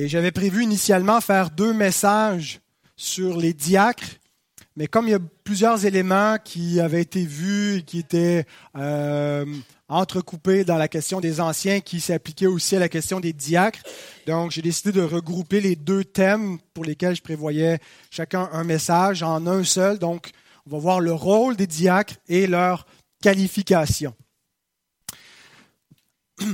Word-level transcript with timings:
Et 0.00 0.06
j'avais 0.06 0.30
prévu 0.30 0.62
initialement 0.62 1.20
faire 1.20 1.50
deux 1.50 1.72
messages 1.72 2.60
sur 2.94 3.36
les 3.36 3.52
diacres, 3.52 4.06
mais 4.76 4.86
comme 4.86 5.08
il 5.08 5.10
y 5.10 5.14
a 5.14 5.20
plusieurs 5.42 5.86
éléments 5.86 6.36
qui 6.44 6.78
avaient 6.78 7.02
été 7.02 7.24
vus 7.24 7.78
et 7.78 7.82
qui 7.82 7.98
étaient 7.98 8.46
euh, 8.76 9.44
entrecoupés 9.88 10.62
dans 10.62 10.76
la 10.76 10.86
question 10.86 11.20
des 11.20 11.40
anciens, 11.40 11.80
qui 11.80 11.98
s'appliquaient 11.98 12.46
aussi 12.46 12.76
à 12.76 12.78
la 12.78 12.88
question 12.88 13.18
des 13.18 13.32
diacres, 13.32 13.80
donc 14.28 14.52
j'ai 14.52 14.62
décidé 14.62 14.92
de 14.92 15.02
regrouper 15.02 15.60
les 15.60 15.74
deux 15.74 16.04
thèmes 16.04 16.60
pour 16.74 16.84
lesquels 16.84 17.16
je 17.16 17.22
prévoyais 17.22 17.80
chacun 18.08 18.48
un 18.52 18.62
message 18.62 19.24
en 19.24 19.48
un 19.48 19.64
seul. 19.64 19.98
Donc 19.98 20.30
on 20.64 20.70
va 20.70 20.78
voir 20.78 21.00
le 21.00 21.12
rôle 21.12 21.56
des 21.56 21.66
diacres 21.66 22.14
et 22.28 22.46
leur 22.46 22.86
qualification. 23.20 24.14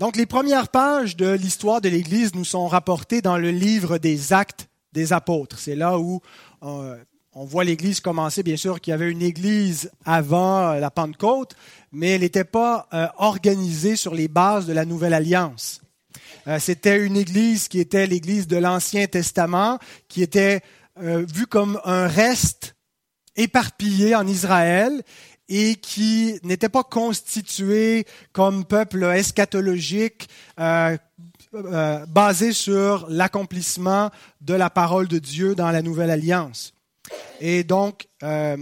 Donc 0.00 0.16
les 0.16 0.26
premières 0.26 0.68
pages 0.68 1.16
de 1.16 1.30
l'histoire 1.30 1.80
de 1.80 1.88
l'Église 1.88 2.34
nous 2.34 2.44
sont 2.44 2.66
rapportées 2.66 3.22
dans 3.22 3.38
le 3.38 3.50
livre 3.50 3.98
des 3.98 4.32
actes 4.32 4.68
des 4.92 5.12
apôtres. 5.12 5.58
C'est 5.58 5.76
là 5.76 5.98
où 5.98 6.20
euh, 6.64 6.96
on 7.32 7.44
voit 7.44 7.62
l'Église 7.62 8.00
commencer. 8.00 8.42
Bien 8.42 8.56
sûr 8.56 8.80
qu'il 8.80 8.90
y 8.90 8.94
avait 8.94 9.10
une 9.10 9.22
Église 9.22 9.92
avant 10.04 10.74
la 10.74 10.90
Pentecôte, 10.90 11.54
mais 11.92 12.10
elle 12.10 12.22
n'était 12.22 12.44
pas 12.44 12.88
euh, 12.92 13.06
organisée 13.18 13.94
sur 13.94 14.14
les 14.14 14.26
bases 14.26 14.66
de 14.66 14.72
la 14.72 14.84
Nouvelle 14.84 15.14
Alliance. 15.14 15.80
Euh, 16.48 16.58
c'était 16.58 17.04
une 17.04 17.16
Église 17.16 17.68
qui 17.68 17.78
était 17.78 18.08
l'Église 18.08 18.48
de 18.48 18.56
l'Ancien 18.56 19.06
Testament, 19.06 19.78
qui 20.08 20.22
était 20.22 20.60
vue 20.96 21.48
comme 21.48 21.80
un 21.84 22.06
reste 22.06 22.76
éparpillé 23.34 24.14
en 24.14 24.28
Israël 24.28 25.02
et 25.48 25.76
qui 25.76 26.38
n'était 26.42 26.68
pas 26.68 26.82
constitué 26.82 28.06
comme 28.32 28.64
peuple 28.64 29.04
eschatologique 29.04 30.28
euh, 30.58 30.96
euh, 31.54 32.06
basé 32.06 32.52
sur 32.52 33.06
l'accomplissement 33.08 34.10
de 34.40 34.54
la 34.54 34.70
parole 34.70 35.08
de 35.08 35.18
Dieu 35.18 35.54
dans 35.54 35.70
la 35.70 35.82
nouvelle 35.82 36.10
alliance. 36.10 36.72
Et 37.40 37.64
donc, 37.64 38.08
euh, 38.22 38.56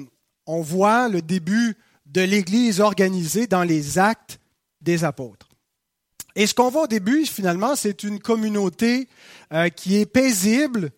on 0.46 0.60
voit 0.60 1.08
le 1.08 1.22
début 1.22 1.76
de 2.06 2.20
l'Église 2.20 2.80
organisée 2.80 3.46
dans 3.46 3.62
les 3.62 3.98
actes 3.98 4.38
des 4.80 5.04
apôtres. 5.04 5.48
Et 6.34 6.46
ce 6.46 6.54
qu'on 6.54 6.70
voit 6.70 6.84
au 6.84 6.88
début, 6.88 7.24
finalement, 7.26 7.76
c'est 7.76 8.02
une 8.02 8.18
communauté 8.18 9.06
qui 9.76 9.98
est 9.98 10.06
paisible, 10.06 10.90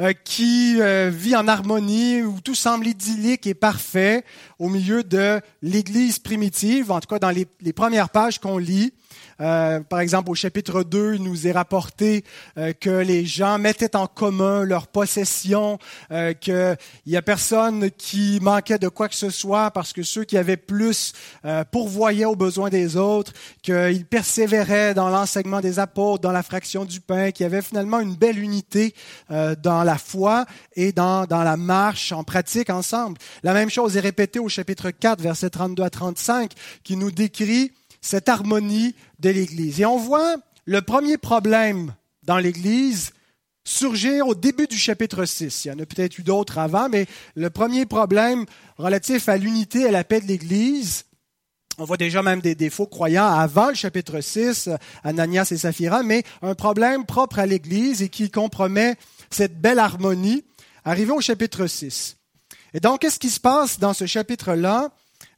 euh, 0.00 0.14
qui 0.24 0.80
euh, 0.80 1.10
vit 1.12 1.36
en 1.36 1.46
harmonie, 1.46 2.22
où 2.22 2.40
tout 2.40 2.54
semble 2.54 2.86
idyllique 2.86 3.46
et 3.46 3.52
parfait 3.52 4.24
au 4.58 4.70
milieu 4.70 5.04
de 5.04 5.40
l'Église 5.60 6.18
primitive, 6.18 6.90
en 6.90 7.00
tout 7.00 7.08
cas 7.08 7.18
dans 7.18 7.28
les, 7.28 7.46
les 7.60 7.74
premières 7.74 8.08
pages 8.08 8.38
qu'on 8.38 8.56
lit. 8.56 8.94
Euh, 9.40 9.80
par 9.80 10.00
exemple, 10.00 10.30
au 10.30 10.34
chapitre 10.34 10.82
2, 10.82 11.14
il 11.14 11.22
nous 11.22 11.46
est 11.46 11.52
rapporté 11.52 12.24
euh, 12.58 12.72
que 12.72 12.90
les 12.90 13.24
gens 13.24 13.58
mettaient 13.58 13.96
en 13.96 14.06
commun 14.06 14.64
leurs 14.64 14.86
possessions, 14.86 15.78
euh, 16.10 16.32
qu'il 16.32 16.76
n'y 17.06 17.16
a 17.16 17.22
personne 17.22 17.90
qui 17.90 18.38
manquait 18.42 18.78
de 18.78 18.88
quoi 18.88 19.08
que 19.08 19.14
ce 19.14 19.30
soit 19.30 19.70
parce 19.70 19.92
que 19.92 20.02
ceux 20.02 20.24
qui 20.24 20.36
avaient 20.36 20.56
plus 20.56 21.12
euh, 21.44 21.64
pourvoyaient 21.70 22.24
aux 22.24 22.36
besoins 22.36 22.68
des 22.68 22.96
autres, 22.96 23.32
qu'ils 23.62 24.06
persévéraient 24.06 24.94
dans 24.94 25.08
l'enseignement 25.08 25.60
des 25.60 25.78
apôtres, 25.78 26.22
dans 26.22 26.32
la 26.32 26.42
fraction 26.42 26.84
du 26.84 27.00
pain, 27.00 27.30
qu'il 27.30 27.44
y 27.44 27.46
avait 27.46 27.62
finalement 27.62 28.00
une 28.00 28.14
belle 28.14 28.38
unité 28.38 28.94
dans 29.28 29.84
la 29.84 29.96
foi 29.96 30.46
et 30.74 30.92
dans, 30.92 31.26
dans 31.26 31.42
la 31.42 31.56
marche 31.56 32.12
en 32.12 32.24
pratique 32.24 32.70
ensemble. 32.70 33.18
La 33.42 33.54
même 33.54 33.70
chose 33.70 33.96
est 33.96 34.00
répétée 34.00 34.38
au 34.38 34.48
chapitre 34.48 34.90
4, 34.90 35.20
versets 35.20 35.50
32 35.50 35.82
à 35.82 35.90
35, 35.90 36.52
qui 36.82 36.96
nous 36.96 37.10
décrit 37.10 37.72
cette 38.00 38.28
harmonie 38.28 38.94
de 39.20 39.30
l'Église. 39.30 39.80
Et 39.80 39.86
on 39.86 39.98
voit 39.98 40.36
le 40.64 40.82
premier 40.82 41.18
problème 41.18 41.94
dans 42.22 42.38
l'Église 42.38 43.12
surgir 43.64 44.26
au 44.26 44.34
début 44.34 44.66
du 44.66 44.78
chapitre 44.78 45.24
6. 45.24 45.64
Il 45.64 45.68
y 45.68 45.70
en 45.70 45.78
a 45.78 45.86
peut-être 45.86 46.18
eu 46.18 46.22
d'autres 46.22 46.58
avant, 46.58 46.88
mais 46.88 47.06
le 47.34 47.50
premier 47.50 47.86
problème 47.86 48.46
relatif 48.78 49.28
à 49.28 49.36
l'unité 49.36 49.82
et 49.82 49.88
à 49.88 49.90
la 49.90 50.04
paix 50.04 50.20
de 50.20 50.26
l'Église, 50.26 51.04
on 51.78 51.84
voit 51.84 51.96
déjà 51.96 52.22
même 52.22 52.40
des, 52.40 52.70
faux 52.70 52.86
croyants 52.86 53.26
avant 53.26 53.68
le 53.68 53.74
chapitre 53.74 54.20
6, 54.20 54.68
Ananias 55.02 55.48
et 55.50 55.56
Saphira, 55.56 56.02
mais 56.02 56.24
un 56.42 56.54
problème 56.54 57.06
propre 57.06 57.38
à 57.38 57.46
l'Église 57.46 58.02
et 58.02 58.10
qui 58.10 58.30
compromet 58.30 58.96
cette 59.30 59.60
belle 59.60 59.78
harmonie, 59.78 60.44
arrivé 60.84 61.12
au 61.12 61.20
chapitre 61.20 61.66
6. 61.66 62.16
Et 62.74 62.80
donc, 62.80 63.00
qu'est-ce 63.00 63.18
qui 63.18 63.30
se 63.30 63.40
passe 63.40 63.78
dans 63.78 63.94
ce 63.94 64.06
chapitre-là? 64.06 64.90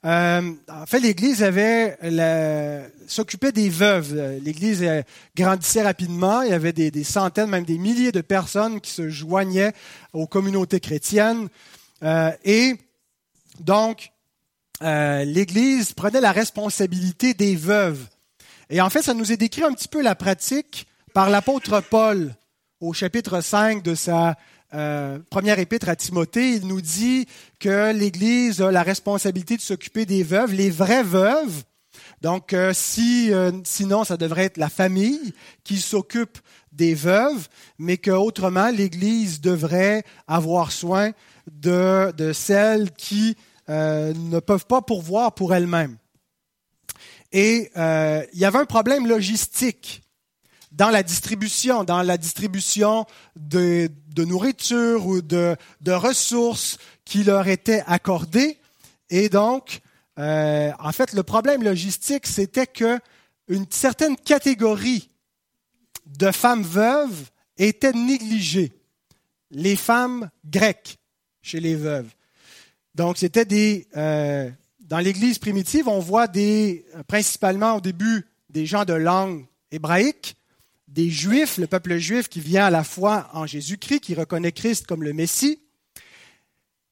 Euh, 0.05 0.53
en 0.69 0.87
fait, 0.87 0.99
l'Église 0.99 1.43
avait 1.43 1.97
s'occupait 3.07 3.53
des 3.53 3.69
veuves. 3.69 4.41
L'Église 4.43 4.83
euh, 4.83 5.03
grandissait 5.37 5.83
rapidement. 5.83 6.43
Il 6.43 6.51
y 6.51 6.55
avait 6.55 6.73
des, 6.73 7.05
centaines, 7.05 7.51
même 7.51 7.65
des 7.65 7.79
milliers 7.79 8.13
de 8.13 8.21
personnes 8.21 8.81
qui 8.81 8.91
se 8.91 9.09
joignaient 9.09 9.73
aux 10.13 10.27
communautés 10.27 10.81
chrétiennes. 10.81 11.49
Euh, 12.03 12.31
et 12.45 12.75
donc, 13.61 14.11
l'Église 14.81 15.93
prenait 15.93 16.21
la 16.21 16.33
responsabilité 16.33 17.35
des 17.35 17.55
veuves. 17.55 18.09
Et 18.69 18.81
en 18.81 18.91
fait, 18.91 19.03
ça 19.03 19.15
nous 19.15 19.31
est 19.31 19.37
décrit 19.37 19.63
un 19.63 19.73
petit 19.73 19.87
peu 19.87 20.03
la 20.03 20.17
pratique 20.17 20.89
par 21.15 21.31
l'apôtre 21.31 21.81
Paul 21.81 22.35
au 22.81 22.93
chapitre 22.93 23.41
5 23.41 23.85
de 23.85 23.95
sa 23.95 24.37
euh, 24.75 25.19
première 25.31 25.59
épître 25.59 25.89
à 25.89 25.97
Timothée, 25.97 26.53
il 26.53 26.67
nous 26.67 26.81
dit 26.81 27.27
que 27.61 27.93
l'Église 27.93 28.63
a 28.63 28.71
la 28.71 28.83
responsabilité 28.83 29.57
de 29.57 29.63
s'occuper 29.63 30.07
des 30.07 30.23
veuves, 30.23 30.55
les 30.55 30.71
vraies 30.71 31.03
veuves. 31.03 31.63
Donc, 32.23 32.53
euh, 32.53 32.73
si, 32.73 33.33
euh, 33.33 33.53
sinon, 33.65 34.05
ça 34.05 34.17
devrait 34.17 34.45
être 34.45 34.57
la 34.57 34.71
famille 34.71 35.35
qui 35.65 35.79
s'occupe 35.79 36.39
des 36.73 36.95
veuves, 36.95 37.49
mais 37.79 37.99
qu'autrement, 37.99 38.71
l'Église 38.71 39.41
devrait 39.41 40.05
avoir 40.27 40.73
soin 40.73 41.13
de, 41.51 42.13
de 42.13 42.33
celles 42.33 42.91
qui 42.93 43.37
ne 43.69 44.39
peuvent 44.39 44.67
pas 44.67 44.83
pourvoir 44.83 45.35
pour 45.35 45.55
elles-mêmes. 45.55 45.97
Et 47.33 47.71
il 47.75 48.39
y 48.39 48.45
avait 48.45 48.59
un 48.59 48.67
problème 48.67 49.07
logistique 49.07 50.03
dans 50.73 50.91
la 50.91 51.03
distribution, 51.03 51.85
dans 51.85 52.03
la 52.03 52.17
distribution 52.17 53.07
de, 53.37 53.91
nourriture 54.17 55.07
ou 55.07 55.21
de, 55.21 55.57
ressources 55.87 56.79
qui 57.05 57.25
leur 57.25 57.47
étaient 57.49 57.85
accordées. 57.87 58.59
Et 59.11 59.29
donc, 59.29 59.81
euh, 60.19 60.73
en 60.79 60.93
fait, 60.93 61.13
le 61.13 61.23
problème 61.23 61.63
logistique, 61.63 62.27
c'était 62.27 62.67
que 62.67 62.99
une 63.49 63.67
certaine 63.71 64.17
catégorie 64.17 65.11
de 66.07 66.31
femmes 66.31 66.63
veuves 66.63 67.31
était 67.59 67.93
négligée. 67.93 68.73
Les 69.51 69.77
femmes 69.77 70.31
grecques 70.45 70.99
chez 71.43 71.61
les 71.61 71.77
veuves. 71.77 72.09
Donc, 72.95 73.19
c'était 73.19 73.45
des. 73.45 73.87
Euh, 73.97 74.51
dans 74.81 74.99
l'Église 74.99 75.39
primitive, 75.39 75.89
on 75.89 76.01
voit 76.01 76.29
des, 76.29 76.85
principalement 77.09 77.77
au 77.77 77.81
début 77.81 78.27
des 78.51 78.67
gens 78.67 78.85
de 78.85 78.93
langue 78.93 79.47
hébraïque, 79.71 80.37
des 80.93 81.11
Juifs, 81.11 81.57
le 81.59 81.67
peuple 81.67 81.97
juif 81.97 82.29
qui 82.29 82.41
vient 82.41 82.67
à 82.67 82.71
la 82.71 82.85
foi 82.85 83.31
en 83.33 83.47
Jésus-Christ, 83.47 84.01
qui 84.01 84.15
reconnaît 84.15 84.53
Christ 84.53 84.87
comme 84.87 85.03
le 85.03 85.13
Messie, 85.13 85.61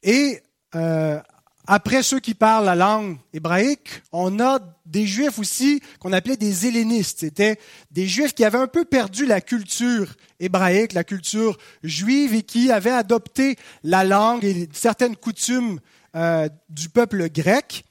et 0.02 0.40
euh, 0.74 1.20
après 1.66 2.02
ceux 2.02 2.18
qui 2.18 2.34
parlent 2.34 2.64
la 2.64 2.74
langue 2.74 3.18
hébraïque, 3.32 4.02
on 4.12 4.40
a 4.40 4.58
des 4.86 5.06
Juifs 5.06 5.38
aussi 5.38 5.80
qu'on 6.00 6.12
appelait 6.12 6.36
des 6.36 6.66
hellénistes. 6.66 7.20
C'était 7.20 7.58
des 7.90 8.08
Juifs 8.08 8.34
qui 8.34 8.44
avaient 8.44 8.58
un 8.58 8.66
peu 8.66 8.84
perdu 8.84 9.26
la 9.26 9.40
culture 9.40 10.14
hébraïque, 10.40 10.94
la 10.94 11.04
culture 11.04 11.58
juive, 11.84 12.34
et 12.34 12.42
qui 12.42 12.72
avaient 12.72 12.90
adopté 12.90 13.56
la 13.84 14.04
langue 14.04 14.44
et 14.44 14.68
certaines 14.72 15.16
coutumes 15.16 15.78
euh, 16.16 16.48
du 16.70 16.88
peuple 16.88 17.28
grec. 17.28 17.84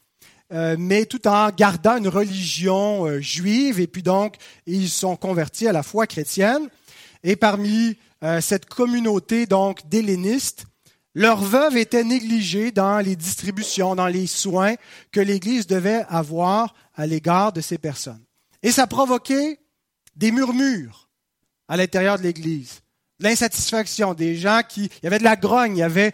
Euh, 0.52 0.76
mais 0.80 1.06
tout 1.06 1.28
en 1.28 1.52
gardant 1.52 1.98
une 1.98 2.08
religion 2.08 3.06
euh, 3.06 3.20
juive, 3.20 3.80
et 3.80 3.86
puis 3.86 4.02
donc 4.02 4.36
ils 4.66 4.90
sont 4.90 5.16
convertis 5.16 5.68
à 5.68 5.72
la 5.72 5.84
foi 5.84 6.08
chrétienne. 6.08 6.70
Et 7.24 7.36
parmi 7.36 7.98
euh, 8.24 8.42
cette 8.42 8.66
communauté 8.66 9.46
donc 9.46 9.88
d'hellénistes, 9.88 10.66
leurs 11.14 11.44
veuves 11.44 11.78
étaient 11.78 12.04
négligées 12.04 12.72
dans 12.72 12.98
les 12.98 13.16
distributions, 13.16 13.94
dans 13.94 14.08
les 14.08 14.26
soins 14.26 14.74
que 15.12 15.20
l'Église 15.20 15.68
devait 15.68 16.04
avoir 16.10 16.74
à 16.96 17.06
l'égard 17.06 17.54
de 17.54 17.62
ces 17.62 17.78
personnes. 17.78 18.24
Et 18.64 18.72
ça 18.72 18.88
provoquait 18.88 19.60
des 20.16 20.32
murmures 20.32 21.10
à 21.68 21.78
l'intérieur 21.78 22.18
de 22.18 22.24
l'Église, 22.24 22.82
l'insatisfaction 23.20 24.16
des 24.16 24.36
gens 24.36 24.62
qui, 24.68 24.86
il 24.86 25.04
y 25.04 25.08
avait 25.08 25.20
de 25.20 25.24
la 25.24 25.36
grogne, 25.36 25.78
il 25.78 25.82
y 25.82 25.84
avait 25.84 26.12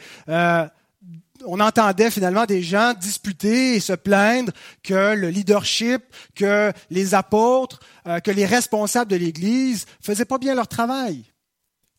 on 1.46 1.60
entendait 1.60 2.12
finalement 2.12 2.46
des 2.46 2.62
gens 2.62 2.94
disputer 2.94 3.76
et 3.76 3.80
se 3.80 3.94
plaindre 3.94 4.52
que 4.84 5.16
le 5.16 5.30
leadership, 5.30 6.04
que 6.36 6.72
les 6.90 7.14
apôtres, 7.14 7.80
euh, 8.08 8.20
que 8.20 8.32
les 8.32 8.46
responsables 8.46 9.12
de 9.12 9.16
l'Église 9.16 9.86
faisaient 10.02 10.26
pas 10.26 10.38
bien 10.38 10.56
leur 10.56 10.68
travail, 10.68 11.24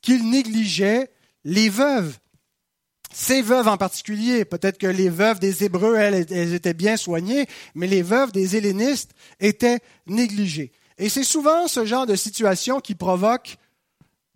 qu'ils 0.02 0.28
négligeaient 0.28 1.10
les 1.44 1.68
veuves. 1.68 2.16
Ces 3.12 3.40
veuves 3.40 3.68
en 3.68 3.76
particulier, 3.76 4.44
peut-être 4.44 4.78
que 4.78 4.86
les 4.86 5.08
veuves 5.08 5.38
des 5.38 5.64
Hébreux, 5.64 5.96
elles, 5.96 6.26
elles 6.30 6.54
étaient 6.54 6.74
bien 6.74 6.96
soignées, 6.96 7.46
mais 7.74 7.86
les 7.86 8.02
veuves 8.02 8.32
des 8.32 8.56
hellénistes 8.56 9.12
étaient 9.40 9.80
négligées. 10.06 10.72
Et 10.98 11.08
c'est 11.08 11.24
souvent 11.24 11.68
ce 11.68 11.84
genre 11.84 12.06
de 12.06 12.16
situation 12.16 12.80
qui 12.80 12.94
provoque 12.94 13.58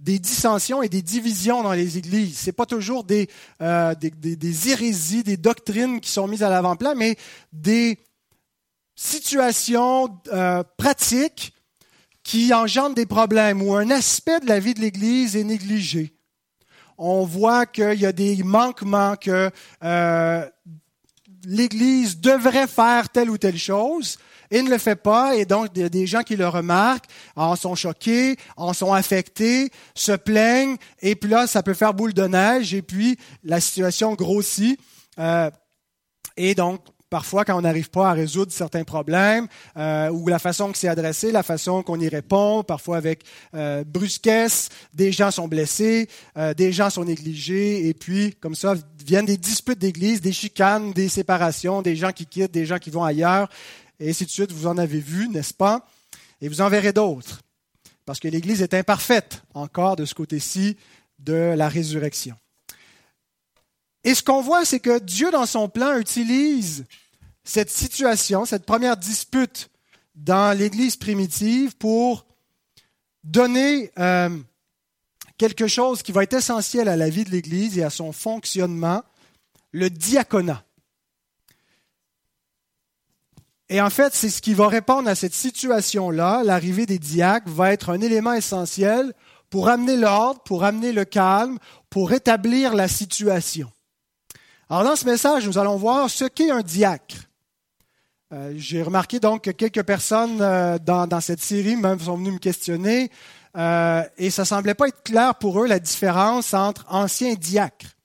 des 0.00 0.18
dissensions 0.18 0.82
et 0.82 0.88
des 0.88 1.02
divisions 1.02 1.62
dans 1.62 1.72
les 1.72 1.98
églises. 1.98 2.38
Ce 2.38 2.46
n'est 2.46 2.52
pas 2.52 2.66
toujours 2.66 3.04
des, 3.04 3.28
euh, 3.60 3.94
des, 3.94 4.10
des, 4.10 4.68
hérésies, 4.70 5.22
des 5.22 5.36
doctrines 5.36 6.00
qui 6.00 6.10
sont 6.10 6.26
mises 6.26 6.42
à 6.42 6.48
l'avant-plan, 6.48 6.94
mais 6.96 7.16
des 7.52 7.98
situations 8.94 10.08
euh, 10.32 10.62
pratiques 10.78 11.54
qui 12.22 12.52
engendrent 12.54 12.94
des 12.94 13.06
problèmes 13.06 13.62
où 13.62 13.74
un 13.74 13.90
aspect 13.90 14.40
de 14.40 14.46
la 14.46 14.58
vie 14.58 14.74
de 14.74 14.80
l'Église 14.80 15.36
est 15.36 15.44
négligé. 15.44 16.14
On 16.96 17.24
voit 17.24 17.66
qu'il 17.66 18.00
y 18.00 18.06
a 18.06 18.12
des 18.12 18.42
manquements, 18.42 19.16
que 19.16 19.50
euh, 19.84 20.48
l'Église 21.44 22.20
devrait 22.20 22.66
faire 22.66 23.08
telle 23.10 23.30
ou 23.30 23.38
telle 23.38 23.58
chose, 23.58 24.18
et 24.50 24.62
ne 24.62 24.70
le 24.70 24.78
fait 24.78 24.96
pas, 24.96 25.36
et 25.36 25.44
donc 25.44 25.68
il 25.74 25.82
y 25.82 25.84
a 25.84 25.88
des 25.88 26.06
gens 26.06 26.22
qui 26.22 26.36
le 26.36 26.48
remarquent, 26.48 27.06
en 27.36 27.56
sont 27.56 27.74
choqués, 27.74 28.36
en 28.56 28.72
sont 28.72 28.92
affectés, 28.92 29.70
se 29.94 30.12
plaignent, 30.12 30.76
et 31.00 31.14
puis 31.14 31.30
là, 31.30 31.46
ça 31.46 31.62
peut 31.62 31.74
faire 31.74 31.94
boule 31.94 32.14
de 32.14 32.26
neige, 32.26 32.74
et 32.74 32.82
puis 32.82 33.16
la 33.44 33.60
situation 33.60 34.14
grossit. 34.14 34.78
Euh, 35.18 35.50
et 36.36 36.54
donc, 36.54 36.80
parfois, 37.10 37.44
quand 37.44 37.58
on 37.58 37.62
n'arrive 37.62 37.90
pas 37.90 38.08
à 38.08 38.12
résoudre 38.12 38.52
certains 38.52 38.84
problèmes, 38.84 39.48
euh, 39.76 40.10
ou 40.10 40.28
la 40.28 40.38
façon 40.38 40.70
que 40.70 40.78
c'est 40.78 40.88
adressé, 40.88 41.32
la 41.32 41.42
façon 41.42 41.82
qu'on 41.82 41.98
y 41.98 42.08
répond, 42.08 42.62
parfois 42.62 42.96
avec 42.96 43.24
euh, 43.54 43.82
brusquesse, 43.84 44.68
des 44.94 45.10
gens 45.10 45.32
sont 45.32 45.48
blessés, 45.48 46.08
euh, 46.38 46.54
des 46.54 46.72
gens 46.72 46.88
sont 46.88 47.04
négligés, 47.04 47.88
et 47.88 47.94
puis, 47.94 48.36
comme 48.40 48.54
ça, 48.54 48.74
viennent 49.04 49.26
des 49.26 49.36
disputes 49.36 49.80
d'église, 49.80 50.20
des 50.20 50.32
chicanes, 50.32 50.92
des 50.92 51.08
séparations, 51.08 51.82
des 51.82 51.96
gens 51.96 52.12
qui 52.12 52.26
quittent, 52.26 52.52
des 52.52 52.64
gens 52.64 52.78
qui 52.78 52.90
vont 52.90 53.04
ailleurs, 53.04 53.48
et 54.00 54.10
ainsi 54.10 54.24
de 54.24 54.30
suite. 54.30 54.52
Vous 54.52 54.66
en 54.66 54.78
avez 54.78 54.98
vu, 54.98 55.28
n'est-ce 55.28 55.54
pas? 55.54 55.86
Et 56.40 56.48
vous 56.48 56.60
en 56.60 56.68
verrez 56.68 56.92
d'autres, 56.92 57.42
parce 58.06 58.18
que 58.18 58.28
l'Église 58.28 58.62
est 58.62 58.74
imparfaite 58.74 59.42
encore 59.54 59.96
de 59.96 60.06
ce 60.06 60.14
côté-ci 60.14 60.76
de 61.18 61.54
la 61.56 61.68
résurrection. 61.68 62.34
Et 64.02 64.14
ce 64.14 64.22
qu'on 64.22 64.40
voit, 64.40 64.64
c'est 64.64 64.80
que 64.80 64.98
Dieu, 64.98 65.30
dans 65.30 65.46
son 65.46 65.68
plan, 65.68 65.98
utilise 65.98 66.86
cette 67.44 67.70
situation, 67.70 68.46
cette 68.46 68.64
première 68.64 68.96
dispute 68.96 69.68
dans 70.14 70.56
l'Église 70.56 70.96
primitive 70.96 71.76
pour 71.76 72.26
donner 73.22 73.90
euh, 73.98 74.30
quelque 75.36 75.66
chose 75.66 76.02
qui 76.02 76.12
va 76.12 76.22
être 76.22 76.34
essentiel 76.34 76.88
à 76.88 76.96
la 76.96 77.10
vie 77.10 77.24
de 77.24 77.30
l'Église 77.30 77.78
et 77.78 77.82
à 77.82 77.90
son 77.90 78.12
fonctionnement, 78.12 79.02
le 79.72 79.90
diaconat. 79.90 80.64
Et 83.72 83.80
en 83.80 83.88
fait, 83.88 84.12
c'est 84.14 84.30
ce 84.30 84.42
qui 84.42 84.52
va 84.52 84.66
répondre 84.66 85.08
à 85.08 85.14
cette 85.14 85.32
situation-là. 85.32 86.42
L'arrivée 86.44 86.86
des 86.86 86.98
diacres 86.98 87.48
va 87.48 87.72
être 87.72 87.90
un 87.90 88.00
élément 88.00 88.32
essentiel 88.32 89.14
pour 89.48 89.68
amener 89.68 89.96
l'ordre, 89.96 90.40
pour 90.42 90.64
amener 90.64 90.92
le 90.92 91.04
calme, 91.04 91.56
pour 91.88 92.10
rétablir 92.10 92.74
la 92.74 92.88
situation. 92.88 93.70
Alors 94.68 94.82
dans 94.82 94.96
ce 94.96 95.06
message, 95.06 95.46
nous 95.46 95.56
allons 95.56 95.76
voir 95.76 96.10
ce 96.10 96.24
qu'est 96.24 96.50
un 96.50 96.62
diacre. 96.62 97.28
Euh, 98.32 98.52
j'ai 98.56 98.82
remarqué 98.82 99.20
donc 99.20 99.42
que 99.42 99.50
quelques 99.50 99.84
personnes 99.84 100.40
euh, 100.40 100.78
dans, 100.78 101.20
cette 101.20 101.40
série 101.40 101.76
même 101.76 101.98
sont 102.00 102.16
venues 102.16 102.32
me 102.32 102.38
questionner 102.38 103.10
euh, 103.56 104.04
et 104.18 104.30
ça 104.30 104.44
semblait 104.44 104.74
pas 104.74 104.88
être 104.88 105.02
clair 105.02 105.36
pour 105.36 105.62
eux 105.62 105.66
la 105.66 105.78
différence 105.78 106.54
entre 106.54 106.86
anciens 106.88 107.34
diacres. 107.34 107.96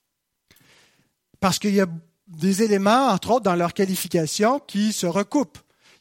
Parce 1.40 1.58
qu'il 1.58 1.74
y 1.74 1.80
a 1.80 1.86
des 2.26 2.62
éléments, 2.62 3.08
entre 3.08 3.32
autres, 3.32 3.44
dans 3.44 3.54
leur 3.54 3.72
qualification 3.72 4.60
qui 4.60 4.92
se 4.92 5.06
recoupent, 5.06 5.58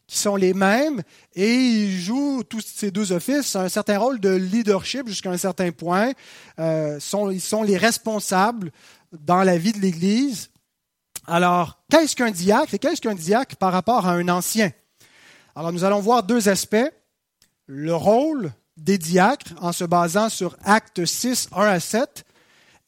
qui 0.07 0.17
sont 0.17 0.35
les 0.35 0.53
mêmes, 0.53 1.01
et 1.33 1.53
ils 1.53 1.99
jouent 1.99 2.43
tous 2.43 2.61
ces 2.61 2.91
deux 2.91 3.11
offices 3.11 3.55
un 3.55 3.69
certain 3.69 3.97
rôle 3.97 4.19
de 4.19 4.29
leadership 4.29 5.07
jusqu'à 5.07 5.31
un 5.31 5.37
certain 5.37 5.71
point. 5.71 6.11
Euh, 6.59 6.99
ils 7.31 7.41
sont 7.41 7.63
les 7.63 7.77
responsables 7.77 8.71
dans 9.11 9.43
la 9.43 9.57
vie 9.57 9.73
de 9.73 9.79
l'Église. 9.79 10.49
Alors, 11.27 11.79
qu'est-ce 11.89 12.15
qu'un 12.15 12.31
diacre 12.31 12.73
et 12.73 12.79
qu'est-ce 12.79 13.01
qu'un 13.01 13.15
diacre 13.15 13.55
par 13.55 13.71
rapport 13.71 14.05
à 14.07 14.11
un 14.11 14.29
ancien? 14.29 14.71
Alors, 15.55 15.71
nous 15.71 15.83
allons 15.83 16.01
voir 16.01 16.23
deux 16.23 16.49
aspects. 16.49 16.91
Le 17.65 17.95
rôle 17.95 18.51
des 18.77 18.97
diacres 18.97 19.53
en 19.61 19.71
se 19.71 19.85
basant 19.85 20.29
sur 20.29 20.57
Actes 20.63 21.05
6, 21.05 21.49
1 21.55 21.61
à 21.61 21.79
7 21.79 22.25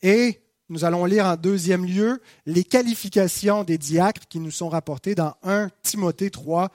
et 0.04 0.40
nous 0.70 0.84
allons 0.84 1.06
lire 1.06 1.26
en 1.26 1.36
deuxième 1.36 1.86
lieu 1.86 2.22
les 2.46 2.64
qualifications 2.64 3.64
des 3.64 3.78
diacres 3.78 4.28
qui 4.28 4.40
nous 4.40 4.52
sont 4.52 4.70
rapportées 4.70 5.16
dans 5.16 5.36
1 5.44 5.70
Timothée 5.82 6.30
3, 6.30 6.72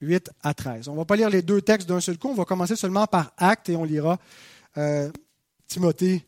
8 0.00 0.30
à 0.42 0.54
13. 0.54 0.88
On 0.88 0.92
ne 0.92 0.98
va 0.98 1.04
pas 1.04 1.16
lire 1.16 1.30
les 1.30 1.42
deux 1.42 1.62
textes 1.62 1.88
d'un 1.88 2.00
seul 2.00 2.18
coup, 2.18 2.28
on 2.28 2.34
va 2.34 2.44
commencer 2.44 2.76
seulement 2.76 3.06
par 3.06 3.32
acte 3.36 3.68
et 3.68 3.76
on 3.76 3.84
lira 3.84 4.18
euh, 4.76 5.10
Timothée 5.66 6.26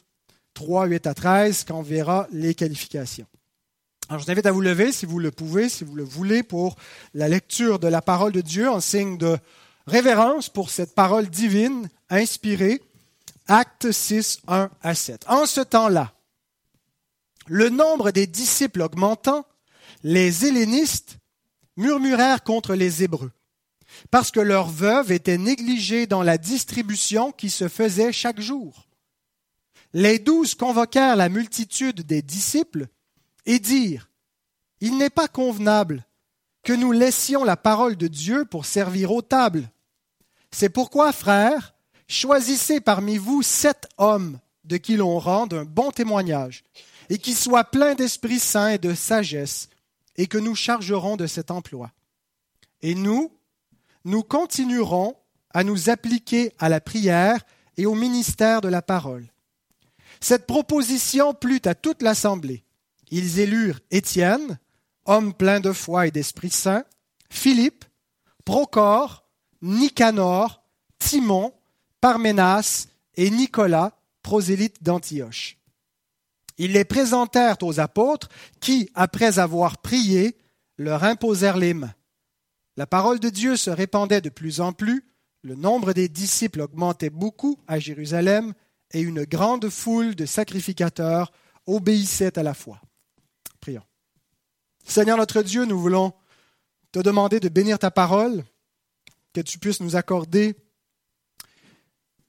3, 0.54 0.86
8 0.86 1.06
à 1.06 1.14
13 1.14 1.64
quand 1.64 1.78
on 1.78 1.82
verra 1.82 2.26
les 2.32 2.54
qualifications. 2.54 3.26
Alors, 4.08 4.20
je 4.20 4.26
vous 4.26 4.30
invite 4.30 4.46
à 4.46 4.52
vous 4.52 4.60
lever 4.60 4.92
si 4.92 5.04
vous 5.04 5.18
le 5.18 5.32
pouvez, 5.32 5.68
si 5.68 5.84
vous 5.84 5.96
le 5.96 6.04
voulez, 6.04 6.42
pour 6.42 6.76
la 7.12 7.28
lecture 7.28 7.78
de 7.78 7.88
la 7.88 8.00
parole 8.00 8.32
de 8.32 8.40
Dieu 8.40 8.70
en 8.70 8.80
signe 8.80 9.18
de 9.18 9.36
révérence 9.86 10.48
pour 10.48 10.70
cette 10.70 10.94
parole 10.94 11.28
divine 11.28 11.88
inspirée. 12.08 12.80
Acte 13.48 13.90
6, 13.90 14.40
1 14.48 14.70
à 14.82 14.94
7. 14.94 15.24
En 15.28 15.46
ce 15.46 15.60
temps-là, 15.60 16.12
le 17.46 17.68
nombre 17.68 18.10
des 18.10 18.26
disciples 18.26 18.82
augmentant, 18.82 19.46
les 20.02 20.46
hellénistes 20.46 21.18
murmurèrent 21.76 22.42
contre 22.42 22.74
les 22.74 23.02
Hébreux, 23.02 23.32
parce 24.10 24.30
que 24.30 24.40
leurs 24.40 24.68
veuves 24.68 25.12
étaient 25.12 25.38
négligées 25.38 26.06
dans 26.06 26.22
la 26.22 26.38
distribution 26.38 27.32
qui 27.32 27.50
se 27.50 27.68
faisait 27.68 28.12
chaque 28.12 28.40
jour. 28.40 28.86
Les 29.92 30.18
douze 30.18 30.54
convoquèrent 30.54 31.16
la 31.16 31.28
multitude 31.28 32.02
des 32.02 32.22
disciples 32.22 32.88
et 33.46 33.58
dirent, 33.58 34.10
Il 34.80 34.98
n'est 34.98 35.10
pas 35.10 35.28
convenable 35.28 36.04
que 36.62 36.72
nous 36.72 36.92
laissions 36.92 37.44
la 37.44 37.56
parole 37.56 37.96
de 37.96 38.08
Dieu 38.08 38.44
pour 38.44 38.66
servir 38.66 39.12
aux 39.12 39.22
tables. 39.22 39.70
C'est 40.50 40.68
pourquoi, 40.68 41.12
frères, 41.12 41.74
choisissez 42.08 42.80
parmi 42.80 43.18
vous 43.18 43.42
sept 43.42 43.88
hommes 43.98 44.38
de 44.64 44.76
qui 44.76 44.96
l'on 44.96 45.18
rende 45.18 45.54
un 45.54 45.64
bon 45.64 45.92
témoignage 45.92 46.64
et 47.08 47.18
qui 47.18 47.34
soit 47.34 47.64
plein 47.64 47.94
d'Esprit 47.94 48.38
Saint 48.38 48.68
et 48.68 48.78
de 48.78 48.94
sagesse, 48.94 49.68
et 50.16 50.26
que 50.26 50.38
nous 50.38 50.54
chargerons 50.54 51.16
de 51.16 51.26
cet 51.26 51.50
emploi. 51.50 51.92
Et 52.82 52.94
nous, 52.94 53.32
nous 54.04 54.22
continuerons 54.22 55.16
à 55.50 55.64
nous 55.64 55.90
appliquer 55.90 56.52
à 56.58 56.68
la 56.68 56.80
prière 56.80 57.44
et 57.76 57.86
au 57.86 57.94
ministère 57.94 58.60
de 58.60 58.68
la 58.68 58.82
parole. 58.82 59.26
Cette 60.20 60.46
proposition 60.46 61.34
plut 61.34 61.66
à 61.66 61.74
toute 61.74 62.02
l'assemblée. 62.02 62.64
Ils 63.10 63.38
élurent 63.40 63.80
Étienne, 63.90 64.58
homme 65.04 65.34
plein 65.34 65.60
de 65.60 65.72
foi 65.72 66.06
et 66.06 66.10
d'Esprit 66.10 66.50
Saint, 66.50 66.84
Philippe, 67.30 67.84
Procor, 68.44 69.24
Nicanor, 69.62 70.62
Timon, 70.98 71.52
Parménas 72.00 72.88
et 73.14 73.30
Nicolas, 73.30 73.92
prosélyte 74.22 74.82
d'Antioche. 74.82 75.58
Ils 76.58 76.72
les 76.72 76.84
présentèrent 76.84 77.56
aux 77.62 77.80
apôtres 77.80 78.28
qui, 78.60 78.90
après 78.94 79.38
avoir 79.38 79.78
prié, 79.78 80.36
leur 80.78 81.04
imposèrent 81.04 81.58
les 81.58 81.74
mains. 81.74 81.94
La 82.76 82.86
parole 82.86 83.20
de 83.20 83.28
Dieu 83.28 83.56
se 83.56 83.70
répandait 83.70 84.20
de 84.20 84.28
plus 84.28 84.60
en 84.60 84.72
plus, 84.72 85.04
le 85.42 85.54
nombre 85.54 85.92
des 85.92 86.08
disciples 86.08 86.60
augmentait 86.60 87.10
beaucoup 87.10 87.58
à 87.66 87.78
Jérusalem, 87.78 88.52
et 88.92 89.00
une 89.00 89.24
grande 89.24 89.68
foule 89.68 90.14
de 90.14 90.26
sacrificateurs 90.26 91.32
obéissait 91.66 92.38
à 92.38 92.42
la 92.42 92.54
foi. 92.54 92.80
Prions. 93.60 93.82
Seigneur 94.84 95.18
notre 95.18 95.42
Dieu, 95.42 95.64
nous 95.64 95.78
voulons 95.78 96.12
te 96.92 97.00
demander 97.00 97.40
de 97.40 97.48
bénir 97.48 97.78
ta 97.78 97.90
parole, 97.90 98.44
que 99.32 99.40
tu 99.40 99.58
puisses 99.58 99.80
nous 99.80 99.96
accorder 99.96 100.56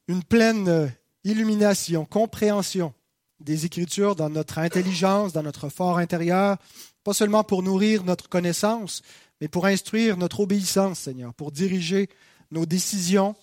une 0.07 0.23
pleine 0.23 0.91
illumination, 1.23 2.05
compréhension 2.05 2.93
des 3.39 3.65
Écritures 3.65 4.15
dans 4.15 4.29
notre 4.29 4.57
intelligence, 4.57 5.33
dans 5.33 5.43
notre 5.43 5.69
fort 5.69 5.97
intérieur, 5.97 6.57
pas 7.03 7.13
seulement 7.13 7.43
pour 7.43 7.63
nourrir 7.63 8.03
notre 8.03 8.29
connaissance, 8.29 9.01
mais 9.39 9.47
pour 9.47 9.65
instruire 9.65 10.17
notre 10.17 10.39
obéissance, 10.41 10.99
Seigneur, 10.99 11.33
pour 11.33 11.51
diriger 11.51 12.09
nos 12.51 12.65
décisions, 12.65 13.35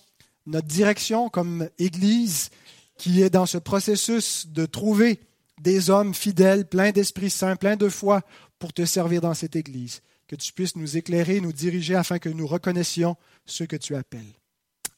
notre 0.45 0.67
direction 0.67 1.29
comme 1.29 1.69
Église 1.79 2.49
qui 2.97 3.21
est 3.21 3.29
dans 3.29 3.45
ce 3.45 3.57
processus 3.57 4.47
de 4.47 4.65
trouver 4.65 5.19
des 5.61 5.89
hommes 5.89 6.13
fidèles, 6.13 6.67
pleins 6.67 6.91
d'Esprit 6.91 7.29
Saint, 7.29 7.55
pleins 7.55 7.75
de 7.75 7.89
foi 7.89 8.21
pour 8.59 8.73
te 8.73 8.85
servir 8.85 9.21
dans 9.21 9.33
cette 9.33 9.55
Église. 9.55 10.01
Que 10.27 10.35
tu 10.35 10.53
puisses 10.53 10.75
nous 10.75 10.97
éclairer, 10.97 11.39
nous 11.39 11.53
diriger 11.53 11.95
afin 11.95 12.19
que 12.19 12.29
nous 12.29 12.47
reconnaissions 12.47 13.15
ce 13.45 13.63
que 13.63 13.75
tu 13.75 13.95
appelles. 13.95 14.33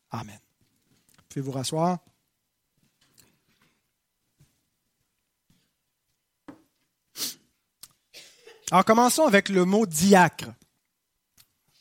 Amen. 0.09 0.39
Pouvez 1.29 1.41
vous 1.41 1.51
rasseoir? 1.51 1.99
Alors 8.69 8.83
commençons 8.83 9.25
avec 9.25 9.47
le 9.47 9.63
mot 9.63 9.85
diacre. 9.85 10.53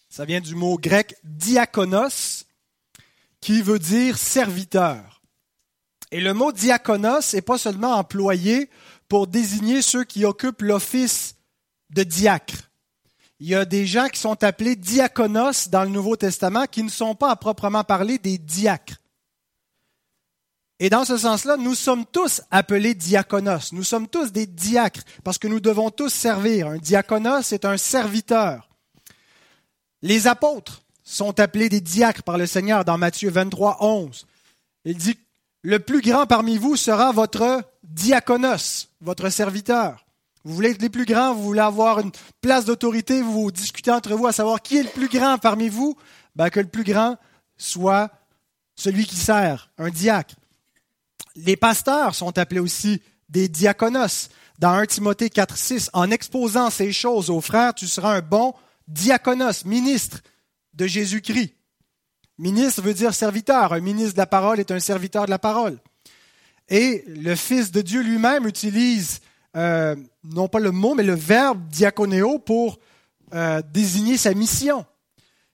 Ça 0.09 0.25
vient 0.25 0.41
du 0.41 0.55
mot 0.55 0.79
grec 0.79 1.17
diakonos, 1.25 2.47
qui 3.41 3.61
veut 3.61 3.81
dire 3.81 4.19
serviteur. 4.19 5.21
Et 6.13 6.21
le 6.21 6.33
mot 6.33 6.53
diaconos 6.53 7.35
n'est 7.35 7.43
pas 7.43 7.59
seulement 7.59 7.95
employé 7.95 8.71
pour 9.09 9.27
désigner 9.27 9.83
ceux 9.83 10.05
qui 10.05 10.25
occupent 10.25 10.63
l'office 10.63 11.35
de 11.91 12.05
diacre. 12.05 12.71
Il 13.41 13.49
y 13.49 13.57
a 13.57 13.65
des 13.65 13.85
gens 13.85 14.09
qui 14.09 14.21
sont 14.21 14.43
appelés 14.45 14.77
diaconos 14.77 15.69
dans 15.69 15.83
le 15.83 15.91
Nouveau 15.91 16.17
Testament 16.17 16.67
qui 16.67 16.85
ne 16.85 16.89
sont 16.89 17.17
pas 17.17 17.31
à 17.31 17.37
proprement 17.37 17.83
parler 17.83 18.19
des 18.19 18.39
diacres. 18.39 18.95
Et 20.79 20.91
dans 20.91 21.05
ce 21.05 21.17
sens-là, 21.17 21.57
nous 21.57 21.75
sommes 21.75 22.05
tous 22.05 22.43
appelés 22.51 22.95
diaconos. 22.95 23.73
Nous 23.73 23.85
sommes 23.85 24.09
tous 24.09 24.31
des 24.31 24.47
diacres 24.47 25.01
parce 25.25 25.39
que 25.39 25.49
nous 25.49 25.61
devons 25.61 25.91
tous 25.91 26.13
servir. 26.13 26.69
Un 26.69 26.77
diaconos 26.77 27.53
est 27.53 27.65
un 27.65 27.79
serviteur. 27.79 28.69
Les 30.03 30.27
apôtres 30.27 30.83
sont 31.03 31.41
appelés 31.41 31.71
des 31.71 31.81
diacres 31.81 32.23
par 32.23 32.37
le 32.37 32.47
Seigneur 32.47 32.85
dans 32.85 32.99
Matthieu 32.99 33.31
23, 33.31 33.79
11. 33.81 34.27
Il 34.85 34.99
dit, 34.99 35.19
le 35.63 35.79
plus 35.81 36.03
grand 36.03 36.27
parmi 36.27 36.59
vous 36.59 36.77
sera 36.77 37.11
votre 37.11 37.63
diaconos, 37.83 38.91
votre 39.01 39.31
serviteur. 39.31 40.05
Vous 40.45 40.55
voulez 40.55 40.71
être 40.71 40.83
les 40.83 40.91
plus 40.91 41.07
grands, 41.07 41.35
vous 41.35 41.43
voulez 41.43 41.61
avoir 41.61 41.99
une 41.99 42.13
place 42.41 42.67
d'autorité, 42.67 43.23
vous 43.23 43.51
discutez 43.51 43.91
entre 43.91 44.15
vous 44.15 44.27
à 44.27 44.33
savoir 44.33 44.63
qui 44.63 44.77
est 44.77 44.85
le 44.85 44.91
plus 44.91 45.09
grand 45.09 45.39
parmi 45.39 45.69
vous, 45.69 45.97
ben 46.37 46.51
que 46.51 46.61
le 46.61 46.69
plus 46.69 46.85
grand 46.85 47.17
soit 47.57 48.11
celui 48.77 49.07
qui 49.07 49.17
sert, 49.17 49.71
un 49.79 49.91
diacre. 49.91 50.37
Les 51.37 51.57
pasteurs 51.57 52.15
sont 52.15 52.39
appelés 52.39 52.61
aussi 52.61 53.03
des 53.29 53.49
diaconos. 53.49 54.31
Dans 54.59 54.71
1 54.71 54.87
Timothée 54.87 55.29
4, 55.29 55.57
6, 55.57 55.91
en 55.93 56.11
exposant 56.11 56.71
ces 56.71 56.93
choses 56.93 57.29
aux 57.29 57.43
frères, 57.43 57.75
tu 57.75 57.87
seras 57.87 58.17
un 58.17 58.23
bon 58.23 58.55
diaconos, 58.89 59.65
ministre 59.67 60.21
de 60.73 60.87
Jésus-Christ. 60.87 61.55
Ministre 62.39 62.83
veut 62.83 62.95
dire 62.95 63.15
serviteur. 63.15 63.73
Un 63.73 63.81
ministre 63.81 64.15
de 64.15 64.19
la 64.19 64.27
parole 64.27 64.61
est 64.61 64.71
un 64.71 64.81
serviteur 64.81 65.27
de 65.27 65.31
la 65.31 65.39
parole. 65.39 65.79
Et 66.69 67.05
le 67.07 67.35
Fils 67.35 67.71
de 67.71 67.81
Dieu 67.81 68.03
lui-même 68.03 68.47
utilise 68.47 69.21
euh, 69.57 69.97
non 70.25 70.49
pas 70.49 70.59
le 70.59 70.71
mot, 70.71 70.95
mais 70.95 71.03
le 71.03 71.15
verbe 71.15 71.67
diaconéo 71.69 72.39
pour 72.39 72.79
euh, 73.35 73.63
désigner 73.73 74.17
sa 74.17 74.35
mission. 74.35 74.85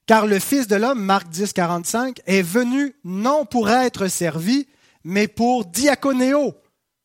Car 0.07 0.27
le 0.27 0.39
Fils 0.39 0.67
de 0.67 0.77
l'homme, 0.77 1.03
Marc 1.03 1.29
10, 1.29 1.53
45, 1.53 2.21
est 2.27 2.43
venu 2.43 2.95
non 3.05 3.47
pour 3.47 3.71
être 3.71 4.09
servi, 4.09 4.67
mais 5.05 5.29
pour 5.29 5.65
diaconéo, 5.65 6.55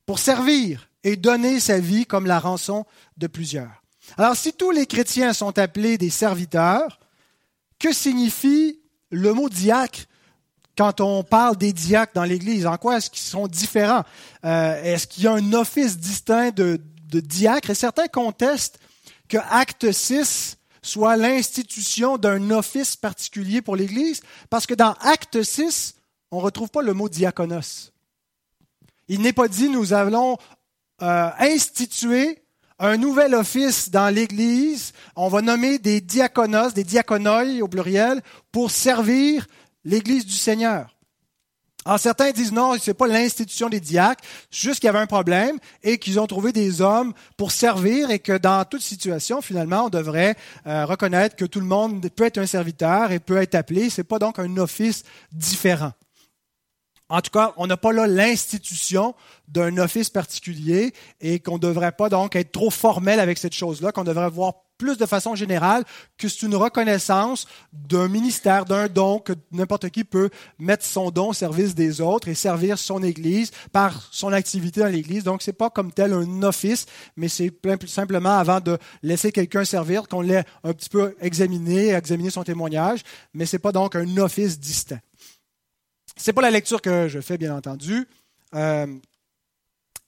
pour 0.05 0.19
servir 0.19 0.89
et 1.03 1.15
donner 1.15 1.59
sa 1.59 1.79
vie 1.79 2.05
comme 2.05 2.25
la 2.25 2.39
rançon 2.39 2.85
de 3.17 3.27
plusieurs. 3.27 3.83
Alors 4.17 4.35
si 4.35 4.53
tous 4.53 4.71
les 4.71 4.85
chrétiens 4.85 5.33
sont 5.33 5.57
appelés 5.59 5.97
des 5.97 6.09
serviteurs, 6.09 6.99
que 7.79 7.93
signifie 7.93 8.79
le 9.09 9.33
mot 9.33 9.49
diacre 9.49 10.01
quand 10.77 11.01
on 11.01 11.23
parle 11.23 11.57
des 11.57 11.73
diacres 11.73 12.13
dans 12.13 12.23
l'Église? 12.23 12.65
En 12.65 12.77
quoi 12.77 12.97
est-ce 12.97 13.09
qu'ils 13.09 13.27
sont 13.27 13.47
différents? 13.47 14.03
Euh, 14.45 14.81
est-ce 14.83 15.07
qu'il 15.07 15.23
y 15.23 15.27
a 15.27 15.33
un 15.33 15.53
office 15.53 15.97
distinct 15.97 16.51
de, 16.51 16.79
de 17.09 17.19
diacre? 17.19 17.71
Et 17.71 17.75
certains 17.75 18.07
contestent 18.07 18.79
que 19.27 19.37
Acte 19.49 19.91
6 19.91 20.57
soit 20.81 21.17
l'institution 21.17 22.17
d'un 22.17 22.51
office 22.51 22.95
particulier 22.95 23.61
pour 23.61 23.75
l'Église, 23.75 24.21
parce 24.49 24.65
que 24.65 24.73
dans 24.73 24.93
Acte 25.01 25.43
6, 25.43 25.95
on 26.31 26.38
ne 26.38 26.43
retrouve 26.43 26.69
pas 26.69 26.81
le 26.81 26.93
mot 26.93 27.10
diaconos. 27.10 27.91
Il 29.07 29.22
n'est 29.22 29.34
pas 29.34 29.48
dit 29.48 29.69
nous 29.69 29.93
allons 29.93 30.38
euh, 31.01 31.29
instituer 31.39 32.43
un 32.79 32.98
nouvel 32.98 33.34
office 33.34 33.89
dans 33.89 34.13
l'Église. 34.13 34.93
On 35.15 35.29
va 35.29 35.41
nommer 35.41 35.79
des 35.79 36.01
diaconos, 36.01 36.74
des 36.74 36.84
diaconoi 36.84 37.62
au 37.62 37.67
pluriel, 37.67 38.22
pour 38.51 38.72
servir 38.72 39.48
l'Église 39.84 40.25
du 40.25 40.34
Seigneur. 40.34 40.93
Alors 41.86 42.00
certains 42.00 42.31
disent 42.31 42.51
non, 42.51 42.77
ce 42.77 42.89
n'est 42.89 42.93
pas 42.93 43.07
l'institution 43.07 43.69
des 43.69 43.79
diacres, 43.79 44.22
juste 44.51 44.81
qu'il 44.81 44.88
y 44.88 44.89
avait 44.89 45.00
un 45.00 45.07
problème 45.07 45.57
et 45.84 45.98
qu'ils 45.98 46.19
ont 46.19 46.27
trouvé 46.27 46.51
des 46.51 46.81
hommes 46.81 47.13
pour 47.38 47.53
servir 47.53 48.12
et 48.12 48.19
que 48.19 48.38
dans 48.38 48.65
toute 48.65 48.81
situation, 48.81 49.41
finalement, 49.41 49.86
on 49.86 49.89
devrait 49.89 50.36
euh, 50.65 50.86
reconnaître 50.86 51.38
que 51.38 51.46
tout 51.46 51.62
le 51.62 51.65
monde 51.65 52.05
peut 52.10 52.25
être 52.25 52.39
un 52.39 52.46
serviteur 52.46 53.13
et 53.13 53.19
peut 53.19 53.38
être 53.38 53.55
appelé. 53.55 53.89
Ce 53.89 54.01
n'est 54.01 54.05
pas 54.05 54.19
donc 54.19 54.38
un 54.38 54.57
office 54.57 55.03
différent. 55.31 55.93
En 57.09 57.21
tout 57.21 57.31
cas, 57.31 57.53
on 57.57 57.67
n'a 57.67 57.77
pas 57.77 57.93
là 57.93 58.05
l'institution 58.05 59.15
d'un 59.47 59.77
office 59.77 60.09
particulier 60.09 60.93
et 61.21 61.39
qu'on 61.39 61.53
ne 61.53 61.59
devrait 61.59 61.93
pas 61.93 62.09
donc 62.09 62.35
être 62.35 62.51
trop 62.51 62.69
formel 62.69 63.19
avec 63.19 63.37
cette 63.37 63.53
chose-là, 63.53 63.91
qu'on 63.91 64.03
devrait 64.03 64.29
voir 64.29 64.53
plus 64.77 64.97
de 64.97 65.05
façon 65.05 65.35
générale 65.35 65.83
que 66.17 66.27
c'est 66.27 66.45
une 66.45 66.55
reconnaissance 66.55 67.47
d'un 67.73 68.07
ministère, 68.07 68.65
d'un 68.65 68.87
don, 68.87 69.19
que 69.19 69.33
n'importe 69.51 69.89
qui 69.89 70.03
peut 70.03 70.29
mettre 70.59 70.85
son 70.85 71.09
don 71.09 71.29
au 71.29 71.33
service 71.33 71.73
des 71.73 71.99
autres 72.01 72.27
et 72.27 72.35
servir 72.35 72.77
son 72.77 73.01
Église 73.01 73.51
par 73.71 74.07
son 74.11 74.33
activité 74.33 74.81
dans 74.81 74.87
l'Église. 74.87 75.23
Donc, 75.23 75.41
ce 75.41 75.49
n'est 75.49 75.55
pas 75.55 75.69
comme 75.69 75.91
tel 75.91 76.13
un 76.13 76.43
office, 76.43 76.85
mais 77.15 77.27
c'est 77.27 77.51
simplement 77.87 78.37
avant 78.37 78.59
de 78.59 78.77
laisser 79.01 79.31
quelqu'un 79.31 79.65
servir 79.65 80.07
qu'on 80.07 80.21
l'ait 80.21 80.45
un 80.63 80.73
petit 80.73 80.89
peu 80.89 81.15
examiné, 81.21 81.93
examiner 81.93 82.29
son 82.29 82.43
témoignage, 82.43 83.01
mais 83.33 83.45
ce 83.45 83.55
n'est 83.55 83.61
pas 83.61 83.71
donc 83.71 83.95
un 83.95 84.17
office 84.17 84.59
distinct. 84.59 84.99
Ce 86.17 86.29
n'est 86.29 86.33
pas 86.33 86.41
la 86.41 86.51
lecture 86.51 86.81
que 86.81 87.07
je 87.07 87.21
fais, 87.21 87.38
bien 87.38 87.55
entendu. 87.55 88.07
Euh, 88.55 88.88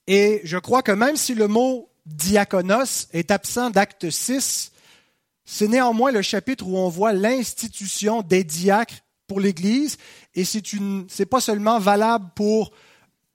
et 0.06 0.40
je 0.44 0.58
crois 0.58 0.82
que 0.82 0.92
même 0.92 1.16
si 1.16 1.34
le 1.34 1.46
mot 1.46 1.88
diaconos 2.06 3.08
est 3.12 3.30
absent 3.30 3.70
d'acte 3.70 4.10
6, 4.10 4.72
c'est 5.44 5.68
néanmoins 5.68 6.12
le 6.12 6.22
chapitre 6.22 6.66
où 6.66 6.76
on 6.76 6.88
voit 6.88 7.12
l'institution 7.12 8.22
des 8.22 8.44
diacres 8.44 8.94
pour 9.26 9.40
l'Église. 9.40 9.98
Et 10.34 10.44
ce 10.44 10.58
n'est 11.18 11.26
pas 11.26 11.40
seulement 11.40 11.78
valable 11.78 12.30
pour 12.34 12.72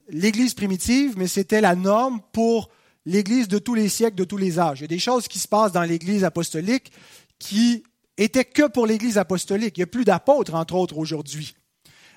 l'Église 0.10 0.54
primitive, 0.54 1.16
mais 1.18 1.28
c'était 1.28 1.62
la 1.62 1.76
norme 1.76 2.20
pour 2.32 2.70
l'Église 3.06 3.48
de 3.48 3.60
tous 3.60 3.76
les 3.76 3.90
siècles, 3.90 4.16
de 4.16 4.24
tous 4.24 4.38
les 4.38 4.60
âges. 4.60 4.80
Il 4.80 4.84
y 4.84 4.86
a 4.86 4.88
des 4.88 5.00
choses 5.00 5.28
qui 5.28 5.40
se 5.40 5.48
passent 5.48 5.72
dans 5.72 5.84
l'Église 5.84 6.24
apostolique 6.24 6.92
qui 7.40 7.84
étaient 8.18 8.46
que 8.46 8.68
pour 8.68 8.88
l'Église 8.88 9.18
apostolique. 9.18 9.78
Il 9.78 9.82
n'y 9.82 9.86
a 9.86 9.88
plus 9.88 10.06
d'apôtres, 10.06 10.56
entre 10.56 10.76
autres, 10.76 10.98
aujourd'hui. 10.98 11.56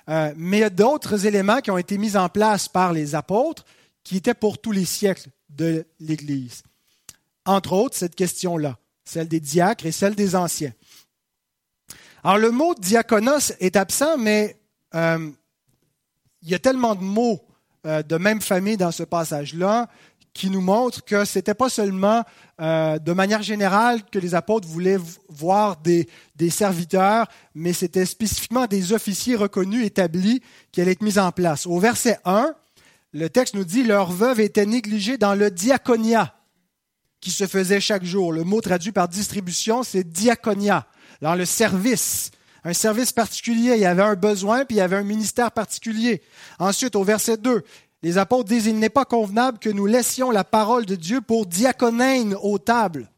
Euh, 0.09 0.33
mais 0.35 0.57
il 0.57 0.61
y 0.61 0.63
a 0.63 0.69
d'autres 0.69 1.25
éléments 1.25 1.61
qui 1.61 1.71
ont 1.71 1.77
été 1.77 1.97
mis 1.97 2.17
en 2.17 2.29
place 2.29 2.67
par 2.67 2.93
les 2.93 3.15
apôtres 3.15 3.65
qui 4.03 4.17
étaient 4.17 4.33
pour 4.33 4.59
tous 4.59 4.71
les 4.71 4.85
siècles 4.85 5.29
de 5.49 5.85
l'Église. 5.99 6.63
Entre 7.45 7.73
autres, 7.73 7.95
cette 7.95 8.15
question-là, 8.15 8.77
celle 9.03 9.27
des 9.27 9.39
diacres 9.39 9.85
et 9.85 9.91
celle 9.91 10.15
des 10.15 10.35
anciens. 10.35 10.73
Alors, 12.23 12.37
le 12.37 12.51
mot 12.51 12.75
diaconos 12.75 13.53
est 13.59 13.75
absent, 13.75 14.17
mais 14.17 14.59
euh, 14.95 15.29
il 16.41 16.49
y 16.49 16.55
a 16.55 16.59
tellement 16.59 16.95
de 16.95 17.03
mots 17.03 17.41
euh, 17.85 18.03
de 18.03 18.17
même 18.17 18.41
famille 18.41 18.77
dans 18.77 18.91
ce 18.91 19.03
passage-là 19.03 19.89
qui 20.33 20.49
nous 20.49 20.61
montrent 20.61 21.03
que 21.03 21.25
ce 21.25 21.39
n'était 21.39 21.53
pas 21.53 21.69
seulement 21.69 22.23
euh, 22.61 22.99
de 22.99 23.13
manière 23.13 23.41
générale 23.41 24.01
que 24.03 24.19
les 24.19 24.35
apôtres 24.35 24.67
voulaient 24.67 24.99
voir 25.27 25.77
des, 25.77 26.07
des 26.35 26.49
serviteurs, 26.49 27.27
mais 27.55 27.73
c'était 27.73 28.05
spécifiquement 28.05 28.65
des 28.67 28.93
officiers 28.93 29.35
reconnus, 29.35 29.85
établis, 29.85 30.41
qui 30.71 30.81
allaient 30.81 30.91
être 30.91 31.01
mis 31.01 31.19
en 31.19 31.31
place. 31.31 31.65
Au 31.65 31.79
verset 31.79 32.19
1, 32.25 32.53
le 33.13 33.29
texte 33.29 33.55
nous 33.55 33.65
dit 33.65 33.83
leur 33.83 34.11
veuve 34.11 34.39
était 34.39 34.65
négligée 34.65 35.17
dans 35.17 35.35
le 35.35 35.49
diaconia 35.49 36.35
qui 37.21 37.31
se 37.31 37.47
faisait 37.47 37.81
chaque 37.81 38.03
jour. 38.03 38.31
Le 38.31 38.43
mot 38.43 38.61
traduit 38.61 38.91
par 38.91 39.07
distribution, 39.07 39.83
c'est 39.83 40.03
diaconia, 40.03 40.87
dans 41.21 41.35
le 41.35 41.45
service. 41.45 42.31
Un 42.63 42.73
service 42.73 43.11
particulier, 43.11 43.73
il 43.75 43.81
y 43.81 43.85
avait 43.85 44.03
un 44.03 44.15
besoin, 44.15 44.65
puis 44.65 44.77
il 44.77 44.79
y 44.79 44.81
avait 44.81 44.97
un 44.97 45.03
ministère 45.03 45.51
particulier. 45.51 46.21
Ensuite, 46.59 46.95
au 46.95 47.03
verset 47.03 47.37
2, 47.37 47.63
les 48.01 48.17
apôtres 48.17 48.49
disent, 48.49 48.67
il 48.67 48.79
n'est 48.79 48.89
pas 48.89 49.05
convenable 49.05 49.59
que 49.59 49.69
nous 49.69 49.85
laissions 49.85 50.31
la 50.31 50.43
parole 50.43 50.85
de 50.85 50.95
Dieu 50.95 51.21
pour 51.21 51.45
diaconène 51.45 52.35
aux 52.41 52.57
tables, 52.57 53.11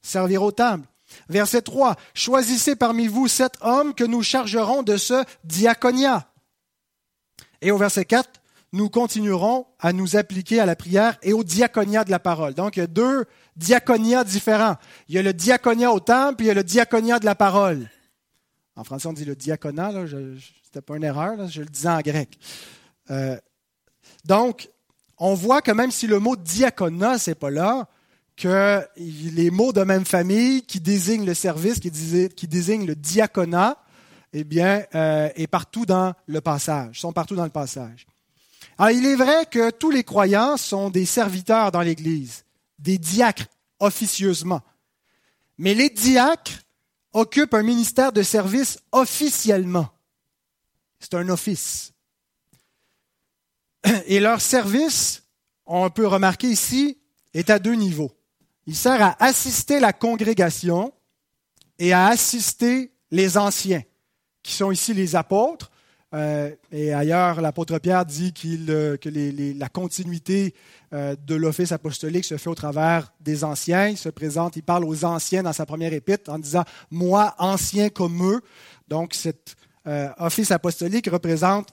servir 0.00 0.42
aux 0.42 0.52
tables. 0.52 0.86
Verset 1.28 1.62
3, 1.62 1.96
choisissez 2.14 2.76
parmi 2.76 3.06
vous 3.08 3.28
sept 3.28 3.54
hommes 3.60 3.94
que 3.94 4.04
nous 4.04 4.22
chargerons 4.22 4.82
de 4.82 4.96
ce 4.96 5.24
diaconia. 5.44 6.28
Et 7.60 7.70
au 7.70 7.78
verset 7.78 8.04
4, 8.04 8.28
nous 8.72 8.90
continuerons 8.90 9.66
à 9.78 9.92
nous 9.92 10.16
appliquer 10.16 10.60
à 10.60 10.66
la 10.66 10.76
prière 10.76 11.16
et 11.22 11.32
au 11.32 11.44
diaconia 11.44 12.04
de 12.04 12.10
la 12.10 12.18
parole. 12.18 12.54
Donc, 12.54 12.76
il 12.76 12.80
y 12.80 12.82
a 12.82 12.88
deux 12.88 13.24
diaconias 13.56 14.24
différents. 14.24 14.76
Il 15.08 15.14
y 15.14 15.18
a 15.18 15.22
le 15.22 15.32
diaconia 15.32 15.92
au 15.92 16.00
temple, 16.00 16.36
puis 16.36 16.46
il 16.46 16.48
y 16.48 16.52
a 16.52 16.54
le 16.54 16.64
diaconia 16.64 17.18
de 17.18 17.24
la 17.24 17.34
parole. 17.34 17.88
En 18.74 18.84
français, 18.84 19.08
on 19.08 19.12
dit 19.12 19.24
le 19.24 19.34
diaconat, 19.34 19.92
ce 20.06 20.16
n'était 20.16 20.82
pas 20.82 20.96
une 20.96 21.04
erreur, 21.04 21.48
je 21.48 21.62
le 21.62 21.68
disais 21.68 21.88
en 21.88 22.00
grec. 22.00 22.38
Euh, 23.10 23.38
donc, 24.26 24.68
on 25.18 25.34
voit 25.34 25.62
que 25.62 25.70
même 25.70 25.90
si 25.90 26.06
le 26.06 26.18
mot 26.18 26.36
diaconat, 26.36 27.16
n'est 27.26 27.34
pas 27.34 27.50
là, 27.50 27.88
que 28.36 28.82
les 28.96 29.50
mots 29.50 29.72
de 29.72 29.82
même 29.82 30.04
famille 30.04 30.62
qui 30.62 30.80
désignent 30.80 31.24
le 31.24 31.34
service, 31.34 31.80
qui, 31.80 31.90
désignent 32.46 32.86
le 32.86 32.94
diaconat, 32.94 33.78
eh 34.32 34.44
bien, 34.44 34.84
euh, 34.94 35.30
est 35.34 35.46
partout 35.46 35.86
dans 35.86 36.12
le 36.26 36.40
passage, 36.40 37.00
sont 37.00 37.12
partout 37.12 37.36
dans 37.36 37.44
le 37.44 37.50
passage. 37.50 38.06
Alors, 38.76 38.90
il 38.90 39.06
est 39.06 39.16
vrai 39.16 39.46
que 39.50 39.70
tous 39.70 39.90
les 39.90 40.04
croyants 40.04 40.58
sont 40.58 40.90
des 40.90 41.06
serviteurs 41.06 41.72
dans 41.72 41.80
l'Église, 41.80 42.44
des 42.78 42.98
diacres 42.98 43.46
officieusement. 43.80 44.60
Mais 45.56 45.72
les 45.72 45.88
diacres 45.88 46.60
occupent 47.14 47.54
un 47.54 47.62
ministère 47.62 48.12
de 48.12 48.22
service 48.22 48.78
officiellement. 48.92 49.88
C'est 51.00 51.14
un 51.14 51.28
office. 51.30 51.94
Et 54.06 54.20
leur 54.20 54.40
service, 54.40 55.22
on 55.64 55.90
peut 55.90 56.06
remarquer 56.06 56.48
ici, 56.48 56.98
est 57.34 57.50
à 57.50 57.58
deux 57.58 57.74
niveaux. 57.74 58.12
Il 58.66 58.74
sert 58.74 59.00
à 59.02 59.16
assister 59.22 59.80
la 59.80 59.92
congrégation 59.92 60.92
et 61.78 61.92
à 61.92 62.08
assister 62.08 62.92
les 63.10 63.38
anciens, 63.38 63.82
qui 64.42 64.52
sont 64.52 64.72
ici 64.72 64.92
les 64.94 65.14
apôtres. 65.14 65.70
Euh, 66.14 66.54
et 66.72 66.94
ailleurs, 66.94 67.40
l'apôtre 67.40 67.78
Pierre 67.78 68.06
dit 68.06 68.32
euh, 68.68 68.96
que 68.96 69.08
la 69.58 69.68
continuité 69.68 70.54
euh, 70.92 71.14
de 71.26 71.34
l'office 71.34 71.72
apostolique 71.72 72.24
se 72.24 72.36
fait 72.36 72.48
au 72.48 72.54
travers 72.54 73.12
des 73.20 73.44
anciens. 73.44 73.88
Il 73.88 73.98
se 73.98 74.08
présente, 74.08 74.56
il 74.56 74.62
parle 74.62 74.84
aux 74.84 75.04
anciens 75.04 75.42
dans 75.42 75.52
sa 75.52 75.66
première 75.66 75.92
épître 75.92 76.30
en 76.30 76.38
disant 76.38 76.64
Moi, 76.90 77.34
ancien 77.38 77.88
comme 77.90 78.22
eux. 78.24 78.40
Donc, 78.88 79.14
cet 79.14 79.56
office 80.18 80.50
apostolique 80.50 81.08
représente 81.08 81.68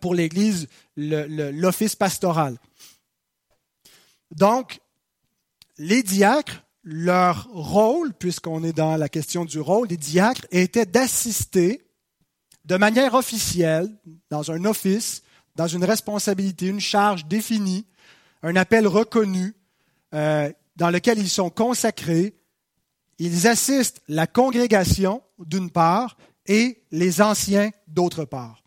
pour 0.00 0.14
l'Église 0.14 0.68
l'office 0.96 1.96
pastoral. 1.96 2.56
Donc, 4.30 4.80
les 5.78 6.02
diacres, 6.02 6.62
leur 6.82 7.48
rôle, 7.52 8.14
puisqu'on 8.14 8.62
est 8.62 8.72
dans 8.72 8.96
la 8.96 9.08
question 9.08 9.44
du 9.44 9.60
rôle, 9.60 9.88
les 9.88 9.96
diacres 9.96 10.46
était 10.50 10.86
d'assister 10.86 11.82
de 12.64 12.76
manière 12.76 13.14
officielle, 13.14 13.88
dans 14.30 14.50
un 14.50 14.64
office, 14.64 15.22
dans 15.54 15.66
une 15.66 15.84
responsabilité, 15.84 16.66
une 16.66 16.80
charge 16.80 17.26
définie, 17.26 17.86
un 18.42 18.56
appel 18.56 18.86
reconnu, 18.86 19.54
euh, 20.14 20.52
dans 20.76 20.90
lequel 20.90 21.18
ils 21.18 21.30
sont 21.30 21.50
consacrés. 21.50 22.36
Ils 23.18 23.46
assistent 23.46 24.02
la 24.08 24.26
congrégation, 24.26 25.22
d'une 25.38 25.70
part, 25.70 26.16
et 26.46 26.82
les 26.90 27.20
anciens, 27.20 27.70
d'autre 27.88 28.24
part. 28.24 28.62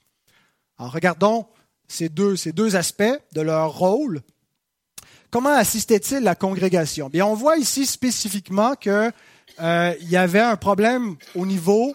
Alors, 0.79 0.93
regardons 0.93 1.45
ces 1.89 2.07
deux, 2.07 2.75
aspects 2.75 3.03
de 3.33 3.41
leur 3.41 3.77
rôle. 3.77 4.21
Comment 5.29 5.53
assistait-il 5.53 6.19
la 6.19 6.35
congrégation? 6.35 7.09
Bien, 7.09 7.25
on 7.25 7.35
voit 7.35 7.57
ici 7.57 7.85
spécifiquement 7.85 8.75
qu'il 8.75 9.11
euh, 9.61 9.93
y 10.01 10.15
avait 10.15 10.39
un 10.39 10.55
problème 10.55 11.17
au 11.35 11.45
niveau 11.45 11.93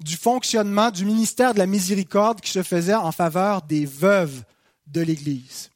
du 0.00 0.16
fonctionnement 0.16 0.90
du 0.90 1.04
ministère 1.04 1.54
de 1.54 1.58
la 1.58 1.66
miséricorde 1.66 2.40
qui 2.40 2.50
se 2.50 2.62
faisait 2.62 2.94
en 2.94 3.12
faveur 3.12 3.62
des 3.62 3.84
veuves 3.84 4.42
de 4.86 5.00
l'Église, 5.00 5.70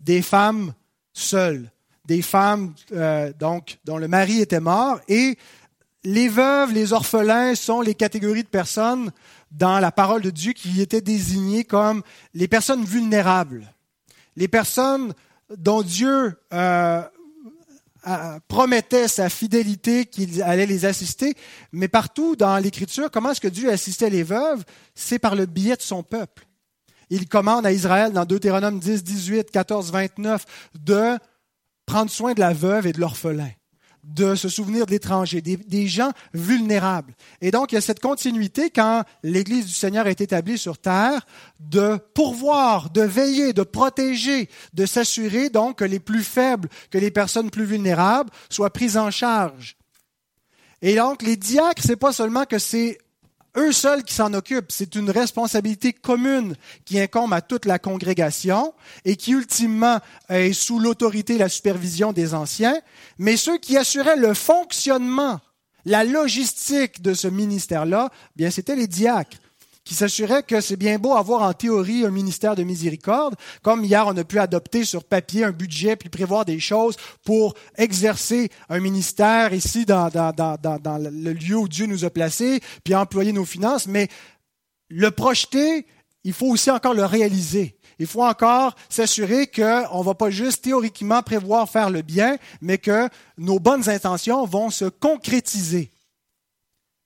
des 0.00 0.22
femmes 0.22 0.72
seules, 1.12 1.70
des 2.04 2.22
femmes 2.22 2.74
euh, 2.92 3.32
donc 3.38 3.78
dont 3.84 3.98
le 3.98 4.08
mari 4.08 4.40
était 4.40 4.60
mort, 4.60 5.00
et 5.08 5.36
les 6.08 6.28
veuves, 6.28 6.72
les 6.72 6.94
orphelins 6.94 7.54
sont 7.54 7.82
les 7.82 7.94
catégories 7.94 8.42
de 8.42 8.48
personnes 8.48 9.10
dans 9.50 9.78
la 9.78 9.92
parole 9.92 10.22
de 10.22 10.30
Dieu 10.30 10.54
qui 10.54 10.80
étaient 10.80 11.02
désignées 11.02 11.64
comme 11.64 12.02
les 12.32 12.48
personnes 12.48 12.82
vulnérables, 12.82 13.70
les 14.34 14.48
personnes 14.48 15.12
dont 15.54 15.82
Dieu 15.82 16.34
euh, 16.54 17.02
promettait 18.48 19.06
sa 19.06 19.28
fidélité, 19.28 20.06
qu'il 20.06 20.42
allait 20.42 20.64
les 20.64 20.86
assister, 20.86 21.34
mais 21.72 21.88
partout 21.88 22.36
dans 22.36 22.56
l'Écriture, 22.56 23.10
comment 23.10 23.32
est-ce 23.32 23.42
que 23.42 23.48
Dieu 23.48 23.70
assistait 23.70 24.08
les 24.08 24.22
veuves? 24.22 24.64
C'est 24.94 25.18
par 25.18 25.34
le 25.34 25.44
biais 25.44 25.76
de 25.76 25.82
son 25.82 26.02
peuple. 26.02 26.46
Il 27.10 27.28
commande 27.28 27.66
à 27.66 27.72
Israël 27.72 28.14
dans 28.14 28.24
Deutéronome 28.24 28.78
10, 28.78 29.04
18, 29.04 29.50
14, 29.50 29.92
29 29.92 30.46
de 30.80 31.18
prendre 31.84 32.10
soin 32.10 32.32
de 32.32 32.40
la 32.40 32.54
veuve 32.54 32.86
et 32.86 32.92
de 32.92 33.00
l'orphelin 33.00 33.50
de 34.08 34.34
se 34.34 34.48
souvenir 34.48 34.86
de 34.86 34.90
l'étranger, 34.90 35.42
des, 35.42 35.86
gens 35.86 36.12
vulnérables. 36.32 37.14
Et 37.40 37.50
donc, 37.50 37.72
il 37.72 37.74
y 37.76 37.78
a 37.78 37.82
cette 37.82 38.00
continuité 38.00 38.70
quand 38.70 39.04
l'Église 39.22 39.66
du 39.66 39.72
Seigneur 39.72 40.06
est 40.06 40.20
établie 40.20 40.58
sur 40.58 40.78
terre 40.78 41.26
de 41.60 41.98
pourvoir, 42.14 42.90
de 42.90 43.02
veiller, 43.02 43.52
de 43.52 43.62
protéger, 43.62 44.48
de 44.72 44.86
s'assurer 44.86 45.50
donc 45.50 45.78
que 45.78 45.84
les 45.84 46.00
plus 46.00 46.22
faibles, 46.22 46.68
que 46.90 46.98
les 46.98 47.10
personnes 47.10 47.50
plus 47.50 47.64
vulnérables 47.64 48.30
soient 48.48 48.72
prises 48.72 48.96
en 48.96 49.10
charge. 49.10 49.76
Et 50.80 50.94
donc, 50.96 51.22
les 51.22 51.36
diacres, 51.36 51.82
c'est 51.84 51.96
pas 51.96 52.12
seulement 52.12 52.44
que 52.44 52.58
c'est 52.58 52.98
eux 53.56 53.72
seuls 53.72 54.04
qui 54.04 54.14
s'en 54.14 54.32
occupent. 54.34 54.70
C'est 54.70 54.94
une 54.94 55.10
responsabilité 55.10 55.92
commune 55.92 56.54
qui 56.84 57.00
incombe 57.00 57.32
à 57.32 57.40
toute 57.40 57.64
la 57.64 57.78
congrégation 57.78 58.74
et 59.04 59.16
qui 59.16 59.32
ultimement 59.32 59.98
est 60.28 60.52
sous 60.52 60.78
l'autorité 60.78 61.34
et 61.34 61.38
la 61.38 61.48
supervision 61.48 62.12
des 62.12 62.34
anciens. 62.34 62.78
Mais 63.18 63.36
ceux 63.36 63.58
qui 63.58 63.76
assuraient 63.76 64.16
le 64.16 64.34
fonctionnement, 64.34 65.40
la 65.84 66.04
logistique 66.04 67.02
de 67.02 67.14
ce 67.14 67.28
ministère-là, 67.28 68.10
bien, 68.36 68.50
c'était 68.50 68.76
les 68.76 68.86
diacres 68.86 69.38
qui 69.88 69.94
s'assurait 69.94 70.42
que 70.42 70.60
c'est 70.60 70.76
bien 70.76 70.98
beau 70.98 71.16
avoir 71.16 71.40
en 71.40 71.54
théorie 71.54 72.04
un 72.04 72.10
ministère 72.10 72.54
de 72.54 72.62
miséricorde, 72.62 73.36
comme 73.62 73.82
hier 73.84 74.06
on 74.06 74.14
a 74.18 74.22
pu 74.22 74.38
adopter 74.38 74.84
sur 74.84 75.02
papier 75.02 75.44
un 75.44 75.50
budget 75.50 75.96
puis 75.96 76.10
prévoir 76.10 76.44
des 76.44 76.60
choses 76.60 76.98
pour 77.24 77.54
exercer 77.74 78.50
un 78.68 78.80
ministère 78.80 79.54
ici 79.54 79.86
dans, 79.86 80.10
dans, 80.10 80.30
dans, 80.34 80.58
dans 80.58 80.98
le 80.98 81.32
lieu 81.32 81.56
où 81.56 81.68
Dieu 81.68 81.86
nous 81.86 82.04
a 82.04 82.10
placés, 82.10 82.60
puis 82.84 82.94
employer 82.94 83.32
nos 83.32 83.46
finances, 83.46 83.86
mais 83.86 84.08
le 84.90 85.10
projeter, 85.10 85.86
il 86.22 86.34
faut 86.34 86.48
aussi 86.48 86.70
encore 86.70 86.92
le 86.92 87.06
réaliser. 87.06 87.78
Il 87.98 88.06
faut 88.06 88.24
encore 88.24 88.74
s'assurer 88.90 89.46
qu'on 89.46 90.00
ne 90.00 90.04
va 90.04 90.14
pas 90.14 90.28
juste 90.28 90.64
théoriquement 90.64 91.22
prévoir 91.22 91.66
faire 91.66 91.88
le 91.88 92.02
bien, 92.02 92.36
mais 92.60 92.76
que 92.76 93.08
nos 93.38 93.58
bonnes 93.58 93.88
intentions 93.88 94.44
vont 94.44 94.68
se 94.68 94.84
concrétiser. 94.84 95.92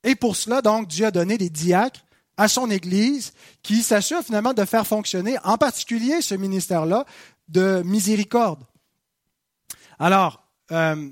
Et 0.02 0.16
pour 0.16 0.34
cela, 0.34 0.62
donc, 0.62 0.88
Dieu 0.88 1.06
a 1.06 1.12
donné 1.12 1.38
des 1.38 1.48
diacres 1.48 2.04
à 2.36 2.48
son 2.48 2.70
Église 2.70 3.32
qui 3.62 3.82
s'assure 3.82 4.22
finalement 4.22 4.54
de 4.54 4.64
faire 4.64 4.86
fonctionner 4.86 5.36
en 5.44 5.58
particulier 5.58 6.22
ce 6.22 6.34
ministère-là 6.34 7.04
de 7.48 7.82
miséricorde. 7.84 8.64
Alors, 9.98 10.42
euh, 10.70 11.10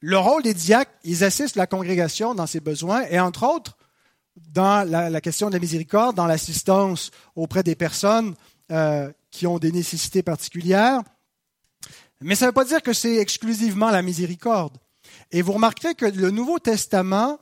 le 0.00 0.18
rôle 0.18 0.42
des 0.42 0.54
diacres, 0.54 0.92
ils 1.04 1.24
assistent 1.24 1.56
la 1.56 1.66
congrégation 1.66 2.34
dans 2.34 2.46
ses 2.46 2.60
besoins 2.60 3.02
et 3.10 3.20
entre 3.20 3.44
autres, 3.44 3.76
dans 4.36 4.88
la, 4.88 5.20
question 5.20 5.48
de 5.48 5.54
la 5.54 5.60
miséricorde, 5.60 6.16
dans 6.16 6.26
l'assistance 6.26 7.10
auprès 7.36 7.62
des 7.62 7.74
personnes 7.74 8.34
euh, 8.70 9.12
qui 9.30 9.46
ont 9.46 9.58
des 9.58 9.72
nécessités 9.72 10.22
particulières. 10.22 11.02
Mais 12.20 12.34
ça 12.34 12.46
ne 12.46 12.50
veut 12.50 12.54
pas 12.54 12.64
dire 12.64 12.82
que 12.82 12.92
c'est 12.92 13.16
exclusivement 13.16 13.90
la 13.90 14.02
miséricorde. 14.02 14.78
Et 15.30 15.42
vous 15.42 15.52
remarquerez 15.52 15.94
que 15.94 16.06
le 16.06 16.30
Nouveau 16.30 16.58
Testament 16.58 17.38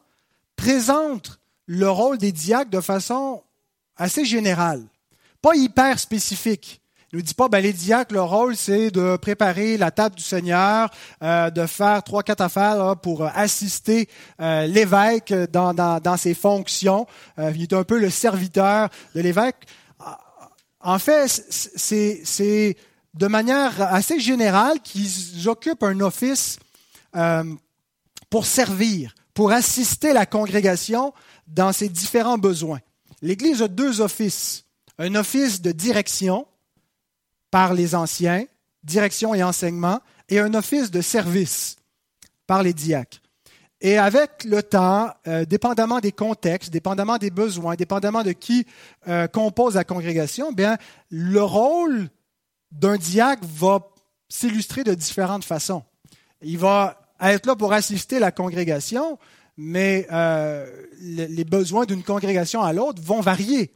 présente 0.56 1.39
le 1.72 1.88
rôle 1.88 2.18
des 2.18 2.32
diacres 2.32 2.68
de 2.68 2.80
façon 2.80 3.44
assez 3.96 4.24
générale, 4.24 4.82
pas 5.40 5.54
hyper 5.54 6.00
spécifique. 6.00 6.80
Il 7.12 7.18
ne 7.18 7.22
dit 7.22 7.34
pas, 7.34 7.48
ben, 7.48 7.60
les 7.60 7.72
diacres, 7.72 8.12
leur 8.12 8.28
rôle, 8.28 8.56
c'est 8.56 8.90
de 8.90 9.16
préparer 9.16 9.76
la 9.76 9.92
table 9.92 10.16
du 10.16 10.22
Seigneur, 10.22 10.90
euh, 11.22 11.48
de 11.50 11.66
faire 11.66 12.02
trois, 12.02 12.24
quatre 12.24 12.40
affaires 12.40 12.96
pour 12.96 13.24
assister 13.24 14.08
euh, 14.40 14.66
l'évêque 14.66 15.32
dans, 15.52 16.16
ses 16.16 16.34
fonctions. 16.34 17.06
Euh, 17.38 17.52
il 17.54 17.62
est 17.62 17.72
un 17.72 17.84
peu 17.84 18.00
le 18.00 18.10
serviteur 18.10 18.88
de 19.14 19.20
l'évêque. 19.20 19.64
En 20.80 20.98
fait, 20.98 21.28
c'est 21.28 22.76
de 23.14 23.26
manière 23.28 23.80
assez 23.80 24.18
générale 24.18 24.80
qu'ils 24.80 25.48
occupent 25.48 25.84
un 25.84 26.00
office 26.00 26.58
pour 28.28 28.46
servir, 28.46 29.14
pour 29.34 29.52
assister 29.52 30.12
la 30.12 30.26
congrégation 30.26 31.12
dans 31.50 31.72
ses 31.72 31.88
différents 31.88 32.38
besoins. 32.38 32.80
L'Église 33.22 33.62
a 33.62 33.68
deux 33.68 34.00
offices. 34.00 34.64
Un 34.98 35.14
office 35.14 35.60
de 35.60 35.72
direction 35.72 36.46
par 37.50 37.74
les 37.74 37.94
anciens, 37.94 38.44
direction 38.84 39.34
et 39.34 39.42
enseignement, 39.42 40.00
et 40.28 40.38
un 40.38 40.54
office 40.54 40.90
de 40.90 41.00
service 41.00 41.76
par 42.46 42.62
les 42.62 42.72
diacres. 42.72 43.18
Et 43.80 43.96
avec 43.96 44.44
le 44.44 44.62
temps, 44.62 45.10
euh, 45.26 45.44
dépendamment 45.46 46.00
des 46.00 46.12
contextes, 46.12 46.70
dépendamment 46.70 47.16
des 47.16 47.30
besoins, 47.30 47.76
dépendamment 47.76 48.22
de 48.22 48.32
qui 48.32 48.66
euh, 49.08 49.26
compose 49.26 49.74
la 49.74 49.84
congrégation, 49.84 50.52
bien, 50.52 50.76
le 51.08 51.42
rôle 51.42 52.08
d'un 52.70 52.96
diacre 52.96 53.42
va 53.44 53.80
s'illustrer 54.28 54.84
de 54.84 54.94
différentes 54.94 55.44
façons. 55.44 55.82
Il 56.42 56.58
va 56.58 57.00
être 57.20 57.46
là 57.46 57.56
pour 57.56 57.72
assister 57.72 58.18
la 58.18 58.32
congrégation, 58.32 59.18
mais 59.62 60.06
euh, 60.10 60.66
les 61.02 61.44
besoins 61.44 61.84
d'une 61.84 62.02
congrégation 62.02 62.62
à 62.62 62.72
l'autre 62.72 63.02
vont 63.02 63.20
varier. 63.20 63.74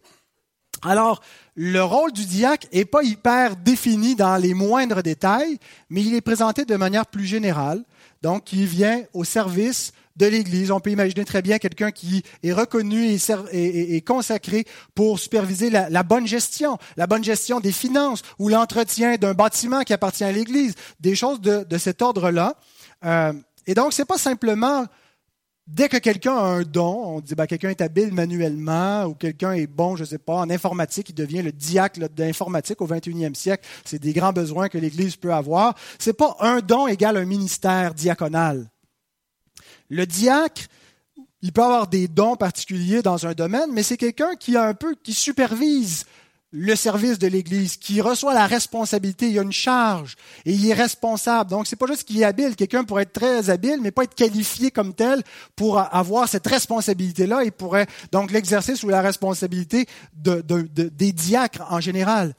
Alors, 0.81 1.21
le 1.57 1.83
rôle 1.83 2.13
du 2.13 2.25
diacre 2.25 2.67
n'est 2.73 2.87
pas 2.87 3.03
hyper 3.03 3.57
défini 3.57 4.15
dans 4.15 4.37
les 4.37 4.55
moindres 4.55 5.03
détails, 5.03 5.59
mais 5.91 6.01
il 6.01 6.15
est 6.15 6.23
présenté 6.23 6.65
de 6.65 6.77
manière 6.77 7.07
plus 7.07 7.27
générale. 7.27 7.85
Donc, 8.23 8.53
il 8.55 8.65
vient 8.65 9.03
au 9.13 9.25
service 9.25 9.93
de 10.17 10.25
l'Église. 10.25 10.71
On 10.71 10.81
peut 10.81 10.91
imaginer 10.91 11.27
très 11.27 11.43
bien 11.43 11.59
quelqu'un 11.59 11.91
qui 11.91 12.23
est 12.43 12.53
reconnu 12.53 13.19
et, 13.53 14.01
consacré 14.01 14.65
pour 14.95 15.19
superviser 15.19 15.69
la, 15.69 16.03
bonne 16.03 16.27
gestion, 16.27 16.79
la 16.97 17.07
bonne 17.07 17.25
gestion 17.25 17.61
des 17.61 17.73
finances 17.73 18.23
ou 18.39 18.49
l'entretien 18.49 19.17
d'un 19.17 19.35
bâtiment 19.35 19.83
qui 19.83 19.93
appartient 19.93 20.25
à 20.25 20.33
l'Église, 20.33 20.75
des 21.01 21.15
choses 21.15 21.43
de, 21.43 21.79
cet 21.79 22.01
ordre-là. 22.01 22.57
Euh, 23.05 23.35
et 23.67 23.75
donc, 23.75 23.93
ce 23.93 24.01
n'est 24.01 24.07
pas 24.07 24.19
simplement 24.19 24.87
dès 25.67 25.89
que 25.89 25.97
quelqu'un 25.97 26.37
a 26.37 26.43
un 26.43 26.63
don, 26.63 27.17
on 27.17 27.21
dit 27.21 27.35
ben, 27.35 27.47
quelqu'un 27.47 27.71
est 27.71 27.81
habile 27.81 28.13
manuellement 28.13 29.05
ou 29.05 29.15
quelqu'un 29.15 29.53
est 29.53 29.67
bon, 29.67 29.97
je 29.97 30.03
ne 30.03 30.09
sais 30.09 30.19
pas, 30.19 30.37
en 30.37 30.51
informatique, 30.51 31.11
il 31.11 31.15
devient 31.15 31.43
le 31.43 31.53
diacre 31.53 32.01
d'informatique 32.11 32.81
au 32.81 32.87
21e 32.87 33.35
siècle. 33.35 33.67
C'est 33.85 34.01
des 34.01 34.13
grands 34.13 34.33
besoins 34.33 34.69
que 34.69 34.79
l'Église 34.79 35.17
peut 35.17 35.33
avoir. 35.33 35.75
Ce 35.99 36.11
n'est 36.11 36.15
pas 36.15 36.37
un 36.41 36.61
don 36.61 36.87
égal 36.87 37.17
un 37.17 37.25
ministère 37.25 37.95
diaconal. 37.95 38.71
Le 39.89 40.07
diacre, 40.07 40.63
il 41.43 41.53
peut 41.53 41.63
avoir 41.63 41.87
des 41.87 42.09
dons 42.09 42.37
particuliers 42.37 43.03
dans 43.03 43.27
un 43.27 43.33
domaine, 43.33 43.71
mais 43.73 43.83
c'est 43.83 43.99
quelqu'un 43.99 44.35
qui 44.35 44.57
a 44.57 44.65
un 44.65 44.75
peu, 44.75 44.95
qui 45.03 45.13
supervise 45.13 46.07
le 46.57 46.77
service 46.77 47.19
de 47.19 47.27
l'Église, 47.27 47.77
qui 47.77 48.01
reçoit 48.01 48.33
la 48.33 48.47
responsabilité, 48.47 49.29
il 49.29 49.37
a 49.41 49.43
une 49.43 49.51
charge 49.51 50.15
et 50.45 50.53
il 50.53 50.71
est 50.71 50.75
responsable. 50.75 51.51
Donc, 51.51 51.67
c'est 51.67 51.75
pas 51.75 51.87
juste 51.89 52.05
qu'il 52.05 52.21
est 52.21 52.25
habile. 52.25 52.55
Quelqu'un 52.55 52.85
pourrait 52.85 53.03
être 53.03 53.13
très 53.13 53.51
habile, 53.51 53.81
mais 53.83 53.91
pas 53.91 54.05
être 54.05 54.15
qualifié 54.15 54.71
comme 54.71 54.95
tel 54.95 55.25
pour 55.57 55.81
avoir 55.81 56.29
cette 56.29 56.47
responsabilité-là. 56.47 57.43
Il 57.43 57.51
pourrait 57.51 57.89
donc 58.13 58.31
l'exercer 58.31 58.77
sous 58.77 58.89
la 58.89 59.03
responsabilité 59.03 59.87
de, 60.15 60.43
des 60.43 61.13
diacres 61.13 61.67
en 61.71 61.81
général. 61.81 62.37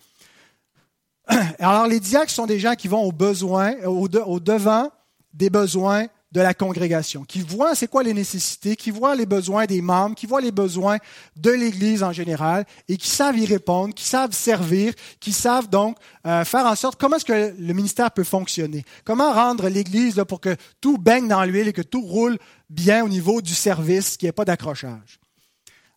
Alors, 1.59 1.87
les 1.87 1.99
diacres 1.99 2.31
sont 2.31 2.45
des 2.45 2.59
gens 2.59 2.75
qui 2.75 2.87
vont 2.87 3.03
au 3.03 3.11
besoin, 3.11 3.73
au 3.83 4.07
devant 4.39 4.91
des 5.33 5.49
besoins 5.49 6.07
de 6.35 6.41
la 6.41 6.53
congrégation, 6.53 7.23
qui 7.23 7.39
voit 7.39 7.75
c'est 7.75 7.87
quoi 7.87 8.03
les 8.03 8.13
nécessités, 8.13 8.75
qui 8.75 8.91
voit 8.91 9.15
les 9.15 9.25
besoins 9.25 9.65
des 9.65 9.81
membres, 9.81 10.15
qui 10.15 10.25
voit 10.25 10.41
les 10.41 10.51
besoins 10.51 10.97
de 11.37 11.49
l'Église 11.49 12.03
en 12.03 12.11
général, 12.11 12.65
et 12.89 12.97
qui 12.97 13.07
savent 13.07 13.37
y 13.37 13.45
répondre, 13.45 13.95
qui 13.95 14.03
savent 14.03 14.33
servir, 14.33 14.93
qui 15.21 15.31
savent 15.31 15.69
donc 15.69 15.97
euh, 16.27 16.43
faire 16.43 16.65
en 16.65 16.75
sorte 16.75 16.99
comment 16.99 17.15
est-ce 17.15 17.23
que 17.23 17.55
le 17.57 17.73
ministère 17.73 18.11
peut 18.11 18.25
fonctionner, 18.25 18.83
comment 19.05 19.31
rendre 19.31 19.69
l'Église 19.69 20.21
pour 20.27 20.41
que 20.41 20.57
tout 20.81 20.97
baigne 20.97 21.29
dans 21.29 21.45
l'huile 21.45 21.69
et 21.69 21.73
que 21.73 21.81
tout 21.81 22.01
roule 22.01 22.37
bien 22.69 23.05
au 23.05 23.07
niveau 23.07 23.41
du 23.41 23.55
service, 23.55 24.17
qu'il 24.17 24.25
n'y 24.25 24.31
ait 24.31 24.33
pas 24.33 24.43
d'accrochage? 24.43 25.21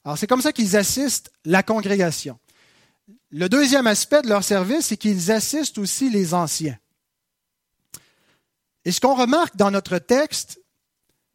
Alors 0.05 0.19
c'est 0.19 0.29
comme 0.29 0.41
ça 0.41 0.53
qu'ils 0.53 0.77
assistent 0.77 1.33
la 1.45 1.65
congrégation. 1.65 2.39
Le 3.33 3.49
deuxième 3.49 3.89
aspect 3.89 4.23
de 4.23 4.29
leur 4.29 4.45
service, 4.45 4.87
c'est 4.87 4.97
qu'ils 4.97 5.33
assistent 5.33 5.79
aussi 5.79 6.11
les 6.11 6.33
anciens. 6.33 6.79
Et 8.89 8.91
ce 8.91 9.03
qu'on 9.03 9.15
remarque 9.15 9.55
dans 9.55 9.71
notre 9.71 9.99
texte, 9.99 10.63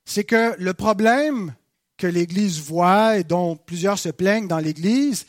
c'est 0.06 0.24
que 0.24 0.56
le 0.58 0.74
problème 0.74 1.54
que 1.98 2.08
l'Église 2.08 2.60
voit 2.60 3.20
et 3.20 3.24
dont 3.24 3.56
plusieurs 3.56 4.00
se 4.00 4.10
plaignent 4.10 4.48
dans 4.48 4.58
l'Église 4.58 5.28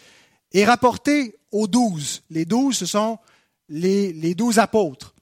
est 0.55 0.65
rapporté 0.65 1.37
aux 1.53 1.67
douze. 1.67 2.23
Les 2.31 2.47
douze, 2.47 2.79
ce 2.79 2.87
sont 2.87 3.19
les, 3.69 4.35
douze 4.35 4.59
apôtres. 4.59 5.15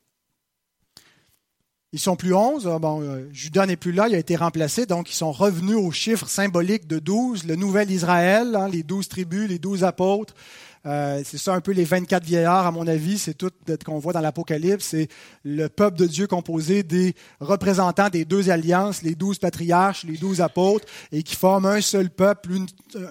Ils 1.90 1.98
sont 1.98 2.14
plus 2.14 2.34
onze. 2.34 2.68
Ah, 2.72 2.78
bon, 2.78 3.02
euh, 3.02 3.28
Judas 3.32 3.66
n'est 3.66 3.74
plus 3.74 3.90
là, 3.90 4.06
il 4.08 4.14
a 4.14 4.18
été 4.18 4.36
remplacé, 4.36 4.86
donc 4.86 5.10
ils 5.10 5.16
sont 5.16 5.32
revenus 5.32 5.74
au 5.74 5.90
chiffre 5.90 6.28
symbolique 6.28 6.86
de 6.86 7.00
douze, 7.00 7.42
le 7.42 7.56
nouvel 7.56 7.90
Israël, 7.90 8.54
hein, 8.54 8.68
les 8.68 8.84
douze 8.84 9.08
tribus, 9.08 9.48
les 9.48 9.58
douze 9.58 9.82
apôtres. 9.82 10.36
Euh, 10.84 11.22
c'est 11.24 11.38
ça 11.38 11.54
un 11.54 11.60
peu 11.60 11.70
les 11.70 11.84
24 11.84 12.24
vieillards, 12.24 12.66
à 12.66 12.72
mon 12.72 12.86
avis, 12.88 13.18
c'est 13.18 13.34
tout 13.34 13.52
qu'on 13.84 13.98
voit 13.98 14.12
dans 14.12 14.20
l'Apocalypse. 14.20 14.86
C'est 14.86 15.08
le 15.44 15.68
peuple 15.68 15.98
de 15.98 16.06
Dieu 16.06 16.26
composé 16.26 16.82
des 16.82 17.14
représentants 17.40 18.08
des 18.08 18.24
deux 18.24 18.50
alliances, 18.50 19.02
les 19.02 19.14
douze 19.14 19.38
patriarches, 19.38 20.04
les 20.04 20.16
douze 20.16 20.40
apôtres, 20.40 20.86
et 21.12 21.22
qui 21.22 21.36
forment 21.36 21.66
un 21.66 21.80
seul 21.80 22.10
peuple, 22.10 22.50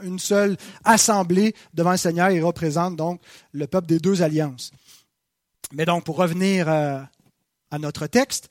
une, 0.04 0.20
seule 0.20 0.58
assemblée 0.84 1.56
devant 1.74 1.92
le 1.92 1.98
Seigneur 1.98 2.30
et 2.30 2.42
représentent 2.42 2.98
donc 2.98 3.22
le 3.54 3.68
peuple 3.68 3.88
des 3.88 4.00
deux 4.00 4.22
alliances. 4.22 4.72
Mais 5.72 5.86
donc, 5.86 6.04
pour 6.04 6.18
revenir 6.18 6.68
euh, 6.68 7.00
à 7.72 7.80
notre 7.80 8.08
texte, 8.08 8.50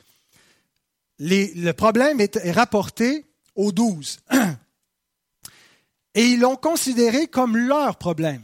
le 1.19 1.73
problème 1.73 2.21
est 2.21 2.53
rapporté 2.53 3.27
aux 3.55 3.73
douze. 3.73 4.21
Et 6.15 6.25
ils 6.25 6.41
l'ont 6.41 6.57
considéré 6.57 7.29
comme 7.29 7.57
leur 7.57 7.97
problème. 7.97 8.43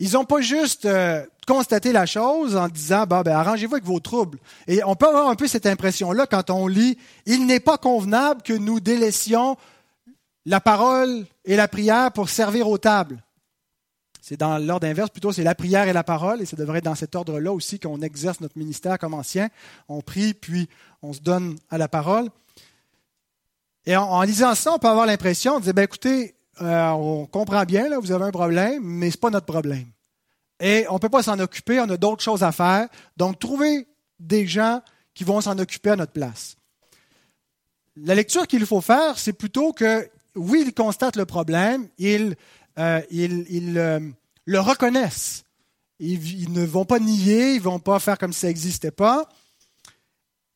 Ils 0.00 0.12
n'ont 0.12 0.24
pas 0.24 0.40
juste 0.40 0.86
euh, 0.86 1.24
constaté 1.46 1.92
la 1.92 2.06
chose 2.06 2.56
en 2.56 2.68
disant 2.68 3.04
bah, 3.06 3.22
ben, 3.22 3.36
arrangez-vous 3.36 3.74
avec 3.74 3.84
vos 3.84 4.00
troubles. 4.00 4.38
Et 4.66 4.82
on 4.82 4.96
peut 4.96 5.06
avoir 5.06 5.28
un 5.28 5.34
peu 5.36 5.46
cette 5.46 5.66
impression-là 5.66 6.26
quand 6.26 6.48
on 6.48 6.66
lit 6.66 6.98
Il 7.26 7.46
n'est 7.46 7.60
pas 7.60 7.76
convenable 7.76 8.42
que 8.42 8.54
nous 8.54 8.80
délaissions 8.80 9.56
la 10.46 10.60
parole 10.60 11.26
et 11.44 11.54
la 11.54 11.68
prière 11.68 12.12
pour 12.12 12.30
servir 12.30 12.66
aux 12.66 12.78
tables. 12.78 13.22
C'est 14.22 14.38
dans 14.38 14.58
l'ordre 14.58 14.86
inverse, 14.86 15.10
plutôt 15.10 15.32
c'est 15.32 15.42
la 15.42 15.54
prière 15.54 15.86
et 15.86 15.92
la 15.92 16.04
parole, 16.04 16.40
et 16.40 16.46
ça 16.46 16.56
devrait 16.56 16.78
être 16.78 16.84
dans 16.84 16.94
cet 16.94 17.14
ordre-là 17.14 17.52
aussi 17.52 17.78
qu'on 17.78 18.00
exerce 18.00 18.40
notre 18.40 18.58
ministère 18.58 18.98
comme 18.98 19.14
ancien. 19.14 19.48
On 19.88 20.00
prie, 20.00 20.32
puis 20.32 20.68
on 21.02 21.12
se 21.12 21.20
donne 21.20 21.56
à 21.68 21.76
la 21.76 21.88
parole. 21.88 22.28
Et 23.86 23.96
en, 23.96 24.22
lisant 24.22 24.54
ça, 24.54 24.72
on 24.72 24.78
peut 24.78 24.88
avoir 24.88 25.06
l'impression 25.06 25.58
de 25.58 25.64
dire, 25.64 25.74
ben, 25.74 25.82
écoutez, 25.82 26.34
euh, 26.60 26.90
on 26.90 27.26
comprend 27.26 27.64
bien, 27.64 27.88
là, 27.88 27.98
vous 27.98 28.12
avez 28.12 28.24
un 28.24 28.30
problème, 28.30 28.82
mais 28.82 29.10
ce 29.10 29.16
n'est 29.16 29.20
pas 29.20 29.30
notre 29.30 29.46
problème. 29.46 29.86
Et 30.60 30.86
on 30.90 30.94
ne 30.94 30.98
peut 30.98 31.08
pas 31.08 31.22
s'en 31.22 31.38
occuper, 31.38 31.80
on 31.80 31.88
a 31.88 31.96
d'autres 31.96 32.22
choses 32.22 32.42
à 32.42 32.52
faire. 32.52 32.88
Donc, 33.16 33.38
trouvez 33.38 33.86
des 34.18 34.46
gens 34.46 34.82
qui 35.14 35.24
vont 35.24 35.40
s'en 35.40 35.58
occuper 35.58 35.90
à 35.90 35.96
notre 35.96 36.12
place. 36.12 36.56
La 37.96 38.14
lecture 38.14 38.46
qu'il 38.46 38.64
faut 38.66 38.80
faire, 38.80 39.18
c'est 39.18 39.32
plutôt 39.32 39.72
que, 39.72 40.08
oui, 40.34 40.62
ils 40.66 40.74
constatent 40.74 41.16
le 41.16 41.24
problème, 41.24 41.88
ils, 41.98 42.36
euh, 42.78 43.00
euh, 43.12 44.00
le 44.44 44.60
reconnaissent. 44.60 45.44
Ils, 45.98 46.42
ils, 46.42 46.52
ne 46.52 46.64
vont 46.64 46.84
pas 46.84 46.98
nier, 46.98 47.52
ils 47.52 47.58
ne 47.58 47.62
vont 47.62 47.78
pas 47.78 47.98
faire 47.98 48.18
comme 48.18 48.32
si 48.32 48.40
ça 48.40 48.46
n'existait 48.48 48.90
pas. 48.90 49.28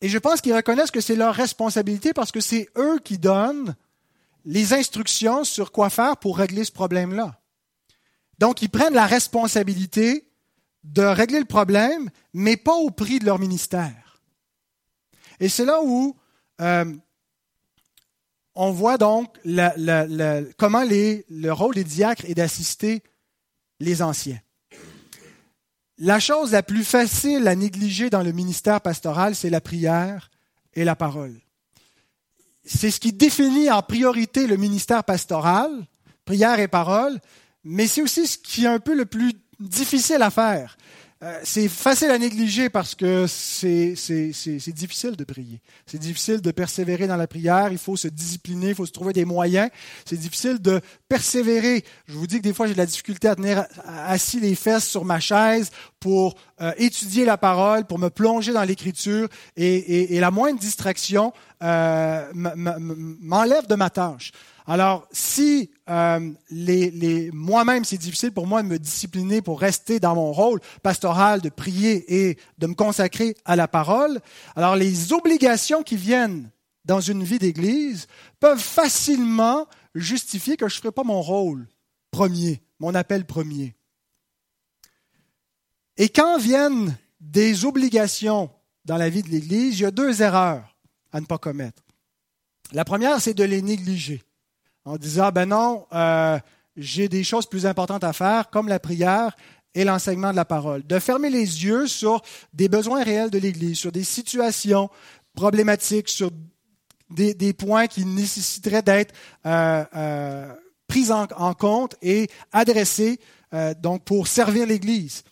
Et 0.00 0.08
je 0.08 0.18
pense 0.18 0.42
qu'ils 0.42 0.54
reconnaissent 0.54 0.90
que 0.90 1.00
c'est 1.00 1.16
leur 1.16 1.34
responsabilité 1.34 2.12
parce 2.12 2.30
que 2.30 2.40
c'est 2.40 2.68
eux 2.76 2.98
qui 3.02 3.16
donnent 3.16 3.74
les 4.44 4.72
instructions 4.72 5.44
sur 5.44 5.72
quoi 5.72 5.90
faire 5.90 6.16
pour 6.16 6.38
régler 6.38 6.64
ce 6.64 6.72
problème-là. 6.72 7.40
Donc, 8.38 8.62
ils 8.62 8.68
prennent 8.68 8.94
la 8.94 9.06
responsabilité 9.06 10.28
de 10.82 11.02
régler 11.02 11.38
le 11.38 11.44
problème, 11.46 12.10
mais 12.32 12.56
pas 12.56 12.74
au 12.74 12.90
prix 12.90 13.18
de 13.18 13.24
leur 13.24 13.38
ministère. 13.38 14.20
Et 15.40 15.48
c'est 15.48 15.64
là 15.64 15.80
où 15.82 16.16
euh, 16.60 16.92
on 18.54 18.70
voit 18.70 18.98
donc 18.98 19.36
comment 20.58 20.84
le 20.84 21.50
rôle 21.50 21.74
des 21.74 21.84
diacres 21.84 22.24
est 22.26 22.34
d'assister 22.34 23.02
les 23.80 24.02
anciens. 24.02 24.40
La 25.98 26.20
chose 26.20 26.52
la 26.52 26.62
plus 26.62 26.84
facile 26.84 27.46
à 27.48 27.54
négliger 27.54 28.10
dans 28.10 28.22
le 28.22 28.32
ministère 28.32 28.80
pastoral, 28.80 29.34
c'est 29.34 29.50
la 29.50 29.60
prière 29.60 30.30
et 30.74 30.84
la 30.84 30.96
parole 30.96 31.43
c'est 32.64 32.90
ce 32.90 33.00
qui 33.00 33.12
définit 33.12 33.70
en 33.70 33.82
priorité 33.82 34.46
le 34.46 34.56
ministère 34.56 35.04
pastoral, 35.04 35.70
prière 36.24 36.58
et 36.60 36.68
parole, 36.68 37.20
mais 37.64 37.86
c'est 37.86 38.02
aussi 38.02 38.26
ce 38.26 38.38
qui 38.38 38.64
est 38.64 38.68
un 38.68 38.80
peu 38.80 38.94
le 38.94 39.06
plus 39.06 39.32
difficile 39.60 40.22
à 40.22 40.30
faire. 40.30 40.76
Euh, 41.24 41.40
c'est 41.42 41.68
facile 41.68 42.10
à 42.10 42.18
négliger 42.18 42.68
parce 42.68 42.94
que 42.94 43.26
c'est 43.26 43.94
difficile 44.74 45.16
de 45.16 45.24
prier. 45.24 45.62
C'est 45.86 45.98
difficile 45.98 46.42
de 46.42 46.50
persévérer 46.50 47.06
dans 47.06 47.16
la 47.16 47.26
prière. 47.26 47.68
Il 47.72 47.78
faut 47.78 47.96
se 47.96 48.08
discipliner, 48.08 48.70
il 48.70 48.74
faut 48.74 48.84
se 48.84 48.92
trouver 48.92 49.14
des 49.14 49.24
moyens. 49.24 49.70
C'est 50.04 50.18
difficile 50.18 50.60
de 50.60 50.82
persévérer. 51.08 51.82
Je 52.08 52.14
vous 52.14 52.26
dis 52.26 52.38
que 52.38 52.42
des 52.42 52.52
fois, 52.52 52.66
j'ai 52.66 52.74
de 52.74 52.78
la 52.78 52.84
difficulté 52.84 53.28
à 53.28 53.36
tenir 53.36 53.64
assis 53.86 54.38
les 54.38 54.54
fesses 54.54 54.86
sur 54.86 55.06
ma 55.06 55.18
chaise 55.18 55.70
pour 55.98 56.34
euh, 56.60 56.72
étudier 56.76 57.24
la 57.24 57.38
parole, 57.38 57.86
pour 57.86 57.98
me 57.98 58.10
plonger 58.10 58.52
dans 58.52 58.64
l'écriture. 58.64 59.28
Et, 59.56 60.20
la 60.20 60.30
moindre 60.30 60.60
distraction 60.60 61.32
euh, 61.62 62.30
m'enlève 62.34 63.66
de 63.66 63.74
ma 63.76 63.88
tâche. 63.88 64.32
Alors, 64.66 65.06
si 65.12 65.70
euh, 65.90 66.32
les, 66.50 67.30
moi-même, 67.32 67.84
c'est 67.84 67.98
difficile 67.98 68.32
pour 68.32 68.46
moi 68.46 68.62
de 68.62 68.68
me 68.68 68.78
discipliner 68.78 69.42
pour 69.42 69.60
rester 69.60 70.00
dans 70.00 70.14
mon 70.14 70.32
rôle 70.32 70.60
pastoral, 70.82 71.42
de 71.42 71.50
prier 71.50 72.28
et 72.28 72.38
de 72.56 72.66
me 72.66 72.74
consacrer 72.74 73.36
à 73.44 73.56
la 73.56 73.68
parole, 73.68 74.20
alors 74.56 74.74
les 74.74 75.12
obligations 75.12 75.82
qui 75.82 75.96
viennent 75.96 76.50
dans 76.86 77.00
une 77.00 77.22
vie 77.22 77.38
d'Église 77.38 78.06
peuvent 78.40 78.58
facilement 78.58 79.66
justifier 79.94 80.56
que 80.56 80.68
je 80.68 80.76
ne 80.76 80.80
ferai 80.80 80.92
pas 80.92 81.04
mon 81.04 81.20
rôle 81.20 81.66
premier, 82.10 82.62
mon 82.80 82.94
appel 82.94 83.26
premier. 83.26 83.74
Et 85.98 86.08
quand 86.08 86.38
viennent 86.38 86.96
des 87.20 87.66
obligations 87.66 88.50
dans 88.86 88.96
la 88.96 89.10
vie 89.10 89.22
de 89.22 89.28
l'Église, 89.28 89.78
il 89.78 89.82
y 89.82 89.86
a 89.86 89.90
deux 89.90 90.22
erreurs 90.22 90.74
à 91.12 91.20
ne 91.20 91.26
pas 91.26 91.38
commettre. 91.38 91.82
La 92.72 92.84
première, 92.84 93.20
c'est 93.20 93.34
de 93.34 93.44
les 93.44 93.62
négliger 93.62 94.23
en 94.84 94.96
disant, 94.96 95.30
ben 95.30 95.46
non, 95.46 95.86
euh, 95.92 96.38
j'ai 96.76 97.08
des 97.08 97.24
choses 97.24 97.46
plus 97.46 97.66
importantes 97.66 98.04
à 98.04 98.12
faire, 98.12 98.50
comme 98.50 98.68
la 98.68 98.78
prière 98.78 99.36
et 99.74 99.84
l'enseignement 99.84 100.30
de 100.30 100.36
la 100.36 100.44
parole. 100.44 100.86
De 100.86 100.98
fermer 100.98 101.30
les 101.30 101.64
yeux 101.64 101.86
sur 101.86 102.22
des 102.52 102.68
besoins 102.68 103.02
réels 103.02 103.30
de 103.30 103.38
l'Église, 103.38 103.78
sur 103.78 103.92
des 103.92 104.04
situations 104.04 104.90
problématiques, 105.34 106.08
sur 106.08 106.30
des, 107.10 107.52
points 107.52 107.86
qui 107.86 108.04
nécessiteraient 108.04 108.82
d'être 108.82 109.14
euh, 109.46 109.84
euh, 109.96 110.52
pris 110.86 111.10
en, 111.10 111.54
compte 111.54 111.96
et 112.02 112.28
adressés 112.52 113.20
donc 113.80 114.02
pour 114.02 114.26
servir 114.26 114.66
l'Église. 114.66 115.22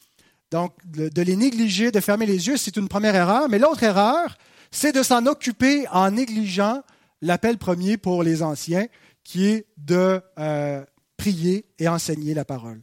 Donc, 0.53 0.75
de 0.85 1.23
les 1.23 1.35
négliger, 1.35 1.91
de 1.91 1.99
fermer 1.99 2.25
les 2.27 2.47
yeux, 2.47 2.57
c'est 2.57 2.77
une 2.77 2.87
première 2.87 3.17
erreur. 3.17 3.49
Mais 3.49 3.59
l'autre 3.59 3.83
erreur, 3.83 4.37
c'est 4.71 4.93
de 4.93 5.03
s'en 5.03 5.27
occuper 5.27 5.87
en 5.89 6.11
négligeant 6.11 6.83
l'appel 7.21 7.59
premier 7.59 7.97
pour 7.97 8.23
les 8.23 8.43
anciens, 8.43 8.87
qui 9.25 9.47
est 9.47 9.67
de 9.77 10.21
euh, 10.39 10.85
prier 11.17 11.65
et 11.79 11.89
enseigner 11.89 12.35
la 12.35 12.45
parole. 12.45 12.81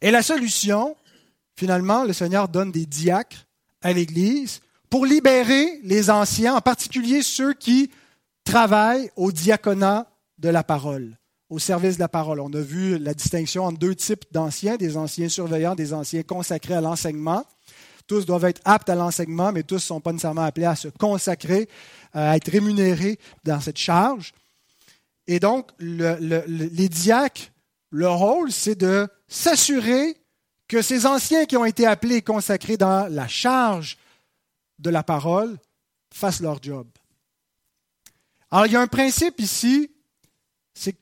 Et 0.00 0.10
la 0.10 0.22
solution, 0.22 0.96
finalement, 1.56 2.04
le 2.04 2.12
Seigneur 2.12 2.48
donne 2.48 2.72
des 2.72 2.86
diacres 2.86 3.46
à 3.82 3.92
l'Église 3.92 4.60
pour 4.90 5.06
libérer 5.06 5.80
les 5.84 6.10
anciens, 6.10 6.54
en 6.54 6.60
particulier 6.60 7.22
ceux 7.22 7.54
qui 7.54 7.90
travaillent 8.44 9.10
au 9.16 9.32
diaconat 9.32 10.06
de 10.38 10.48
la 10.48 10.64
parole, 10.64 11.16
au 11.48 11.58
service 11.58 11.96
de 11.96 12.00
la 12.00 12.08
parole. 12.08 12.40
On 12.40 12.52
a 12.52 12.60
vu 12.60 12.98
la 12.98 13.14
distinction 13.14 13.64
entre 13.64 13.78
deux 13.78 13.94
types 13.94 14.24
d'anciens, 14.32 14.76
des 14.76 14.96
anciens 14.96 15.28
surveillants, 15.28 15.74
des 15.74 15.94
anciens 15.94 16.22
consacrés 16.22 16.74
à 16.74 16.80
l'enseignement. 16.80 17.44
Tous 18.06 18.26
doivent 18.26 18.44
être 18.46 18.60
aptes 18.64 18.90
à 18.90 18.94
l'enseignement, 18.94 19.52
mais 19.52 19.62
tous 19.62 19.76
ne 19.76 19.80
sont 19.80 20.00
pas 20.00 20.12
nécessairement 20.12 20.42
appelés 20.42 20.66
à 20.66 20.76
se 20.76 20.88
consacrer, 20.88 21.68
à 22.12 22.36
être 22.36 22.50
rémunérés 22.50 23.18
dans 23.44 23.60
cette 23.60 23.78
charge. 23.78 24.32
Et 25.26 25.40
donc, 25.40 25.70
les 25.78 26.88
diacres, 26.88 27.50
leur 27.90 28.18
rôle, 28.18 28.50
c'est 28.50 28.74
de 28.74 29.08
s'assurer 29.28 30.16
que 30.68 30.82
ces 30.82 31.06
anciens 31.06 31.44
qui 31.44 31.56
ont 31.56 31.64
été 31.64 31.86
appelés 31.86 32.16
et 32.16 32.22
consacrés 32.22 32.76
dans 32.76 33.06
la 33.12 33.28
charge 33.28 33.98
de 34.78 34.90
la 34.90 35.02
parole 35.02 35.58
fassent 36.12 36.40
leur 36.40 36.62
job. 36.62 36.88
Alors, 38.50 38.66
il 38.66 38.72
y 38.72 38.76
a 38.76 38.80
un 38.80 38.86
principe 38.86 39.40
ici, 39.40 39.90
c'est 40.74 40.96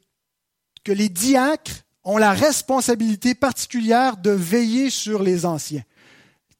que 0.85 0.93
les 0.93 1.09
diacres 1.09 1.73
ont 2.05 2.19
la 2.19 2.33
responsabilité 2.33 3.35
particulière 3.35 4.17
de 4.17 4.31
veiller 4.31 4.91
sur 4.91 5.23
les 5.23 5.47
anciens. 5.47 5.85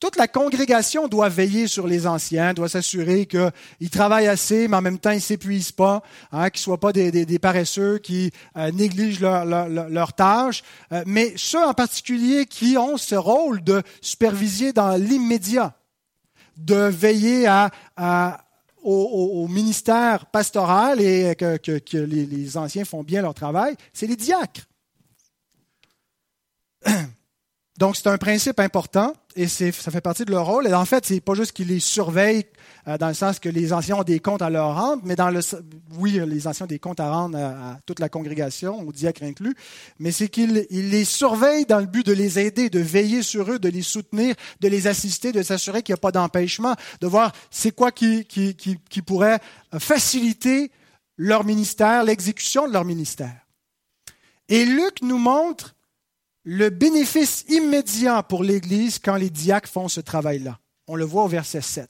Toute 0.01 0.17
la 0.17 0.29
congrégation 0.29 1.09
doit 1.09 1.29
veiller 1.29 1.67
sur 1.67 1.87
les 1.87 2.07
anciens, 2.07 2.55
doit 2.55 2.71
s'assurer 2.71 3.27
qu'ils 3.27 3.91
travaillent 3.91 4.29
assez, 4.29 4.67
mais 4.67 4.79
en 4.79 4.81
même 4.81 4.99
temps, 4.99 5.11
ils 5.11 5.17
ne 5.17 5.21
s'épuisent 5.21 5.73
pas, 5.73 6.03
hein, 6.33 6.49
qu'ils 6.49 6.61
ne 6.61 6.63
soient 6.63 6.81
pas 6.81 6.95
des, 6.95 7.39
paresseux 7.39 7.99
qui 7.99 8.33
euh, 8.57 8.73
négligent 8.73 9.21
leurs 9.21 9.45
leur, 9.45 10.13
tâches. 10.15 10.63
Euh, 10.93 11.03
mais 11.07 11.35
ceux 11.37 11.63
en 11.63 11.75
particulier 11.75 12.47
qui 12.47 12.79
ont 12.79 12.97
ce 12.97 13.15
rôle 13.15 13.63
de 13.63 13.83
superviser 14.01 14.73
dans 14.73 14.97
l'immédiat, 14.97 15.75
de 16.57 16.77
veiller 16.77 17.47
à, 17.47 17.71
au, 18.83 19.47
ministère 19.49 20.25
pastoral 20.27 21.03
et 21.03 21.35
que, 21.37 21.59
les, 21.93 22.25
les 22.25 22.57
anciens 22.57 22.87
font 22.87 23.03
bien 23.03 23.21
leur 23.21 23.35
travail, 23.35 23.77
c'est 23.93 24.07
les 24.07 24.17
diacres. 24.17 24.67
Donc, 27.79 27.97
c'est 27.97 28.07
un 28.07 28.17
principe 28.17 28.61
important 28.61 29.13
et 29.41 29.49
ça 29.49 29.91
fait 29.91 30.03
partie 30.03 30.27
de 30.27 30.31
leur 30.31 30.45
rôle. 30.45 30.67
Et 30.67 30.75
en 30.75 30.85
fait, 30.85 31.07
c'est 31.07 31.21
pas 31.21 31.35
juste 31.35 31.53
qu'ils 31.53 31.69
les 31.69 31.81
surveillent 31.81 32.45
euh, 32.87 32.99
dans 32.99 33.09
le 33.09 33.15
sens 33.15 33.39
que 33.39 33.49
les 33.49 33.73
anciens 33.73 33.97
ont 33.97 34.03
des 34.03 34.21
comptes 34.21 34.43
à 34.43 34.51
leur 34.51 34.75
rendre, 34.75 35.03
mais 35.05 35.17
dans 35.17 35.31
le 35.31 35.41
oui, 35.99 36.21
les 36.27 36.47
anciens 36.47 36.65
ont 36.65 36.69
des 36.69 36.79
comptes 36.79 37.01
à 37.01 37.11
rendre 37.11 37.39
à, 37.39 37.79
toute 37.87 38.01
la 38.01 38.11
congrégation, 38.11 38.87
au 38.87 38.93
diacre 38.93 39.23
inclus, 39.23 39.55
mais 39.99 40.13
c'est 40.13 40.29
qu'ils 40.29 40.67
les 40.71 41.05
surveillent 41.05 41.65
dans 41.65 41.79
le 41.79 41.87
but 41.87 42.05
de 42.05 42.13
les 42.13 42.39
aider, 42.39 42.69
de 42.69 42.81
veiller 42.81 43.23
sur 43.23 43.51
eux, 43.51 43.59
de 43.59 43.71
les 43.71 43.83
soutenir, 43.83 44.35
de 44.61 44.69
les 44.69 44.87
assister, 44.87 45.33
de 45.33 45.43
s'assurer 45.43 45.83
qu'il 45.83 45.95
n'y 45.95 45.99
a 45.99 46.03
pas 46.03 46.13
d'empêchement, 46.13 46.75
de 47.01 47.07
voir 47.07 47.33
c'est 47.51 47.75
quoi 47.75 47.93
qui 47.93 48.27
pourrait 49.07 49.41
faciliter 49.79 50.71
leur 51.17 51.45
ministère, 51.45 52.05
l'exécution 52.05 52.69
de 52.69 52.75
leur 52.75 52.85
ministère. 52.85 53.47
Et 54.49 54.67
Luc 54.67 55.01
nous 55.01 55.19
montre 55.19 55.75
le 56.53 56.69
bénéfice 56.69 57.45
immédiat 57.49 58.25
pour 58.25 58.43
l'Église 58.43 58.99
quand 58.99 59.15
les 59.15 59.31
diacres 59.31 59.71
font 59.71 59.87
ce 59.87 60.01
travail-là. 60.01 60.59
On 60.89 60.97
le 60.97 61.05
voit 61.05 61.23
au 61.23 61.29
verset 61.29 61.61
7. 61.61 61.89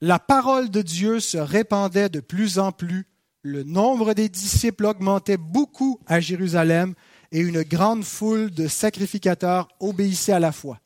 La 0.00 0.18
parole 0.18 0.68
de 0.68 0.82
Dieu 0.82 1.20
se 1.20 1.38
répandait 1.38 2.08
de 2.08 2.18
plus 2.18 2.58
en 2.58 2.72
plus, 2.72 3.06
le 3.42 3.62
nombre 3.62 4.12
des 4.12 4.28
disciples 4.28 4.86
augmentait 4.86 5.36
beaucoup 5.36 6.00
à 6.08 6.18
Jérusalem 6.18 6.94
et 7.30 7.38
une 7.38 7.62
grande 7.62 8.02
foule 8.02 8.50
de 8.50 8.66
sacrificateurs 8.66 9.68
obéissait 9.78 10.32
à 10.32 10.40
la 10.40 10.50
foi. 10.50 10.80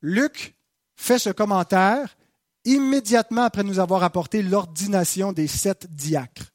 Luc 0.00 0.56
fait 0.96 1.18
ce 1.18 1.28
commentaire 1.28 2.16
immédiatement 2.64 3.42
après 3.42 3.62
nous 3.62 3.78
avoir 3.78 4.02
apporté 4.02 4.40
l'ordination 4.42 5.34
des 5.34 5.48
sept 5.48 5.86
diacres 5.94 6.50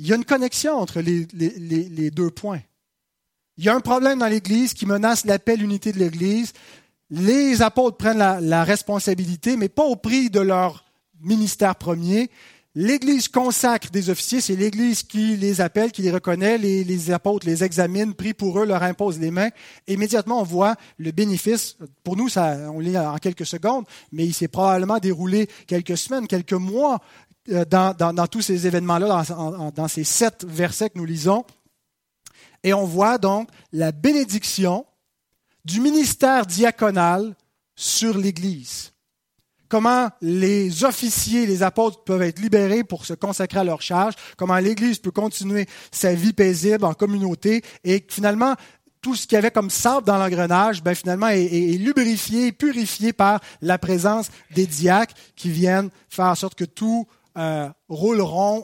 il 0.00 0.06
y 0.06 0.12
a 0.14 0.16
une 0.16 0.24
connexion 0.24 0.78
entre 0.78 1.00
les, 1.02 2.10
deux 2.10 2.30
points. 2.30 2.60
Il 3.58 3.64
y 3.64 3.68
a 3.68 3.74
un 3.74 3.80
problème 3.80 4.20
dans 4.20 4.28
l'Église 4.28 4.72
qui 4.72 4.86
menace 4.86 5.26
la 5.26 5.38
paix, 5.38 5.56
l'unité 5.56 5.92
de 5.92 5.98
l'Église. 5.98 6.54
Les 7.10 7.60
apôtres 7.60 7.98
prennent 7.98 8.16
la, 8.16 8.64
responsabilité, 8.64 9.58
mais 9.58 9.68
pas 9.68 9.84
au 9.84 9.96
prix 9.96 10.30
de 10.30 10.40
leur 10.40 10.86
ministère 11.20 11.76
premier. 11.76 12.30
L'Église 12.74 13.28
consacre 13.28 13.90
des 13.90 14.08
officiers, 14.08 14.40
c'est 14.40 14.56
l'Église 14.56 15.02
qui 15.02 15.36
les 15.36 15.60
appelle, 15.60 15.92
qui 15.92 16.00
les 16.00 16.12
reconnaît, 16.12 16.56
les, 16.56 17.10
apôtres 17.10 17.46
les 17.46 17.62
examinent, 17.62 18.14
prient 18.14 18.32
pour 18.32 18.58
eux, 18.58 18.64
leur 18.64 18.82
imposent 18.82 19.18
les 19.18 19.30
mains. 19.30 19.50
Immédiatement, 19.86 20.40
on 20.40 20.44
voit 20.44 20.76
le 20.96 21.10
bénéfice. 21.10 21.76
Pour 22.04 22.16
nous, 22.16 22.28
on 22.38 22.80
lit 22.80 22.96
en 22.96 23.18
quelques 23.18 23.44
secondes, 23.44 23.84
mais 24.12 24.24
il 24.24 24.32
s'est 24.32 24.48
probablement 24.48 24.98
déroulé 24.98 25.46
quelques 25.66 25.98
semaines, 25.98 26.26
quelques 26.26 26.54
mois 26.54 27.00
euh, 27.48 27.64
dans, 27.64 28.26
tous 28.26 28.42
ces 28.42 28.66
événements-là, 28.66 29.24
dans, 29.74 29.88
ces 29.88 30.04
sept 30.04 30.44
versets 30.46 30.90
que 30.90 30.98
nous 30.98 31.06
lisons. 31.06 31.44
Et 32.62 32.74
on 32.74 32.84
voit 32.84 33.16
donc 33.16 33.48
la 33.72 33.92
bénédiction 33.92 34.84
du 35.64 35.80
ministère 35.80 36.44
diaconal 36.44 37.34
sur 37.74 38.18
l'Église. 38.18 38.92
Comment 39.70 40.10
les 40.20 40.84
officiers, 40.84 41.46
les 41.46 41.62
apôtres 41.62 42.04
peuvent 42.04 42.22
être 42.22 42.40
libérés 42.40 42.84
pour 42.84 43.06
se 43.06 43.14
consacrer 43.14 43.60
à 43.60 43.64
leur 43.64 43.80
charge, 43.80 44.14
comment 44.36 44.58
l'Église 44.58 44.98
peut 44.98 45.12
continuer 45.12 45.66
sa 45.90 46.12
vie 46.12 46.34
paisible 46.34 46.84
en 46.84 46.92
communauté 46.92 47.62
et 47.84 48.04
finalement 48.06 48.54
tout 49.00 49.14
ce 49.14 49.26
qu'il 49.26 49.36
y 49.36 49.38
avait 49.38 49.50
comme 49.50 49.70
sable 49.70 50.06
dans 50.06 50.18
l'engrenage, 50.18 50.82
ben 50.82 50.94
finalement 50.94 51.28
est, 51.28 51.44
est, 51.44 51.78
lubrifié, 51.78 52.52
purifié 52.52 53.14
par 53.14 53.40
la 53.62 53.78
présence 53.78 54.28
des 54.54 54.66
diacres 54.66 55.14
qui 55.36 55.50
viennent 55.50 55.88
faire 56.08 56.26
en 56.26 56.34
sorte 56.34 56.54
que 56.54 56.66
tout 56.66 57.06
euh, 57.36 57.68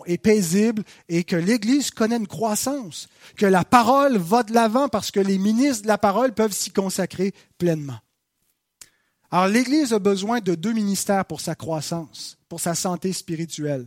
et 0.07 0.19
paisible 0.19 0.83
et 1.09 1.25
que 1.25 1.37
l'Église 1.37 1.91
connaît 1.91 2.17
une 2.17 2.27
croissance, 2.27 3.09
que 3.37 3.47
la 3.47 3.65
parole 3.65 4.17
va 4.17 4.43
de 4.43 4.53
l'avant 4.53 4.89
parce 4.89 5.11
que 5.11 5.21
les 5.21 5.39
ministres 5.39 5.83
de 5.83 5.89
la 5.89 5.99
parole 5.99 6.33
peuvent 6.33 6.53
s'y 6.53 6.71
consacrer 6.71 7.33
pleinement. 7.59 7.99
Alors 9.31 9.49
l'Église 9.49 9.93
a 9.93 9.99
besoin 9.99 10.41
de 10.41 10.55
deux 10.55 10.73
ministères 10.73 11.25
pour 11.25 11.41
sa 11.41 11.55
croissance, 11.55 12.39
pour 12.49 12.61
sa 12.61 12.75
santé 12.75 13.13
spirituelle. 13.13 13.87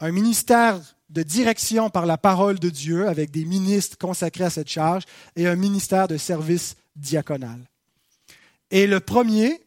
Un 0.00 0.10
ministère 0.10 0.80
de 1.10 1.22
direction 1.22 1.90
par 1.90 2.06
la 2.06 2.18
parole 2.18 2.58
de 2.58 2.70
Dieu 2.70 3.08
avec 3.08 3.30
des 3.30 3.44
ministres 3.44 3.98
consacrés 3.98 4.44
à 4.44 4.50
cette 4.50 4.68
charge 4.68 5.04
et 5.36 5.46
un 5.46 5.56
ministère 5.56 6.08
de 6.08 6.16
service 6.16 6.76
diaconal. 6.96 7.60
Et 8.70 8.86
le 8.86 9.00
premier, 9.00 9.60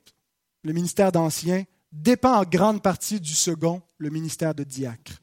le 0.64 0.74
ministère 0.74 1.12
d'anciens, 1.12 1.64
dépend 1.96 2.42
en 2.42 2.44
grande 2.44 2.82
partie 2.82 3.20
du 3.20 3.34
second, 3.34 3.82
le 3.98 4.10
ministère 4.10 4.54
de 4.54 4.64
diacre. 4.64 5.22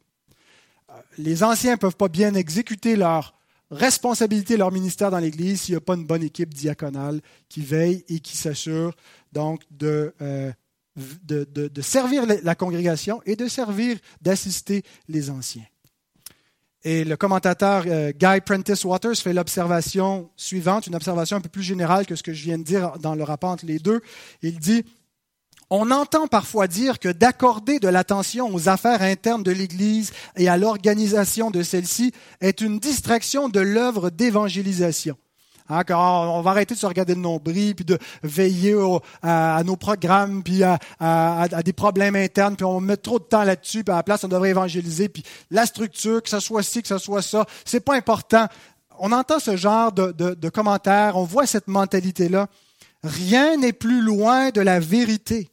Euh, 0.90 0.94
les 1.18 1.44
anciens 1.44 1.72
ne 1.72 1.76
peuvent 1.76 1.96
pas 1.96 2.08
bien 2.08 2.34
exécuter 2.34 2.96
leur 2.96 3.34
responsabilité, 3.70 4.56
leur 4.56 4.72
ministère 4.72 5.10
dans 5.10 5.18
l'Église 5.18 5.62
s'il 5.62 5.74
n'y 5.74 5.78
a 5.78 5.80
pas 5.80 5.94
une 5.94 6.06
bonne 6.06 6.22
équipe 6.22 6.52
diaconale 6.52 7.20
qui 7.48 7.62
veille 7.62 8.04
et 8.08 8.20
qui 8.20 8.36
s'assure 8.36 8.94
donc 9.32 9.62
de, 9.70 10.14
euh, 10.20 10.52
de, 10.96 11.82
servir 11.82 12.24
la 12.26 12.54
congrégation 12.54 13.22
et 13.24 13.36
de 13.36 13.48
servir, 13.48 13.96
d'assister 14.20 14.82
les 15.08 15.30
anciens. 15.30 15.64
Et 16.84 17.04
le 17.04 17.16
commentateur 17.16 17.84
euh, 17.86 18.12
Guy 18.12 18.40
Prentice 18.44 18.84
Waters 18.84 19.16
fait 19.16 19.32
l'observation 19.32 20.30
suivante, 20.36 20.86
une 20.88 20.96
observation 20.96 21.36
un 21.36 21.40
peu 21.40 21.48
plus 21.48 21.62
générale 21.62 22.06
que 22.06 22.16
ce 22.16 22.22
que 22.22 22.32
je 22.32 22.42
viens 22.42 22.58
de 22.58 22.64
dire 22.64 22.98
dans 22.98 23.14
le 23.14 23.22
rapport 23.22 23.50
entre 23.50 23.66
les 23.66 23.78
deux. 23.78 24.00
Il 24.42 24.58
dit 24.58 24.84
on 25.74 25.90
entend 25.90 26.26
parfois 26.26 26.66
dire 26.66 26.98
que 26.98 27.08
d'accorder 27.08 27.78
de 27.78 27.88
l'attention 27.88 28.54
aux 28.54 28.68
affaires 28.68 29.00
internes 29.00 29.42
de 29.42 29.52
l'Église 29.52 30.12
et 30.36 30.46
à 30.50 30.58
l'organisation 30.58 31.50
de 31.50 31.62
celle-ci 31.62 32.12
est 32.42 32.60
une 32.60 32.78
distraction 32.78 33.48
de 33.48 33.60
l'œuvre 33.60 34.10
d'évangélisation. 34.10 35.16
Hein, 35.70 35.82
on 35.88 36.42
va 36.42 36.50
arrêter 36.50 36.74
de 36.74 36.78
se 36.78 36.84
regarder 36.84 37.14
de 37.14 37.20
nombril, 37.20 37.74
puis 37.74 37.86
de 37.86 37.98
veiller 38.22 38.76
à, 39.22 39.62
nos 39.64 39.76
programmes, 39.76 40.42
puis 40.42 40.62
à, 40.62 41.48
des 41.64 41.72
problèmes 41.72 42.16
internes, 42.16 42.54
puis 42.54 42.66
on 42.66 42.78
met 42.78 42.98
trop 42.98 43.18
de 43.18 43.24
temps 43.24 43.44
là-dessus, 43.44 43.82
puis 43.82 43.94
à 43.94 43.96
la 43.96 44.02
place, 44.02 44.24
on 44.24 44.28
devrait 44.28 44.50
évangéliser, 44.50 45.08
puis 45.08 45.22
la 45.50 45.64
structure, 45.64 46.22
que 46.22 46.28
ce 46.28 46.40
soit 46.40 46.62
ci, 46.62 46.82
que 46.82 46.88
ce 46.88 46.98
soit 46.98 47.22
ça, 47.22 47.46
c'est 47.64 47.80
pas 47.80 47.94
important. 47.94 48.46
On 48.98 49.10
entend 49.10 49.38
ce 49.38 49.56
genre 49.56 49.90
de 49.90 50.48
commentaires, 50.50 51.16
on 51.16 51.24
voit 51.24 51.46
cette 51.46 51.68
mentalité-là. 51.68 52.48
Rien 53.02 53.56
n'est 53.56 53.72
plus 53.72 54.02
loin 54.02 54.50
de 54.50 54.60
la 54.60 54.78
vérité. 54.78 55.48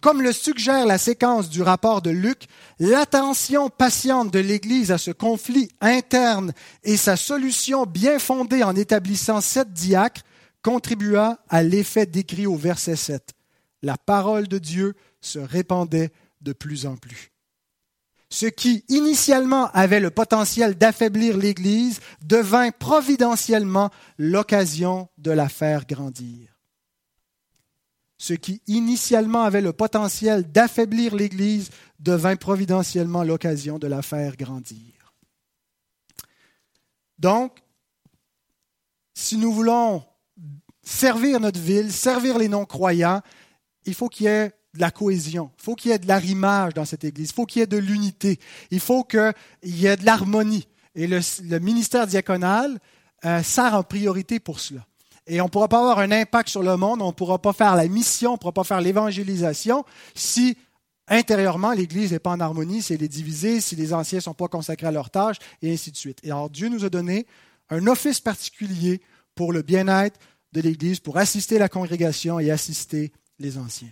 Comme 0.00 0.22
le 0.22 0.32
suggère 0.32 0.86
la 0.86 0.98
séquence 0.98 1.48
du 1.48 1.62
rapport 1.62 2.02
de 2.02 2.10
Luc, 2.10 2.46
l'attention 2.78 3.70
patiente 3.70 4.32
de 4.32 4.38
l'Église 4.38 4.92
à 4.92 4.98
ce 4.98 5.10
conflit 5.10 5.68
interne 5.80 6.52
et 6.82 6.96
sa 6.96 7.16
solution 7.16 7.84
bien 7.86 8.18
fondée 8.18 8.62
en 8.62 8.76
établissant 8.76 9.40
sept 9.40 9.72
diacres 9.72 10.22
contribua 10.62 11.38
à 11.48 11.62
l'effet 11.62 12.06
décrit 12.06 12.46
au 12.46 12.56
verset 12.56 12.96
7. 12.96 13.34
La 13.82 13.98
parole 13.98 14.48
de 14.48 14.58
Dieu 14.58 14.94
se 15.20 15.38
répandait 15.38 16.10
de 16.40 16.52
plus 16.52 16.86
en 16.86 16.96
plus. 16.96 17.30
Ce 18.30 18.46
qui 18.46 18.84
initialement 18.88 19.70
avait 19.72 20.00
le 20.00 20.10
potentiel 20.10 20.74
d'affaiblir 20.74 21.36
l'Église 21.36 22.00
devint 22.22 22.70
providentiellement 22.70 23.90
l'occasion 24.18 25.08
de 25.18 25.30
la 25.30 25.48
faire 25.48 25.86
grandir. 25.86 26.53
Ce 28.16 28.34
qui 28.34 28.62
initialement 28.66 29.42
avait 29.42 29.60
le 29.60 29.72
potentiel 29.72 30.50
d'affaiblir 30.50 31.14
l'Église 31.14 31.70
devint 31.98 32.36
providentiellement 32.36 33.24
l'occasion 33.24 33.78
de 33.78 33.86
la 33.86 34.02
faire 34.02 34.36
grandir. 34.36 35.14
Donc, 37.18 37.58
si 39.14 39.36
nous 39.36 39.52
voulons 39.52 40.04
servir 40.82 41.40
notre 41.40 41.60
ville, 41.60 41.92
servir 41.92 42.38
les 42.38 42.48
non-croyants, 42.48 43.22
il 43.86 43.94
faut 43.94 44.08
qu'il 44.08 44.26
y 44.26 44.28
ait 44.28 44.48
de 44.74 44.80
la 44.80 44.90
cohésion, 44.90 45.50
il 45.58 45.62
faut 45.62 45.74
qu'il 45.74 45.90
y 45.90 45.94
ait 45.94 45.98
de 45.98 46.08
l'arrimage 46.08 46.74
dans 46.74 46.84
cette 46.84 47.04
Église, 47.04 47.30
il 47.30 47.34
faut 47.34 47.46
qu'il 47.46 47.60
y 47.60 47.62
ait 47.62 47.66
de 47.66 47.76
l'unité, 47.76 48.40
il 48.70 48.80
faut 48.80 49.04
qu'il 49.04 49.32
y 49.62 49.86
ait 49.86 49.96
de 49.96 50.04
l'harmonie. 50.04 50.66
Et 50.94 51.06
le, 51.06 51.58
ministère 51.58 52.06
diaconal 52.06 52.78
euh, 53.24 53.42
sert 53.42 53.74
en 53.74 53.82
priorité 53.82 54.40
pour 54.40 54.60
cela. 54.60 54.86
Et 55.26 55.40
on 55.40 55.44
ne 55.44 55.50
pourra 55.50 55.68
pas 55.68 55.78
avoir 55.78 55.98
un 56.00 56.10
impact 56.10 56.50
sur 56.50 56.62
le 56.62 56.76
monde, 56.76 57.00
on 57.00 57.08
ne 57.08 57.12
pourra 57.12 57.38
pas 57.38 57.52
faire 57.52 57.76
la 57.76 57.88
mission, 57.88 58.30
on 58.30 58.32
ne 58.34 58.38
pourra 58.38 58.52
pas 58.52 58.64
faire 58.64 58.80
l'évangélisation 58.80 59.84
si 60.14 60.56
intérieurement 61.08 61.72
l'Église 61.72 62.12
n'est 62.12 62.18
pas 62.18 62.30
en 62.30 62.40
harmonie, 62.40 62.82
si 62.82 62.92
elle 62.92 63.02
est 63.02 63.08
divisée, 63.08 63.60
si 63.60 63.76
les 63.76 63.94
anciens 63.94 64.18
ne 64.18 64.22
sont 64.22 64.34
pas 64.34 64.48
consacrés 64.48 64.86
à 64.86 64.90
leur 64.90 65.10
tâche, 65.10 65.36
et 65.62 65.72
ainsi 65.72 65.90
de 65.90 65.96
suite. 65.96 66.18
Et 66.22 66.30
alors 66.30 66.50
Dieu 66.50 66.68
nous 66.68 66.84
a 66.84 66.90
donné 66.90 67.26
un 67.70 67.86
office 67.86 68.20
particulier 68.20 69.00
pour 69.34 69.52
le 69.52 69.62
bien-être 69.62 70.18
de 70.52 70.60
l'Église, 70.60 71.00
pour 71.00 71.16
assister 71.16 71.58
la 71.58 71.68
congrégation 71.68 72.38
et 72.38 72.50
assister 72.50 73.12
les 73.38 73.58
anciens. 73.58 73.88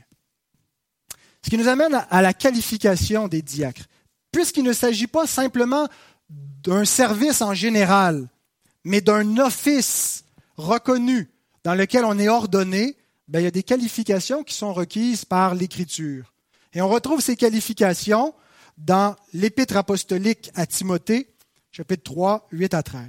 Ce 1.45 1.51
qui 1.51 1.59
nous 1.59 1.69
amène 1.69 2.05
à 2.09 2.23
la 2.23 2.35
qualification 2.35 3.27
des 3.27 3.43
diacres. 3.43 3.87
Puisqu'il 4.31 4.63
ne 4.63 4.73
s'agit 4.73 5.09
pas 5.09 5.27
simplement 5.27 5.89
d'un 6.31 6.85
service 6.85 7.43
en 7.43 7.53
général, 7.53 8.29
mais 8.85 9.01
d'un 9.01 9.37
office 9.39 10.25
reconnu 10.63 11.31
dans 11.65 11.75
lequel 11.75 12.05
on 12.05 12.19
est 12.19 12.29
ordonné, 12.29 12.97
ben, 13.29 13.41
il 13.41 13.45
y 13.45 13.47
a 13.47 13.53
des 13.53 13.63
qualifications 13.63 14.43
qui 14.43 14.55
sont 14.55 14.73
requises 14.73 15.25
par 15.25 15.55
l'Écriture. 15.55 16.33
Et 16.75 16.83
on 16.83 16.89
retrouve 16.89 17.21
ces 17.21 17.37
qualifications 17.37 18.35
dans 18.79 19.15
l'Épître 19.33 19.77
apostolique 19.77 20.51
à 20.55 20.67
Timothée, 20.67 21.35
chapitre 21.71 22.03
3, 22.05 22.49
8 22.51 22.75
à 22.75 22.83
13. 22.83 23.05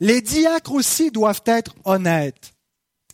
Les 0.00 0.20
diacres 0.20 0.72
aussi 0.72 1.10
doivent 1.10 1.42
être 1.46 1.74
honnêtes, 1.84 2.54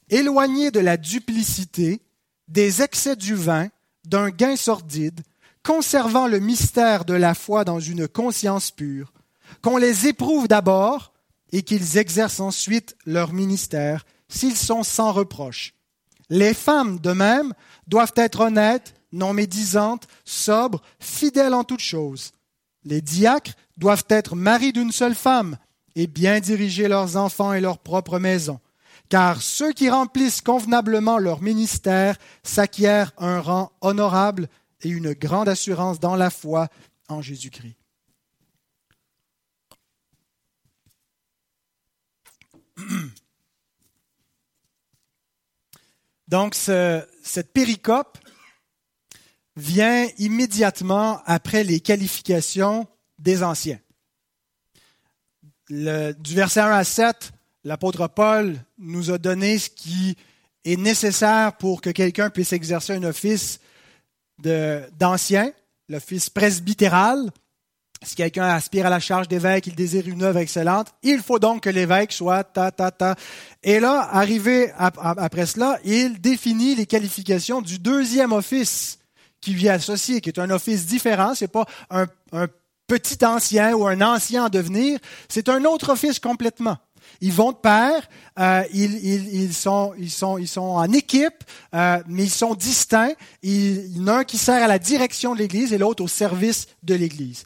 éloignés 0.08 0.70
de 0.70 0.80
la 0.80 0.96
duplicité, 0.96 2.00
des 2.48 2.82
excès 2.82 3.16
du 3.16 3.34
vin, 3.34 3.68
d'un 4.04 4.30
gain 4.30 4.56
sordide, 4.56 5.20
conservant 5.64 6.28
le 6.28 6.38
mystère 6.38 7.04
de 7.04 7.14
la 7.14 7.34
foi 7.34 7.64
dans 7.64 7.80
une 7.80 8.06
conscience 8.06 8.70
pure, 8.70 9.12
qu'on 9.62 9.78
les 9.78 10.06
éprouve 10.06 10.46
d'abord 10.46 11.12
et 11.52 11.62
qu'ils 11.62 11.98
exercent 11.98 12.40
ensuite 12.40 12.96
leur 13.04 13.32
ministère 13.32 14.04
s'ils 14.28 14.56
sont 14.56 14.82
sans 14.82 15.12
reproche. 15.12 15.74
Les 16.28 16.54
femmes, 16.54 16.98
de 16.98 17.12
même, 17.12 17.52
doivent 17.87 18.14
être 18.16 18.40
honnêtes, 18.40 18.94
non 19.12 19.32
médisantes, 19.32 20.09
sobres, 20.24 20.82
fidèles 20.98 21.54
en 21.54 21.64
toutes 21.64 21.80
choses. 21.80 22.32
Les 22.85 23.00
diacres 23.00 23.52
doivent 23.76 24.06
être 24.09 24.35
maris 24.35 24.72
d'une 24.72 24.92
seule 24.92 25.14
femme, 25.14 25.56
et 25.96 26.06
bien 26.06 26.40
diriger 26.40 26.88
leurs 26.88 27.16
enfants 27.16 27.52
et 27.54 27.61
leur 27.61 27.78
propre 27.78 28.18
maison. 28.18 28.61
Car 29.09 29.40
ceux 29.40 29.72
qui 29.72 29.88
remplissent 29.88 30.42
convenablement 30.42 31.18
leur 31.18 31.42
ministère 31.42 32.16
s'acquièrent 32.42 33.12
un 33.18 33.40
rang 33.40 33.72
honorable 33.80 34.48
et 34.82 34.88
une 34.88 35.14
grande 35.14 35.48
assurance 35.48 35.98
dans 35.98 36.16
la 36.16 36.30
foi 36.30 36.68
en 37.09 37.22
Jésus-Christ. 37.22 37.75
Donc, 46.29 46.55
cette 46.55 47.53
péricope 47.53 48.18
vient 49.55 50.09
immédiatement 50.18 51.22
après 51.25 51.64
les 51.64 51.81
qualifications 51.81 52.88
des 53.18 53.42
anciens 53.42 53.79
du 55.68 56.35
verset 56.35 56.61
1 56.61 56.70
à 56.70 56.85
7, 56.85 57.33
l'apôtre 57.64 58.07
Paul 58.09 58.57
nous 58.79 59.11
a 59.11 59.18
donné 59.18 59.59
ce 59.59 59.70
qui 59.70 60.16
est 60.64 60.77
nécessaire 60.77 61.57
pour 61.57 61.81
que 61.81 61.90
quelqu'un 61.90 62.31
puisse 62.31 62.53
exercer 62.53 62.94
un 62.94 63.03
office 63.03 63.61
d'ancien, 64.38 65.53
l'office 65.88 66.31
presbytéral. 66.31 67.31
Si 68.02 68.14
quelqu'un 68.14 68.44
aspire 68.44 68.87
à 68.87 68.90
la 68.90 69.00
charge 69.00 69.26
d'évêque, 69.26 69.66
il 69.66 69.74
désire 69.74 70.06
une 70.06 70.22
œuvre 70.22 70.38
excellente, 70.38 70.88
il 71.02 71.20
faut 71.20 71.38
donc 71.38 71.62
que 71.62 71.70
l'évêque 71.70 72.12
soit 72.12 72.44
ta, 72.44 72.70
ta, 72.70 72.90
ta. 72.90 73.16
Et 73.62 73.80
là, 73.80 74.09
arrivé 74.12 74.70
après 74.78 75.46
cela, 75.46 75.78
il 75.85 76.20
définit 76.20 76.74
les 76.74 76.87
qualifications 76.87 77.62
du 77.62 77.78
deuxième 77.78 78.32
office 78.32 78.98
qui 79.40 79.52
lui 79.52 79.66
est 79.66 79.70
associé, 79.70 80.20
qui 80.20 80.28
est 80.28 80.38
un 80.38 80.50
office 80.50 80.87
différent. 80.87 81.35
C'est 81.35 81.48
pas 81.48 81.64
un, 81.90 82.06
petit 82.87 83.24
ancien 83.24 83.74
ou 83.74 83.85
un 83.87 84.00
ancien 84.00 84.44
en 84.44 84.48
devenir, 84.48 85.00
c'est 85.28 85.48
un 85.48 85.64
autre 85.64 85.90
office 85.90 86.20
complètement. 86.20 86.76
Ils 87.20 87.32
vont 87.32 87.50
de 87.50 87.56
pair, 87.56 88.09
euh, 88.38 88.62
ils, 88.72 89.52
sont, 89.52 89.92
ils, 89.98 90.11
sont, 90.11 90.38
ils 90.38 90.46
sont 90.46 90.61
en 90.61 90.92
équipe, 90.92 91.42
euh, 91.74 92.00
mais 92.06 92.24
ils 92.24 92.30
sont 92.30 92.54
distincts. 92.54 93.14
Il, 93.42 93.96
y 93.96 94.00
en 94.00 94.06
a 94.06 94.12
un 94.18 94.24
qui 94.24 94.38
sert 94.38 94.62
à 94.62 94.68
la 94.68 94.78
direction 94.78 95.35
de 95.35 95.40
l'Église 95.40 95.72
et 95.72 95.78
l'autre 95.78 96.04
au 96.04 96.09
service 96.09 96.68
de 96.85 96.94
l'Église. 96.94 97.42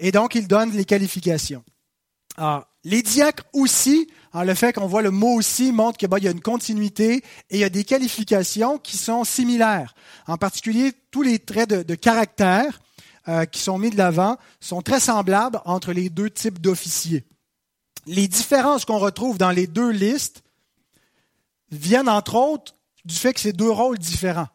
Et 0.00 0.10
donc, 0.10 0.34
ils 0.34 0.48
donnent 0.48 0.72
les 0.72 0.84
qualifications. 0.84 1.62
Alors, 2.36 2.66
les 2.82 3.02
diacres 3.02 3.44
aussi, 3.52 4.08
le 4.34 4.54
fait 4.54 4.72
qu'on 4.72 4.86
voit 4.86 5.02
le 5.02 5.10
mot 5.10 5.34
aussi 5.34 5.70
montre 5.70 5.98
qu'il 5.98 6.08
y 6.22 6.28
a 6.28 6.30
une 6.30 6.40
continuité 6.40 7.22
et 7.50 7.56
il 7.56 7.58
y 7.58 7.64
a 7.64 7.68
des 7.68 7.84
qualifications 7.84 8.78
qui 8.78 8.96
sont 8.96 9.24
similaires. 9.24 9.94
En 10.26 10.38
particulier, 10.38 10.92
tous 11.10 11.22
les 11.22 11.38
traits 11.38 11.70
de 11.70 11.94
caractère 11.94 12.80
euh, 13.28 13.44
qui 13.44 13.60
sont 13.60 13.76
mis 13.76 13.90
de 13.90 13.98
l'avant 13.98 14.38
sont 14.60 14.80
très 14.80 14.98
semblables 14.98 15.60
entre 15.66 15.92
les 15.92 16.08
deux 16.08 16.30
types 16.30 16.58
d'officiers. 16.58 17.26
Les 18.06 18.26
différences 18.26 18.86
qu'on 18.86 18.98
retrouve 18.98 19.36
dans 19.36 19.50
les 19.50 19.66
deux 19.66 19.90
listes 19.90 20.42
viennent 21.70 22.08
entre 22.08 22.36
autres 22.36 22.74
du 23.04 23.14
fait 23.14 23.34
que 23.34 23.40
c'est 23.40 23.52
deux 23.52 23.70
rôles 23.70 23.98
différents. 23.98 24.48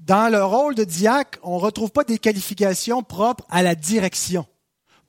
Dans 0.00 0.30
le 0.30 0.44
rôle 0.44 0.74
de 0.74 0.82
diacre, 0.82 1.38
on 1.44 1.56
ne 1.56 1.62
retrouve 1.62 1.92
pas 1.92 2.02
des 2.02 2.18
qualifications 2.18 3.04
propres 3.04 3.44
à 3.50 3.62
la 3.62 3.76
direction. 3.76 4.46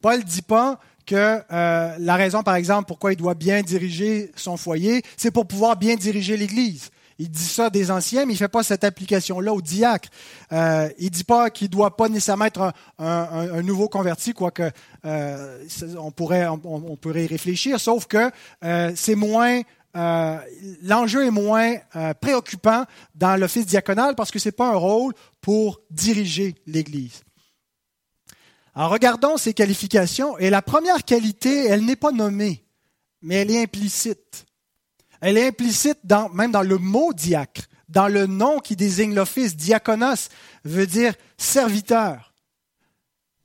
Paul 0.02 0.20
ne 0.20 0.24
dit 0.24 0.42
pas 0.42 0.80
que 1.06 1.42
euh, 1.52 1.96
la 2.00 2.16
raison, 2.16 2.44
par 2.44 2.56
exemple, 2.56 2.86
pourquoi 2.88 3.14
il 3.14 3.16
doit 3.16 3.34
bien 3.34 3.62
diriger 3.62 4.32
son 4.36 4.58
foyer, 4.58 5.02
c'est 5.16 5.32
pour 5.32 5.48
pouvoir 5.48 5.78
bien 5.78 5.96
diriger 5.96 6.38
l'Église. 6.38 6.92
Il 7.20 7.32
dit 7.32 7.44
ça 7.44 7.70
des 7.70 7.90
anciens, 7.90 8.26
mais 8.26 8.34
il 8.34 8.36
ne 8.36 8.40
fait 8.40 8.48
pas 8.48 8.62
cette 8.62 8.84
application-là 8.84 9.52
au 9.52 9.62
diacre. 9.62 10.10
Euh, 10.52 10.90
il 11.00 11.06
ne 11.06 11.10
dit 11.10 11.24
pas 11.24 11.50
qu'il 11.50 11.68
ne 11.68 11.72
doit 11.72 11.98
pas 11.98 12.10
nécessairement 12.10 12.46
être 12.46 12.74
un, 13.00 13.62
nouveau 13.64 13.90
converti, 13.90 14.34
quoique 14.34 14.70
euh, 15.06 15.66
on, 15.98 16.12
pourrait, 16.12 16.48
on, 16.48 16.96
pourrait 16.96 17.24
y 17.24 17.28
réfléchir, 17.28 17.80
sauf 17.80 18.06
que 18.06 18.30
euh, 18.64 18.92
c'est 18.96 19.16
moins 19.16 19.62
l'enjeu 20.84 21.26
est 21.26 21.32
moins 21.32 21.74
préoccupant 22.22 22.84
dans 23.16 23.36
l'office 23.36 23.66
diaconal 23.66 24.14
parce 24.14 24.30
que 24.30 24.38
ce 24.38 24.50
n'est 24.50 24.54
pas 24.54 24.70
un 24.70 24.76
rôle 24.76 25.12
pour 25.42 25.80
diriger 25.90 26.54
l'Église. 26.68 27.24
Alors 28.78 28.92
regardons 28.92 29.38
ces 29.38 29.56
qualifications. 29.56 30.38
Et 30.38 30.52
la 30.52 30.62
première 30.62 31.04
qualité, 31.04 31.66
elle 31.66 31.84
n'est 31.84 31.96
pas 31.96 32.12
nommée, 32.12 32.64
mais 33.24 33.34
elle 33.38 33.50
est 33.50 33.64
implicite. 33.64 34.46
Elle 35.20 35.40
est 35.40 35.48
implicite 35.48 35.98
même 36.36 36.52
dans 36.52 36.62
le 36.62 36.78
mot 36.78 37.12
diacre, 37.12 37.64
dans 37.90 38.08
le 38.08 38.28
nom 38.28 38.60
qui 38.60 38.76
désigne 38.76 39.16
l'office. 39.16 39.56
Diaconos 39.56 40.30
veut 40.64 40.86
dire 40.86 41.16
serviteur. 41.40 42.36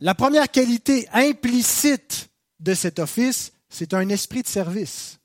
La 0.01 0.15
première 0.15 0.51
qualité 0.51 1.09
implicite 1.15 2.29
de 2.61 2.75
cet 2.75 2.99
office, 2.99 3.53
c'est 3.71 3.95
un 3.95 4.07
esprit 4.11 4.43
de 4.43 4.49
service. 4.49 5.19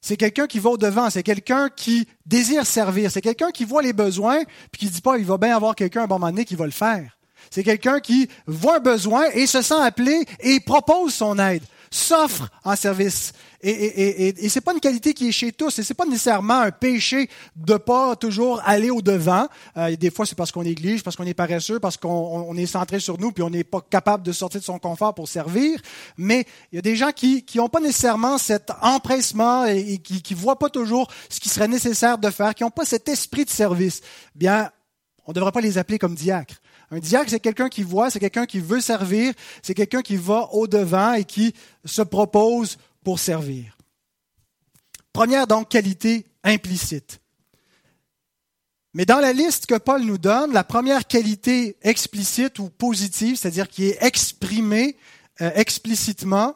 C'est 0.00 0.16
quelqu'un 0.16 0.48
qui 0.48 0.58
va 0.58 0.70
au-devant, 0.70 1.10
c'est 1.10 1.22
quelqu'un 1.22 1.68
qui 1.68 2.08
désire 2.26 2.66
servir, 2.66 3.12
c'est 3.12 3.22
quelqu'un 3.22 3.52
qui 3.52 3.64
voit 3.64 3.82
les 3.82 3.92
besoins, 3.92 4.42
puis 4.72 4.80
qui 4.80 4.86
ne 4.86 4.90
dit 4.90 5.00
pas, 5.00 5.16
il 5.16 5.24
va 5.24 5.38
bien 5.38 5.54
avoir 5.54 5.76
quelqu'un 5.76 6.00
à 6.00 6.04
un 6.04 6.08
moment 6.08 6.26
donné 6.26 6.44
qui 6.44 6.56
va 6.56 6.64
le 6.64 6.72
faire. 6.72 7.16
C'est 7.52 7.64
quelqu'un 7.64 8.00
qui 8.00 8.30
voit 8.46 8.76
un 8.76 8.80
besoin 8.80 9.26
et 9.34 9.46
se 9.46 9.60
sent 9.60 9.78
appelé 9.78 10.24
et 10.40 10.58
propose 10.60 11.12
son 11.12 11.38
aide, 11.38 11.62
s'offre 11.90 12.48
en 12.64 12.74
service. 12.76 13.34
Et, 13.60 13.68
et, 13.68 14.28
et, 14.28 14.46
et 14.46 14.48
c'est 14.48 14.62
pas 14.62 14.72
une 14.72 14.80
qualité 14.80 15.12
qui 15.12 15.28
est 15.28 15.32
chez 15.32 15.52
tous. 15.52 15.78
Et 15.78 15.82
c'est 15.82 15.92
pas 15.92 16.06
nécessairement 16.06 16.60
un 16.60 16.70
péché 16.70 17.28
de 17.54 17.76
pas 17.76 18.16
toujours 18.16 18.62
aller 18.64 18.88
au 18.88 19.02
devant. 19.02 19.48
Euh, 19.76 19.94
des 19.96 20.10
fois, 20.10 20.24
c'est 20.24 20.34
parce 20.34 20.50
qu'on 20.50 20.62
néglige, 20.62 21.02
parce 21.02 21.14
qu'on 21.14 21.26
est 21.26 21.34
paresseux, 21.34 21.78
parce 21.78 21.98
qu'on 21.98 22.56
est 22.56 22.64
centré 22.64 23.00
sur 23.00 23.20
nous, 23.20 23.32
puis 23.32 23.42
on 23.42 23.50
n'est 23.50 23.64
pas 23.64 23.82
capable 23.82 24.22
de 24.22 24.32
sortir 24.32 24.58
de 24.58 24.64
son 24.64 24.78
confort 24.78 25.14
pour 25.14 25.28
servir. 25.28 25.78
Mais 26.16 26.46
il 26.72 26.76
y 26.76 26.78
a 26.78 26.82
des 26.82 26.96
gens 26.96 27.12
qui 27.14 27.44
qui 27.44 27.58
n'ont 27.58 27.68
pas 27.68 27.80
nécessairement 27.80 28.38
cet 28.38 28.72
empressement 28.80 29.66
et, 29.66 29.98
qui 29.98 30.22
qui 30.22 30.32
voient 30.32 30.58
pas 30.58 30.70
toujours 30.70 31.06
ce 31.28 31.38
qui 31.38 31.50
serait 31.50 31.68
nécessaire 31.68 32.16
de 32.16 32.30
faire, 32.30 32.54
qui 32.54 32.62
n'ont 32.62 32.70
pas 32.70 32.86
cet 32.86 33.10
esprit 33.10 33.44
de 33.44 33.50
service. 33.50 34.00
Bien, 34.34 34.70
On 35.26 35.32
ne 35.32 35.34
devrait 35.34 35.52
pas 35.52 35.60
les 35.60 35.76
appeler 35.76 35.98
comme 35.98 36.14
diacres. 36.14 36.61
Un 36.92 36.98
diacre, 36.98 37.30
c'est 37.30 37.40
quelqu'un 37.40 37.70
qui 37.70 37.82
voit, 37.82 38.10
c'est 38.10 38.20
quelqu'un 38.20 38.44
qui 38.44 38.60
veut 38.60 38.82
servir, 38.82 39.32
c'est 39.62 39.72
quelqu'un 39.72 40.02
qui 40.02 40.16
va 40.16 40.50
au-devant 40.52 41.14
et 41.14 41.24
qui 41.24 41.54
se 41.86 42.02
propose 42.02 42.76
pour 43.02 43.18
servir. 43.18 43.78
Première 45.14 45.46
donc 45.46 45.70
qualité 45.70 46.26
implicite. 46.44 47.20
Mais 48.92 49.06
dans 49.06 49.20
la 49.20 49.32
liste 49.32 49.64
que 49.64 49.78
Paul 49.78 50.02
nous 50.02 50.18
donne, 50.18 50.52
la 50.52 50.64
première 50.64 51.06
qualité 51.06 51.78
explicite 51.80 52.58
ou 52.58 52.68
positive, 52.68 53.36
c'est-à-dire 53.36 53.70
qui 53.70 53.86
est 53.86 53.96
exprimée 54.02 54.98
euh, 55.40 55.50
explicitement, 55.54 56.54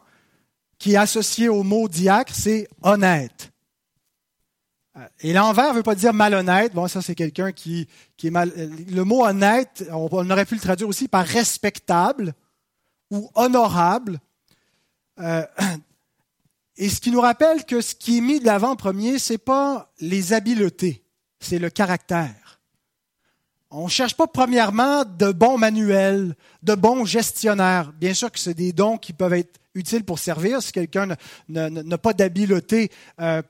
qui 0.77 0.93
est 0.93 0.97
associée 0.97 1.49
au 1.49 1.63
mot 1.63 1.87
diacre, 1.87 2.35
c'est 2.35 2.67
honnête. 2.83 3.51
Euh, 4.97 5.07
et 5.21 5.33
l'envers 5.33 5.71
ne 5.71 5.77
veut 5.77 5.83
pas 5.83 5.95
dire 5.95 6.13
malhonnête. 6.13 6.73
Bon, 6.73 6.87
ça, 6.87 7.01
c'est 7.01 7.15
quelqu'un 7.15 7.51
qui, 7.51 7.87
qui 8.17 8.27
est 8.27 8.31
mal. 8.31 8.51
Euh, 8.57 8.69
le 8.89 9.03
mot 9.03 9.25
honnête, 9.25 9.85
on, 9.91 10.29
aurait 10.29 10.45
pu 10.45 10.55
le 10.55 10.61
traduire 10.61 10.89
aussi 10.89 11.07
par 11.07 11.25
respectable 11.25 12.33
ou 13.11 13.29
honorable. 13.35 14.19
et 16.77 16.89
ce 16.89 17.01
qui 17.01 17.09
nous 17.09 17.21
rappelle 17.21 17.65
que 17.65 17.81
ce 17.81 17.95
qui 17.95 18.19
est 18.19 18.21
mis 18.21 18.39
de 18.39 18.45
l'avant 18.45 18.75
premier, 18.75 19.17
c'est 19.17 19.39
pas 19.39 19.91
les 19.99 20.33
habiletés 20.33 21.03
c'est 21.39 21.59
le 21.59 21.69
caractère. 21.69 22.59
On 23.69 23.85
ne 23.85 23.89
cherche 23.89 24.15
pas 24.15 24.27
premièrement 24.27 25.03
de 25.03 25.31
bons 25.31 25.57
manuels, 25.57 26.35
de 26.63 26.75
bons 26.75 27.05
gestionnaires. 27.05 27.91
Bien 27.93 28.13
sûr 28.13 28.31
que 28.31 28.39
c'est 28.39 28.53
des 28.53 28.71
dons 28.71 28.97
qui 28.97 29.11
peuvent 29.11 29.33
être 29.33 29.59
utiles 29.73 30.05
pour 30.05 30.19
servir. 30.19 30.61
Si 30.61 30.71
quelqu'un 30.71 31.15
n'a 31.49 31.97
pas 31.97 32.13
d'habileté 32.13 32.91
euh, 33.19 33.41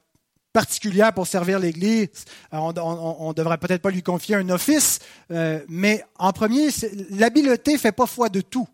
particulière 0.58 1.14
pour 1.14 1.28
servir 1.28 1.60
l'Église, 1.60 2.10
euh, 2.51 2.58
on 2.58 3.30
ne 3.30 3.34
devrait 3.34 3.60
peut-être 3.60 3.84
pas 3.84 3.91
lui 3.91 4.01
confier 4.01 4.34
un 4.38 4.49
office, 4.49 4.97
euh, 5.30 5.60
mais 5.68 6.03
en 6.18 6.34
premier, 6.34 6.70
l'habileté 7.12 7.74
ne 7.74 7.78
fait 7.78 7.91
pas 7.91 8.08
foi 8.08 8.30
de 8.30 8.41
tout. 8.41 8.68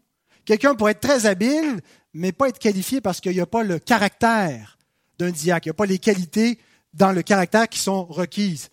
Quelqu'un 0.46 0.76
pourrait 0.76 0.94
être 0.94 1.02
très 1.02 1.26
habile, 1.26 1.82
mais 2.14 2.32
pas 2.32 2.48
être 2.48 2.58
qualifié 2.58 3.02
parce 3.02 3.20
qu'il 3.20 3.34
n'y 3.34 3.42
a 3.42 3.46
pas 3.46 3.64
le 3.64 3.80
caractère 3.80 4.78
d'un 5.20 5.30
diacre, 5.30 5.68
il 5.68 5.70
n'y 5.72 5.72
a 5.72 5.74
pas 5.74 5.86
les 5.86 6.00
qualités 6.00 6.58
dans 6.94 7.12
le 7.12 7.22
caractère 7.22 7.68
qui 7.68 7.80
sont 7.80 8.06
requises. 8.06 8.70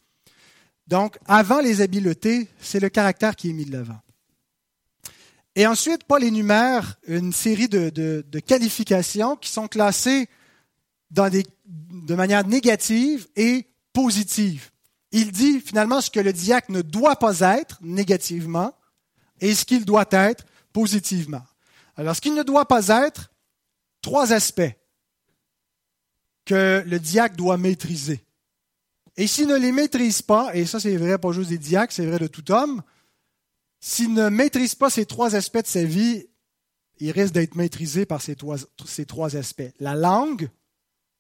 Donc, 0.86 1.18
avant 1.26 1.60
les 1.60 1.80
habiletés, 1.80 2.46
c'est 2.60 2.78
le 2.78 2.90
caractère 2.90 3.34
qui 3.34 3.50
est 3.50 3.54
mis 3.54 3.64
de 3.64 3.72
l'avant. 3.72 3.98
Et 5.56 5.66
ensuite, 5.66 6.04
Paul 6.04 6.22
énumère 6.22 6.94
une 7.08 7.32
série 7.32 7.68
de, 7.68 8.22
qualifications 8.46 9.34
qui 9.34 9.50
sont 9.50 9.66
classées 9.66 10.28
de 11.10 12.14
manière 12.14 12.46
négative 12.46 13.28
et 13.36 13.66
positive. 13.92 14.70
Il 15.12 15.32
dit 15.32 15.60
finalement 15.60 16.00
ce 16.00 16.10
que 16.10 16.20
le 16.20 16.32
diacre 16.32 16.70
ne 16.70 16.82
doit 16.82 17.16
pas 17.16 17.40
être 17.40 17.78
négativement 17.82 18.74
et 19.40 19.54
ce 19.54 19.64
qu'il 19.64 19.84
doit 19.84 20.08
être 20.10 20.44
positivement. 20.72 21.42
Alors, 21.96 22.14
ce 22.14 22.20
qu'il 22.20 22.34
ne 22.34 22.42
doit 22.42 22.66
pas 22.66 22.88
être, 22.88 23.30
trois 24.02 24.32
aspects 24.32 24.72
que 26.44 26.82
le 26.86 26.98
diacre 26.98 27.36
doit 27.36 27.58
maîtriser. 27.58 28.24
Et 29.16 29.26
s'il 29.26 29.48
ne 29.48 29.56
les 29.56 29.72
maîtrise 29.72 30.22
pas, 30.22 30.54
et 30.54 30.64
ça 30.64 30.80
c'est 30.80 30.96
vrai 30.96 31.18
pas 31.18 31.32
juste 31.32 31.50
des 31.50 31.58
diacres, 31.58 31.92
c'est 31.92 32.06
vrai 32.06 32.18
de 32.18 32.26
tout 32.26 32.50
homme, 32.52 32.82
s'il 33.80 34.14
ne 34.14 34.28
maîtrise 34.28 34.74
pas 34.74 34.90
ces 34.90 35.06
trois 35.06 35.34
aspects 35.34 35.62
de 35.62 35.66
sa 35.66 35.84
vie, 35.84 36.26
il 36.98 37.10
risque 37.10 37.34
d'être 37.34 37.54
maîtrisé 37.54 38.06
par 38.06 38.22
ces 38.22 38.36
trois, 38.36 38.56
ces 38.86 39.06
trois 39.06 39.36
aspects. 39.36 39.70
La 39.80 39.94
langue, 39.94 40.48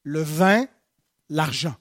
le 0.02 0.22
vin, 0.22 0.66
l'argent. 1.28 1.74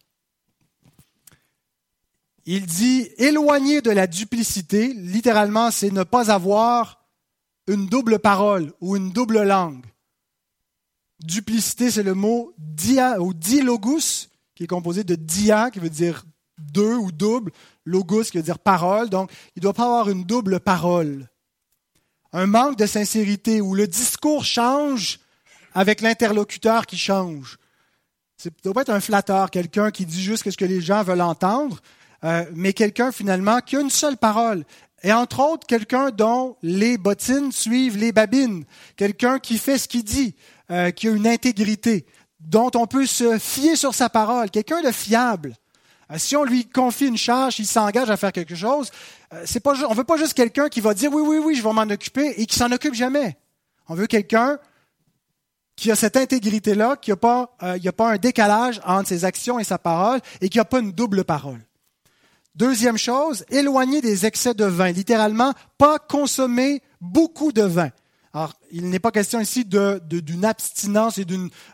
Il 2.45 2.65
dit 2.65 3.07
éloigner 3.17 3.81
de 3.81 3.91
la 3.91 4.07
duplicité, 4.07 4.93
littéralement, 4.93 5.69
c'est 5.69 5.91
ne 5.91 6.03
pas 6.03 6.31
avoir 6.31 7.05
une 7.67 7.85
double 7.85 8.17
parole 8.17 8.73
ou 8.81 8.95
une 8.95 9.11
double 9.11 9.43
langue. 9.43 9.85
Duplicité, 11.19 11.91
c'est 11.91 12.01
le 12.01 12.15
mot 12.15 12.53
dia 12.57 13.21
ou 13.21 13.35
dilogus, 13.35 14.29
qui 14.55 14.63
est 14.63 14.67
composé 14.67 15.03
de 15.03 15.13
dia, 15.13 15.69
qui 15.69 15.79
veut 15.79 15.91
dire 15.91 16.23
deux 16.57 16.95
ou 16.95 17.11
double, 17.11 17.51
logos, 17.85 18.23
qui 18.23 18.37
veut 18.37 18.43
dire 18.43 18.57
parole. 18.57 19.09
Donc, 19.09 19.31
il 19.55 19.59
ne 19.59 19.61
doit 19.61 19.73
pas 19.73 19.83
avoir 19.83 20.09
une 20.09 20.23
double 20.23 20.59
parole. 20.59 21.29
Un 22.33 22.47
manque 22.47 22.77
de 22.77 22.87
sincérité 22.87 23.61
où 23.61 23.75
le 23.75 23.87
discours 23.87 24.43
change 24.43 25.19
avec 25.73 26.01
l'interlocuteur 26.01 26.87
qui 26.87 26.97
change. 26.97 27.58
Ça 28.41 28.49
doit 28.63 28.83
être 28.83 28.89
un 28.89 29.01
flatteur, 29.01 29.51
quelqu'un 29.51 29.91
qui 29.91 30.05
dit 30.05 30.23
juste 30.23 30.49
ce 30.49 30.55
que 30.55 30.63
les 30.63 30.79
gens 30.79 31.03
veulent 31.03 31.19
entendre, 31.19 31.81
euh, 32.23 32.45
mais 32.55 32.71
quelqu'un 32.71 33.11
finalement 33.11 33.59
qui 33.59 33.75
a 33.75 33.81
une 33.81 33.89
seule 33.89 34.15
parole. 34.15 34.63
Et 35.03 35.11
entre 35.11 35.41
autres, 35.41 35.67
quelqu'un 35.67 36.09
dont 36.09 36.55
les 36.63 36.97
bottines 36.97 37.51
suivent 37.51 37.97
les 37.97 38.13
babines, 38.13 38.63
quelqu'un 38.95 39.39
qui 39.39 39.57
fait 39.57 39.77
ce 39.77 39.89
qu'il 39.89 40.05
dit, 40.05 40.35
euh, 40.71 40.91
qui 40.91 41.09
a 41.09 41.11
une 41.11 41.27
intégrité 41.27 42.05
dont 42.39 42.71
on 42.75 42.87
peut 42.87 43.05
se 43.05 43.37
fier 43.39 43.75
sur 43.75 43.93
sa 43.93 44.07
parole, 44.07 44.49
quelqu'un 44.49 44.81
de 44.83 44.91
fiable. 44.91 45.57
Euh, 46.09 46.17
si 46.17 46.37
on 46.37 46.45
lui 46.45 46.65
confie 46.65 47.07
une 47.07 47.17
charge, 47.17 47.59
il 47.59 47.67
s'engage 47.67 48.09
à 48.09 48.15
faire 48.15 48.31
quelque 48.31 48.55
chose, 48.55 48.89
euh, 49.33 49.43
c'est 49.45 49.59
pas, 49.59 49.73
on 49.83 49.93
veut 49.93 50.05
pas 50.05 50.15
juste 50.15 50.33
quelqu'un 50.33 50.69
qui 50.69 50.79
va 50.79 50.93
dire 50.93 51.11
oui, 51.11 51.23
oui, 51.25 51.39
oui, 51.43 51.55
je 51.55 51.61
vais 51.61 51.73
m'en 51.73 51.81
occuper 51.81 52.35
et 52.37 52.45
qui 52.45 52.55
s'en 52.55 52.71
occupe 52.71 52.93
jamais. 52.93 53.37
On 53.89 53.95
veut 53.95 54.07
quelqu'un 54.07 54.59
qui 55.79 55.91
a 55.91 55.95
cette 55.95 56.17
intégrité-là, 56.17 56.97
qui 56.97 57.09
n'a 57.09 57.15
pas, 57.15 57.55
euh, 57.63 57.79
a 57.83 57.91
pas 57.93 58.11
un 58.11 58.17
décalage 58.17 58.81
entre 58.85 59.07
ses 59.07 59.23
actions 59.23 59.59
et 59.59 59.63
sa 59.63 59.77
parole 59.77 60.19
et 60.41 60.49
qui 60.49 60.57
n'a 60.57 60.65
pas 60.65 60.79
une 60.79 60.91
double 60.91 61.23
parole. 61.23 61.61
Deuxième 62.53 62.97
chose, 62.97 63.45
éloigner 63.49 64.01
des 64.01 64.25
excès 64.25 64.53
de 64.53 64.65
vin. 64.65 64.91
Littéralement, 64.91 65.53
pas 65.77 65.97
consommer 65.97 66.81
beaucoup 66.99 67.53
de 67.53 67.61
vin. 67.61 67.89
Alors, 68.33 68.53
il 68.71 68.89
n'est 68.89 68.99
pas 68.99 69.11
question 69.11 69.39
ici 69.39 69.63
d'une 69.63 70.43
abstinence 70.43 71.17
et 71.17 71.25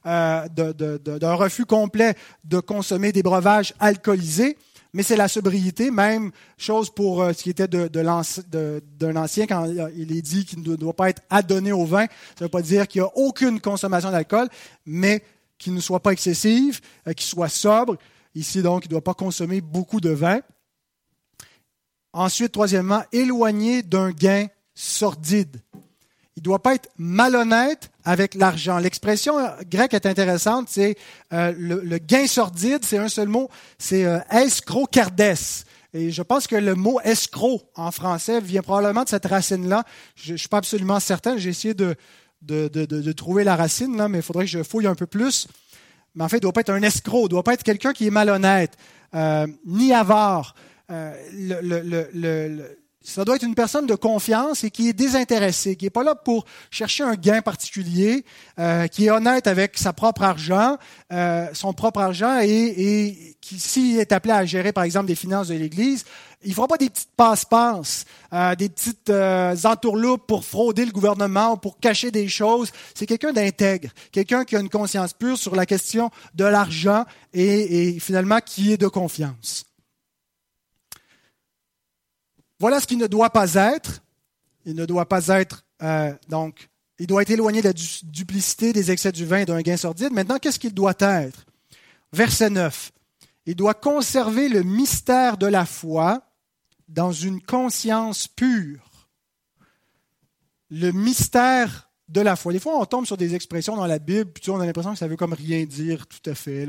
euh, 0.06 0.48
d'un 0.50 1.34
refus 1.34 1.66
complet 1.66 2.16
de 2.44 2.60
consommer 2.60 3.12
des 3.12 3.24
breuvages 3.24 3.74
alcoolisés, 3.80 4.58
mais 4.96 5.04
c'est 5.04 5.18
la 5.18 5.28
sobriété, 5.28 5.92
même 5.92 6.32
chose 6.58 6.90
pour 6.90 7.22
euh, 7.22 7.34
ce 7.34 7.44
qui 7.44 7.50
était 7.50 7.68
d'un 7.68 9.16
ancien 9.18 9.46
quand 9.46 9.66
il 9.94 10.16
est 10.16 10.22
dit 10.22 10.46
qu'il 10.46 10.62
ne 10.62 10.78
doit 10.78 10.94
pas 10.94 11.10
être 11.10 11.22
adonné 11.30 11.74
au 11.74 11.84
vin. 11.84 12.06
Ça 12.06 12.36
ne 12.40 12.46
veut 12.46 12.50
pas 12.50 12.62
dire 12.62 12.88
qu'il 12.88 13.02
n'y 13.02 13.08
a 13.08 13.12
aucune 13.18 13.60
consommation 13.60 14.10
d'alcool, 14.10 14.48
mais 14.86 15.22
qu'il 15.58 15.74
ne 15.74 15.82
soit 15.82 16.00
pas 16.00 16.12
excessive, 16.12 16.80
euh, 17.10 17.12
qu'il 17.12 17.26
soit 17.26 17.50
sobre. 17.50 17.98
Ici, 18.36 18.62
donc, 18.62 18.86
il 18.86 18.88
ne 18.88 18.92
doit 18.92 19.04
pas 19.04 19.14
consommer 19.14 19.60
beaucoup 19.60 20.00
de 20.00 20.12
vin. 20.12 20.40
Ensuite, 22.14 22.54
troisièmement, 22.54 23.04
éloigné 23.12 23.84
d'un 23.84 24.12
gain 24.12 24.48
sordide. 24.74 25.58
Il 26.38 26.42
ne 26.42 26.44
doit 26.44 26.62
pas 26.62 26.76
être 26.76 26.90
malhonnête 26.98 27.90
avec 28.04 28.36
l'argent. 28.36 28.78
L'expression 28.78 29.36
grecque 29.70 29.94
est 29.94 30.06
intéressante, 30.06 30.68
c'est 30.70 30.98
euh, 31.32 31.54
le, 31.58 31.98
gain 31.98 32.28
sordide, 32.28 32.84
c'est 32.84 32.98
un 32.98 33.08
seul 33.08 33.30
mot, 33.30 33.50
c'est 33.78 34.04
euh, 34.04 34.20
Et 35.94 36.12
je 36.12 36.22
pense 36.22 36.48
que 36.48 36.58
le 36.58 36.76
mot 36.76 37.00
escroc 37.06 37.62
en 37.76 37.90
français 37.92 38.42
vient 38.42 38.62
probablement 38.62 39.04
de 39.04 39.10
cette 39.10 39.26
racine-là. 39.26 39.86
Je 40.16 40.34
ne 40.34 40.38
suis 40.38 40.50
pas 40.50 40.58
absolument 40.58 41.00
certain, 41.00 41.38
j'ai 41.38 41.52
essayé 41.52 41.74
de, 41.74 41.96
de, 42.42 42.68
de, 42.68 42.86
de, 42.86 43.12
trouver 43.14 43.46
la 43.46 43.56
racine, 43.56 43.96
là, 43.96 44.10
mais 44.10 44.18
il 44.18 44.24
faudrait 44.24 44.44
que 44.44 44.52
je 44.52 44.62
fouille 44.62 44.88
un 44.88 44.96
peu 44.96 45.08
plus. 45.08 45.48
Mais 46.16 46.24
en 46.26 46.28
fait, 46.28 46.38
il 46.38 46.40
ne 46.40 46.44
doit 46.44 46.54
pas 46.54 46.62
être 46.62 46.72
un 46.72 46.82
escroc, 46.82 47.22
il 47.22 47.24
ne 47.24 47.30
doit 47.30 47.44
pas 47.44 47.54
être 47.54 47.64
quelqu'un 47.64 47.94
qui 47.94 48.08
est 48.08 48.12
malhonnête, 48.12 48.74
euh, 49.14 49.48
ni 49.66 49.94
avare. 49.94 50.54
Euh, 50.92 51.14
le, 51.32 51.62
le, 51.62 52.10
le 52.14 52.85
ça 53.06 53.24
doit 53.24 53.36
être 53.36 53.44
une 53.44 53.56
personne 53.56 53.86
de 53.86 53.96
confiance 53.96 54.64
et 54.64 54.72
qui 54.72 54.90
est 54.90 54.94
désintéressée, 54.94 55.76
qui 55.76 55.86
n'est 55.86 55.92
pas 55.92 56.04
là 56.04 56.16
pour 56.16 56.46
chercher 56.72 57.04
un 57.04 57.16
gain 57.16 57.42
particulier, 57.42 58.26
euh, 58.60 58.88
qui 58.88 59.06
est 59.06 59.12
honnête 59.12 59.48
avec 59.48 59.78
sa 59.78 59.94
propre 59.94 60.24
argent, 60.24 60.78
euh, 61.14 61.48
son 61.54 61.74
propre 61.74 62.02
argent 62.02 62.40
et, 62.42 62.48
et 62.50 63.38
qui, 63.42 63.60
s'il 63.60 64.00
est 64.00 64.12
appelé 64.12 64.34
à 64.34 64.46
gérer, 64.46 64.74
par 64.74 64.84
exemple, 64.84 65.06
des 65.06 65.16
finances 65.16 65.50
de 65.50 65.54
l'Église, 65.54 66.04
il 66.44 66.50
ne 66.50 66.54
fera 66.56 66.68
pas 66.68 66.78
des 66.78 66.90
petites 66.90 67.10
passe-passe, 67.16 68.06
euh, 68.34 68.56
des 68.56 68.70
petites 68.70 69.10
euh, 69.10 69.56
entourloupes 69.64 70.26
pour 70.28 70.44
frauder 70.44 70.86
le 70.86 70.92
gouvernement 70.92 71.54
ou 71.54 71.58
pour 71.58 71.80
cacher 71.80 72.12
des 72.12 72.28
choses. 72.28 72.72
C'est 72.94 73.06
quelqu'un 73.06 73.34
d'intègre, 73.34 73.90
quelqu'un 74.12 74.46
qui 74.46 74.56
a 74.56 74.60
une 74.60 74.70
conscience 74.70 75.14
pure 75.14 75.38
sur 75.38 75.56
la 75.56 75.66
question 75.66 76.10
de 76.34 76.46
l'argent 76.46 77.06
et, 77.34 77.90
et 77.96 78.00
finalement 78.00 78.40
qui 78.44 78.74
est 78.74 78.78
de 78.78 78.88
confiance. 78.88 79.66
Voilà 82.60 82.80
ce 82.80 82.88
qui 82.88 82.98
ne 82.98 83.08
doit 83.08 83.30
pas 83.30 83.54
être. 83.56 84.02
Il 84.66 84.76
ne 84.76 84.86
doit 84.86 85.08
pas 85.08 85.28
être, 85.28 85.64
euh, 85.84 86.14
donc, 86.28 86.70
il 86.98 87.08
doit 87.08 87.22
être 87.22 87.30
éloigné 87.30 87.62
de 87.62 87.68
la 87.68 87.74
duplicité, 88.04 88.74
des 88.74 88.92
excès 88.92 89.12
du 89.12 89.26
vin 89.26 89.40
et 89.40 89.46
d'un 89.46 89.62
gain 89.62 89.78
sordide. 89.78 90.12
Maintenant, 90.12 90.40
qu'est-ce 90.40 90.60
qu'il 90.60 90.74
doit 90.74 90.96
être? 91.00 91.46
Verset 92.14 92.50
9. 92.50 92.92
Il 93.46 93.56
doit 93.56 93.74
conserver 93.74 94.50
le 94.50 94.64
mystère 94.64 95.38
de 95.38 95.46
la 95.46 95.66
foi 95.66 96.24
dans 96.88 97.12
une 97.12 97.42
conscience 97.42 98.28
pure. 98.28 99.08
Le 100.72 100.92
mystère 100.92 101.90
de 102.08 102.22
la 102.22 102.36
foi. 102.36 102.54
Des 102.54 102.60
fois, 102.60 102.80
on 102.80 102.86
tombe 102.86 103.06
sur 103.06 103.18
des 103.18 103.36
expressions 103.36 103.76
dans 103.76 103.86
la 103.86 104.00
Bible, 104.00 104.32
puis 104.32 104.50
on 104.50 104.60
a 104.60 104.66
l'impression 104.66 104.94
que 104.94 104.98
ça 104.98 105.08
veut 105.08 105.18
comme 105.18 105.34
rien 105.34 105.66
dire 105.66 106.08
tout 106.08 106.30
à 106.30 106.36
fait. 106.36 106.68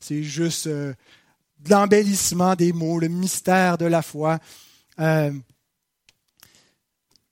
C'est 0.00 0.22
juste 0.22 0.66
euh, 0.66 0.94
l'embellissement 1.68 2.54
des 2.54 2.72
mots, 2.72 2.98
le 2.98 3.08
mystère 3.08 3.78
de 3.78 3.86
la 3.86 4.02
foi. 4.02 4.38
Euh, 5.00 5.32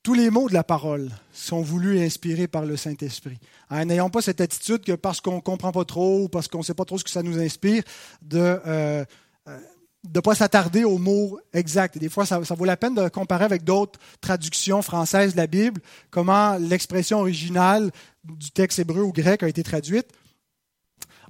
tous 0.07 0.14
les 0.14 0.31
mots 0.31 0.49
de 0.49 0.55
la 0.55 0.62
parole 0.62 1.11
sont 1.33 1.62
voulus 1.62 1.99
et 1.99 2.05
inspirés 2.05 2.47
par 2.47 2.64
le 2.64 2.77
Saint-Esprit. 2.77 3.39
N'ayons 3.73 4.09
pas 4.09 4.23
cette 4.23 4.41
attitude 4.41 4.85
que 4.85 4.93
parce 4.93 5.21
qu'on 5.21 5.37
ne 5.37 5.41
comprend 5.41 5.73
pas 5.73 5.85
trop 5.85 6.23
ou 6.23 6.29
parce 6.29 6.47
qu'on 6.47 6.59
ne 6.59 6.62
sait 6.62 6.75
pas 6.75 6.85
trop 6.85 6.97
ce 6.97 7.03
que 7.03 7.11
ça 7.11 7.25
nous 7.25 7.41
inspire, 7.41 7.83
de 8.23 8.39
ne 8.39 8.61
euh, 8.67 9.05
euh, 9.49 10.21
pas 10.23 10.37
s'attarder 10.37 10.85
aux 10.85 10.99
mots 10.99 11.41
exacts. 11.53 11.99
des 11.99 12.09
fois, 12.09 12.25
ça, 12.25 12.39
vaut 12.39 12.64
la 12.64 12.77
peine 12.77 12.95
de 12.95 13.09
comparer 13.09 13.45
avec 13.45 13.64
d'autres 13.64 13.99
traductions 14.21 14.81
françaises 14.81 15.33
de 15.33 15.39
la 15.39 15.49
Bible, 15.49 15.81
comment 16.11 16.57
l'expression 16.57 17.19
originale 17.19 17.91
du 18.23 18.53
texte 18.53 18.79
hébreu 18.79 19.03
ou 19.03 19.12
grec 19.12 19.43
a 19.43 19.49
été 19.49 19.64
traduite. 19.64 20.07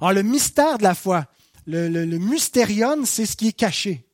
Alors, 0.03 0.13
le 0.13 0.23
mystère 0.23 0.77
de 0.77 0.83
la 0.83 0.95
foi, 0.95 1.25
le, 1.67 1.89
le, 1.89 2.39
c'est 3.07 3.25
ce 3.25 3.37
qui 3.37 3.49
est 3.49 3.53
caché. 3.53 4.06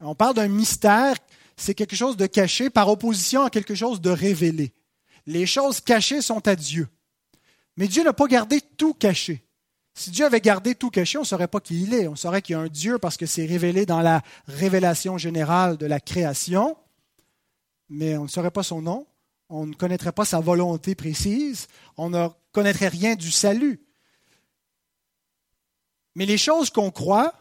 On 0.00 0.14
parle 0.14 0.34
d'un 0.34 0.48
mystère 0.48 1.16
c'est 1.56 1.74
quelque 1.74 1.96
chose 1.96 2.16
de 2.16 2.26
caché 2.26 2.70
par 2.70 2.88
opposition 2.88 3.42
à 3.42 3.50
quelque 3.50 3.74
chose 3.74 4.00
de 4.00 4.10
révélé. 4.10 4.72
Les 5.26 5.46
choses 5.46 5.80
cachées 5.80 6.20
sont 6.20 6.46
à 6.46 6.54
Dieu. 6.54 6.88
Mais 7.76 7.88
Dieu 7.88 8.04
n'a 8.04 8.12
pas 8.12 8.26
gardé 8.26 8.60
tout 8.60 8.94
caché. 8.94 9.42
Si 9.94 10.10
Dieu 10.10 10.26
avait 10.26 10.42
gardé 10.42 10.74
tout 10.74 10.90
caché, 10.90 11.16
on 11.16 11.22
ne 11.22 11.26
saurait 11.26 11.48
pas 11.48 11.60
qui 11.60 11.82
il 11.82 11.94
est. 11.94 12.06
On 12.06 12.16
saurait 12.16 12.42
qu'il 12.42 12.52
y 12.52 12.56
a 12.56 12.60
un 12.60 12.68
Dieu 12.68 12.98
parce 12.98 13.16
que 13.16 13.24
c'est 13.24 13.46
révélé 13.46 13.86
dans 13.86 14.02
la 14.02 14.22
révélation 14.46 15.16
générale 15.16 15.78
de 15.78 15.86
la 15.86 15.98
création, 15.98 16.76
mais 17.88 18.16
on 18.18 18.24
ne 18.24 18.28
saurait 18.28 18.50
pas 18.50 18.62
son 18.62 18.82
nom, 18.82 19.06
on 19.48 19.66
ne 19.66 19.74
connaîtrait 19.74 20.12
pas 20.12 20.26
sa 20.26 20.40
volonté 20.40 20.94
précise, 20.94 21.66
on 21.96 22.10
ne 22.10 22.28
connaîtrait 22.52 22.88
rien 22.88 23.14
du 23.14 23.30
salut. 23.30 23.80
Mais 26.14 26.26
les 26.26 26.38
choses 26.38 26.68
qu'on 26.68 26.90
croit 26.90 27.32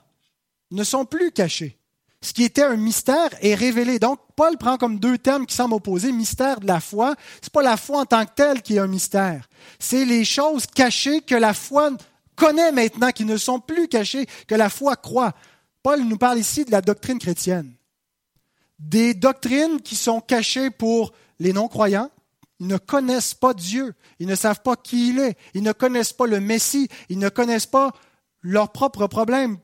ne 0.71 0.83
sont 0.85 1.05
plus 1.05 1.31
cachées 1.31 1.77
ce 2.26 2.34
qui 2.34 2.43
était 2.43 2.63
un 2.63 2.76
mystère 2.76 3.30
est 3.41 3.53
révélé. 3.53 3.99
Donc, 3.99 4.19
Paul 4.36 4.57
prend 4.57 4.78
comme 4.78 4.97
deux 4.97 5.19
termes 5.19 5.45
qui 5.45 5.55
semblent 5.55 5.76
opposés. 5.76 6.11
Mystère 6.11 6.59
de 6.59 6.65
la 6.65 6.80
foi. 6.80 7.13
Ce 7.39 7.45
n'est 7.45 7.51
pas 7.53 7.61
la 7.61 7.78
foi 7.78 7.99
en 7.99 8.05
tant 8.05 8.26
que 8.26 8.32
telle 8.36 8.63
qui 8.63 8.78
est 8.78 8.80
un 8.80 8.88
mystère. 8.88 9.47
C'est 9.78 10.05
les 10.05 10.26
choses 10.26 10.65
cachées 10.65 11.21
que 11.21 11.36
la 11.36 11.53
foi 11.53 11.91
connaît 12.36 12.71
maintenant, 12.71 13.11
qui 13.11 13.26
ne 13.26 13.38
sont 13.38 13.59
plus 13.59 13.88
cachées, 13.88 14.26
que 14.47 14.55
la 14.55 14.69
foi 14.69 14.95
croit. 14.95 15.34
Paul 15.84 16.01
nous 16.01 16.17
parle 16.17 16.39
ici 16.39 16.65
de 16.65 16.71
la 16.71 16.82
doctrine 16.82 17.19
chrétienne. 17.19 17.76
Des 18.80 19.13
doctrines 19.13 19.80
qui 19.80 19.95
sont 19.95 20.19
cachées 20.19 20.71
pour 20.71 21.13
les 21.39 21.53
non-croyants. 21.53 22.09
Ils 22.59 22.65
ne 22.65 22.78
connaissent 22.78 23.36
pas 23.36 23.53
Dieu. 23.53 23.93
Ils 24.17 24.28
ne 24.28 24.34
savent 24.34 24.63
pas 24.63 24.76
qui 24.76 25.09
il 25.09 25.19
est. 25.19 25.38
Ils 25.53 25.61
ne 25.61 25.73
connaissent 25.73 26.13
pas 26.13 26.26
le 26.26 26.39
Messie. 26.39 26.88
Ils 27.09 27.19
ne 27.19 27.30
connaissent 27.30 27.67
pas 27.67 27.91
leurs 28.41 28.71
propres 28.71 29.05
problèmes 29.05 29.59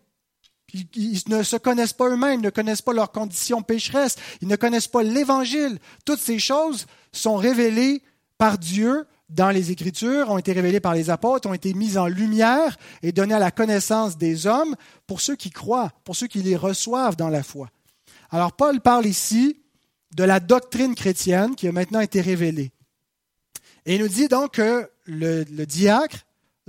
ils 0.74 1.22
ne 1.28 1.44
se 1.44 1.58
connaissent 1.58 1.94
pas 1.94 2.10
eux-mêmes, 2.10 2.42
ne 2.42 2.50
connaissent 2.50 2.82
pas 2.82 2.94
leurs 2.94 3.12
conditions 3.12 3.62
pécheresses, 3.62 4.16
ils 4.42 4.48
ne 4.48 4.56
connaissent 4.56 4.88
pas 4.88 5.04
l'Évangile. 5.04 5.80
Toutes 6.06 6.20
ces 6.20 6.40
choses 6.40 6.86
sont 7.12 7.36
révélées 7.36 8.04
par 8.38 8.58
Dieu 8.58 9.06
dans 9.30 9.50
les 9.50 9.72
Écritures, 9.72 10.30
ont 10.30 10.38
été 10.38 10.52
révélées 10.52 10.80
par 10.80 10.94
les 10.94 11.10
apôtres, 11.10 11.48
ont 11.48 11.54
été 11.54 11.74
mises 11.74 11.98
en 11.98 12.08
lumière 12.08 12.78
et 13.02 13.12
données 13.12 13.34
à 13.34 13.40
la 13.40 13.52
connaissance 13.52 14.18
des 14.18 14.46
hommes 14.46 14.76
pour 15.08 15.22
ceux 15.22 15.36
qui 15.36 15.50
croient, 15.50 15.92
pour 16.04 16.16
ceux 16.16 16.28
qui 16.28 16.42
les 16.42 16.58
reçoivent 16.58 17.16
dans 17.16 17.30
la 17.30 17.44
foi. 17.44 17.70
Alors 18.30 18.54
Paul 18.54 18.82
parle 18.82 19.06
ici 19.06 19.62
de 20.16 20.24
la 20.24 20.40
doctrine 20.40 20.96
chrétienne 20.96 21.56
qui 21.56 21.68
a 21.68 21.72
maintenant 21.72 22.02
été 22.02 22.20
révélée. 22.20 22.72
Et 23.86 23.96
il 23.96 24.02
nous 24.02 24.10
dit 24.10 24.28
donc 24.28 24.56
que 24.56 24.90
le, 25.06 25.44
le 25.44 25.66
diacre 25.66 26.18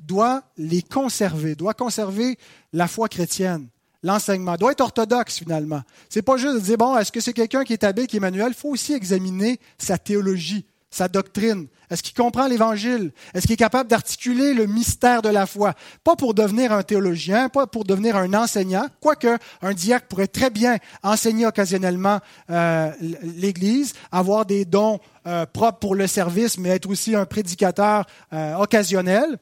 doit 0.01 0.43
les 0.57 0.83
conserver, 0.83 1.55
doit 1.55 1.75
conserver 1.75 2.39
la 2.73 2.87
foi 2.87 3.09
chrétienne 3.09 3.69
l'enseignement, 4.03 4.57
doit 4.57 4.73
être 4.73 4.81
orthodoxe 4.81 5.39
finalement. 5.39 5.83
C'est 6.09 6.23
pas 6.23 6.37
juste 6.37 6.55
de 6.55 6.61
dire, 6.61 6.79
bon, 6.79 6.97
est-ce 6.97 7.13
que 7.13 7.21
c'est 7.21 7.33
quelqu'un 7.33 7.65
qui 7.65 7.73
est 7.73 7.85
habile, 7.85 8.07
qui 8.07 8.17
est 8.17 8.21
manuel? 8.21 8.49
Il 8.49 8.55
faut 8.55 8.71
aussi 8.71 8.93
examiner 8.93 9.61
sa 9.79 9.99
théologie, 9.99 10.67
sa 10.91 11.09
doctrine. 11.09 11.69
Est-ce 11.91 12.03
qu'il 12.03 12.15
comprend 12.15 12.47
l'Évangile? 12.47 13.13
Est-ce 13.35 13.43
qu'il 13.47 13.53
est 13.53 13.57
capable 13.57 13.91
d'articuler 13.91 14.55
le 14.55 14.67
mystère 14.67 15.21
de 15.21 15.29
la 15.29 15.47
foi? 15.47 15.75
Pas 16.05 16.17
pour 16.17 16.33
devenir 16.33 16.73
un 16.73 16.83
théologien, 16.83 17.51
pas 17.51 17.67
pour 17.67 17.85
devenir 17.85 18.17
un 18.17 18.33
enseignant, 18.33 18.87
quoique 19.01 19.37
un 19.61 19.75
diacre 19.75 20.07
pourrait 20.07 20.27
très 20.27 20.49
bien 20.49 20.79
enseigner 21.03 21.47
occasionnellement 21.47 22.21
euh, 22.51 22.91
l'Église, 23.23 23.93
avoir 24.11 24.47
des 24.47 24.65
dons 24.65 25.01
euh, 25.27 25.45
propres 25.45 25.81
pour 25.81 25.95
le 25.95 26.07
service, 26.07 26.57
mais 26.57 26.71
être 26.71 26.89
aussi 26.89 27.15
un 27.15 27.27
prédicateur 27.27 28.07
euh, 28.33 28.55
occasionnel. 28.57 29.39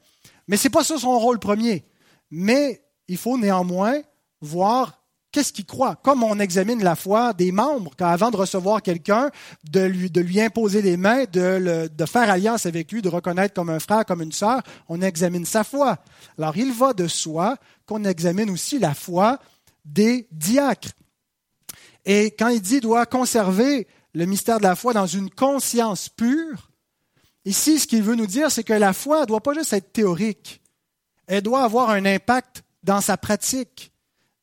Mais 0.48 0.56
c'est 0.56 0.70
pas 0.70 0.82
ça 0.82 0.98
son 0.98 1.18
rôle 1.18 1.38
premier. 1.38 1.84
Mais 2.32 2.82
il 3.06 3.16
faut 3.16 3.38
néanmoins 3.38 4.00
voir 4.40 5.00
qu'est-ce 5.32 5.52
qu'il 5.52 5.66
croit. 5.66 5.96
Comme 5.96 6.22
on 6.22 6.38
examine 6.38 6.82
la 6.82 6.96
foi 6.96 7.32
des 7.32 7.52
membres, 7.52 7.92
avant 8.00 8.30
de 8.30 8.36
recevoir 8.36 8.82
quelqu'un, 8.82 9.30
de 9.70 9.80
lui, 9.80 10.40
imposer 10.40 10.82
les 10.82 10.96
mains, 10.96 11.24
de, 11.24 11.88
de 11.88 12.06
faire 12.06 12.30
alliance 12.30 12.66
avec 12.66 12.90
lui, 12.90 13.02
de 13.02 13.08
reconnaître 13.08 13.54
comme 13.54 13.70
un 13.70 13.80
frère, 13.80 14.04
comme 14.04 14.22
une 14.22 14.32
sœur, 14.32 14.62
on 14.88 15.00
examine 15.02 15.44
sa 15.44 15.64
foi. 15.64 15.98
Alors 16.38 16.56
il 16.56 16.72
va 16.72 16.92
de 16.92 17.06
soi 17.06 17.56
qu'on 17.86 18.04
examine 18.04 18.50
aussi 18.50 18.78
la 18.78 18.94
foi 18.94 19.38
des 19.84 20.26
diacres. 20.32 20.90
Et 22.04 22.32
quand 22.32 22.48
il 22.48 22.60
dit 22.60 22.80
doit 22.80 23.06
conserver 23.06 23.86
le 24.14 24.24
mystère 24.24 24.58
de 24.58 24.64
la 24.64 24.76
foi 24.76 24.92
dans 24.92 25.06
une 25.06 25.30
conscience 25.30 26.08
pure, 26.08 26.70
ici 27.44 27.78
ce 27.78 27.86
qu'il 27.86 28.02
veut 28.02 28.14
nous 28.14 28.26
dire, 28.26 28.50
c'est 28.50 28.64
que 28.64 28.72
la 28.72 28.92
foi 28.92 29.22
ne 29.22 29.26
doit 29.26 29.42
pas 29.42 29.54
juste 29.54 29.72
être 29.72 29.92
théorique, 29.92 30.60
elle 31.26 31.42
doit 31.42 31.62
avoir 31.62 31.90
un 31.90 32.04
impact 32.04 32.64
dans 32.82 33.00
sa 33.00 33.16
pratique. 33.16 33.92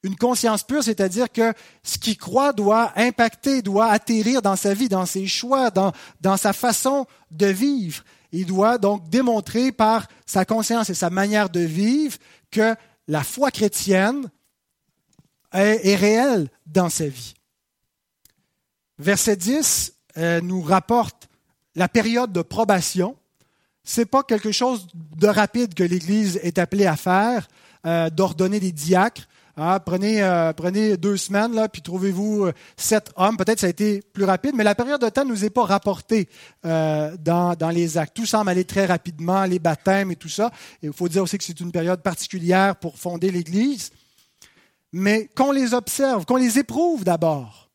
Une 0.04 0.16
conscience 0.16 0.64
pure, 0.64 0.84
c'est-à-dire 0.84 1.32
que 1.32 1.54
ce 1.84 1.98
qu'il 1.98 2.18
croit 2.18 2.54
doit 2.54 2.94
impacter, 2.96 3.62
doit 3.62 3.88
atterrir 3.88 4.42
dans 4.42 4.56
sa 4.56 4.74
vie, 4.74 4.90
dans 4.90 5.06
ses 5.06 5.28
choix, 5.28 5.72
dans, 5.72 6.38
sa 6.38 6.54
façon 6.54 7.08
de 7.32 7.48
vivre. 7.48 8.04
Il 8.32 8.46
doit 8.46 8.78
donc 8.78 9.10
démontrer 9.10 9.72
par 9.72 10.08
sa 10.26 10.46
conscience 10.46 10.90
et 10.90 10.94
sa 10.94 11.10
manière 11.10 11.50
de 11.50 11.62
vivre 11.62 12.18
que 12.52 12.76
la 13.08 13.24
foi 13.24 13.52
chrétienne 13.52 14.30
est, 15.52 15.88
est 15.88 15.96
réelle 15.96 16.50
dans 16.66 16.90
sa 16.90 17.08
vie. 17.08 17.34
Verset 19.00 19.36
10 19.36 19.94
euh, 20.18 20.42
nous 20.42 20.62
rapporte 20.62 21.30
la 21.76 21.88
période 21.88 22.34
de 22.34 22.42
probation. 22.42 23.16
Ce 23.84 24.02
n'est 24.02 24.06
pas 24.06 24.24
quelque 24.24 24.52
chose 24.52 24.88
de 24.94 25.28
rapide 25.28 25.76
que 25.76 25.84
l'Église 25.84 26.40
est 26.42 26.58
appelée 26.58 26.88
à 26.88 26.98
faire, 26.98 27.48
euh, 27.86 28.10
d'ordonner 28.10 28.60
des 28.60 28.72
diacres. 28.72 29.28
Ah, 29.60 29.80
prenez, 29.84 30.22
euh, 30.22 30.54
prenez 30.54 30.98
deux 30.98 31.18
semaines, 31.18 31.56
là, 31.56 31.68
puis 31.68 31.82
trouvez-vous 31.82 32.46
euh, 32.46 32.54
sept 32.78 33.10
hommes. 33.16 33.38
Peut-être 33.38 33.60
ça 33.60 33.66
a 33.66 33.72
été 33.72 34.04
plus 34.14 34.24
rapide, 34.24 34.52
mais 34.54 34.64
la 34.64 34.76
période 34.76 35.02
de 35.02 35.10
temps 35.10 35.26
ne 35.26 35.30
nous 35.32 35.46
est 35.46 35.50
pas 35.50 35.66
rapportée 35.66 36.30
euh, 36.64 37.18
dans, 37.18 37.56
dans, 37.56 37.72
les 37.72 37.98
actes. 37.98 38.16
Tout 38.16 38.28
semble 38.28 38.52
aller 38.52 38.66
très 38.66 38.86
rapidement, 38.86 39.46
les 39.46 39.58
baptêmes 39.58 40.12
et 40.12 40.16
tout 40.16 40.30
ça. 40.30 40.52
Il 40.84 40.94
faut 40.94 41.08
dire 41.10 41.24
aussi 41.24 41.40
que 41.40 41.44
c'est 41.44 41.60
une 41.60 41.72
période 41.72 42.04
particulière 42.04 42.76
pour 42.76 43.00
fonder 43.00 43.32
l'Église. 43.32 43.90
Mais 44.94 45.28
qu'on 45.36 45.52
les 45.52 45.74
observe, 45.74 46.26
qu'on 46.26 46.36
les 46.36 46.60
éprouve 46.60 47.04
d'abord. 47.04 47.72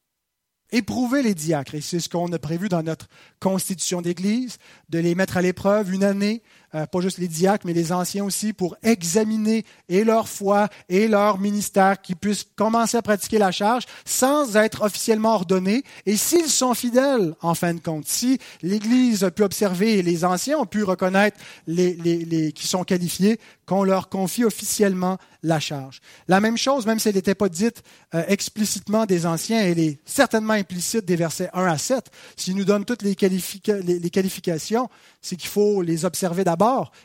Éprouver 0.71 1.23
les 1.23 1.35
diacres, 1.35 1.75
et 1.75 1.81
c'est 1.81 2.01
ce 2.01 2.09
qu'on 2.09 2.33
a 2.33 2.39
prévu 2.39 2.69
dans 2.69 2.83
notre 2.83 3.09
constitution 3.41 4.01
d'Église, 4.03 4.59
de 4.89 5.01
les 5.01 5.17
mettre 5.17 5.37
à 5.37 5.43
l'épreuve 5.43 5.93
une 5.93 6.05
année, 6.05 6.43
pas 6.73 7.01
juste 7.01 7.19
les 7.19 7.29
diacres, 7.29 7.67
mais 7.67 7.73
les 7.73 7.93
anciens 7.93 8.25
aussi, 8.25 8.53
pour 8.53 8.77
examiner 8.83 9.65
et 9.89 10.05
leur 10.05 10.29
foi 10.29 10.69
et 10.89 11.09
leur 11.09 11.39
ministère, 11.39 12.01
qu'ils 12.01 12.17
puissent 12.17 12.47
commencer 12.57 12.97
à 12.97 13.03
pratiquer 13.03 13.39
la 13.39 13.53
charge 13.53 13.85
sans 14.05 14.57
être 14.57 14.83
officiellement 14.83 15.35
ordonnés. 15.35 15.85
Et 16.07 16.17
s'ils 16.17 16.49
sont 16.49 16.75
fidèles, 16.75 17.35
en 17.43 17.55
fin 17.55 17.75
de 17.75 17.81
compte, 17.81 18.07
si 18.07 18.39
l'Église 18.63 19.25
a 19.25 19.31
pu 19.31 19.43
observer 19.43 19.99
et 19.99 20.03
les 20.03 20.25
anciens 20.25 20.59
ont 20.59 20.67
pu 20.67 20.83
reconnaître 20.83 21.39
les, 21.67 21.95
les, 21.95 22.25
les 22.25 22.53
qui 22.53 22.67
sont 22.67 22.85
qualifiés, 22.85 23.39
qu'on 23.67 23.85
leur 23.85 24.09
confie 24.09 24.45
officiellement 24.45 25.19
la 25.43 25.59
charge. 25.61 26.01
La 26.29 26.41
même 26.41 26.57
chose, 26.57 26.87
même 26.87 26.99
si 26.99 27.09
elle 27.09 27.15
n'était 27.15 27.35
pas 27.35 27.49
dite 27.49 27.83
euh, 28.15 28.23
explicitement 28.29 29.07
des 29.07 29.27
anciens, 29.27 29.61
elle 29.61 29.79
est 29.79 29.99
certainement 30.05 30.53
implicite 30.53 31.05
des 31.05 31.17
versets 31.17 31.51
1 31.53 31.67
à 31.67 31.79
7. 31.79 32.11
S'il 32.37 32.57
nous 32.57 32.65
donne 32.65 32.85
toutes 32.85 33.03
les 33.03 33.15
qualifications, 33.17 34.89
c'est 35.21 35.37
qu'il 35.37 35.49
faut 35.49 35.83
les 35.83 36.05
observer 36.05 36.45
d'abord, 36.45 36.62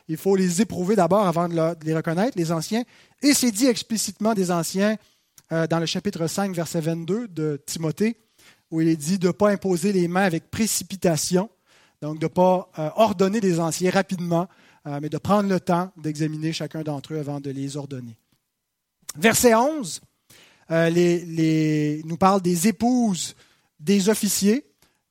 il 0.07 0.17
faut 0.17 0.35
les 0.35 0.61
éprouver 0.61 0.95
d'abord 0.95 1.27
avant 1.27 1.47
de, 1.47 1.75
les 1.83 1.95
reconnaître, 1.95 2.37
les 2.37 2.51
anciens. 2.51 2.83
Et 3.21 3.33
c'est 3.33 3.51
dit 3.51 3.67
explicitement 3.67 4.33
des 4.33 4.51
anciens 4.51 4.97
euh, 5.51 5.67
dans 5.67 5.79
le 5.79 5.85
chapitre 5.85 6.27
5, 6.27 6.53
verset 6.53 6.81
22 6.81 7.27
de 7.27 7.61
Timothée, 7.65 8.17
où 8.71 8.81
il 8.81 8.87
est 8.87 8.97
dit 8.97 9.17
de 9.17 9.27
ne 9.27 9.31
pas 9.31 9.49
imposer 9.49 9.93
les 9.93 10.07
mains 10.07 10.23
avec 10.23 10.51
précipitation, 10.51 11.49
donc 12.01 12.19
de 12.19 12.25
ne 12.25 12.29
pas 12.29 12.69
euh, 12.77 12.89
ordonner 12.95 13.39
des 13.39 13.59
anciens 13.59 13.91
rapidement, 13.91 14.47
euh, 14.85 14.99
mais 15.01 15.09
de 15.09 15.17
prendre 15.17 15.49
le 15.49 15.59
temps 15.59 15.91
d'examiner 15.97 16.53
chacun 16.53 16.81
d'entre 16.81 17.13
eux 17.13 17.19
avant 17.19 17.39
de 17.39 17.49
les 17.49 17.77
ordonner. 17.77 18.17
Verset 19.17 19.55
11 19.55 20.01
nous 20.69 22.17
parle 22.17 22.41
des 22.41 22.67
épouses 22.67 23.35
des 23.79 24.09
officiers. 24.09 24.65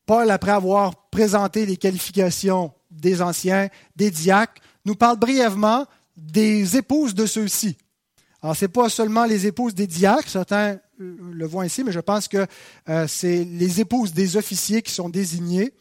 Paul, 0.04 0.30
après 0.30 0.52
avoir 0.52 1.08
présenté 1.08 1.64
les 1.64 1.78
qualifications 1.78 2.72
des 3.00 3.22
anciens, 3.22 3.68
des 3.94 4.10
diacres, 4.10 4.60
nous 4.84 4.94
parle 4.94 5.18
brièvement 5.18 5.86
des 6.16 6.76
épouses 6.76 7.14
de 7.14 7.26
ceux-ci. 7.26 7.76
Alors, 8.42 8.56
ce 8.56 8.64
n'est 8.64 8.70
pas 8.70 8.88
seulement 8.88 9.24
les 9.24 9.46
épouses 9.46 9.74
des 9.74 9.86
diacres, 9.86 10.28
certains 10.28 10.78
euh, 11.00 11.16
le 11.32 11.46
voient 11.46 11.66
ici, 11.66 11.84
mais 11.84 11.92
je 11.92 12.00
pense 12.00 12.28
que 12.28 12.46
euh, 12.88 13.06
c'est 13.08 13.44
les 13.44 13.80
épouses 13.80 14.12
des 14.12 14.36
officiers 14.36 14.82
qui 14.82 14.92
sont 14.92 15.08
désignées. 15.08 15.72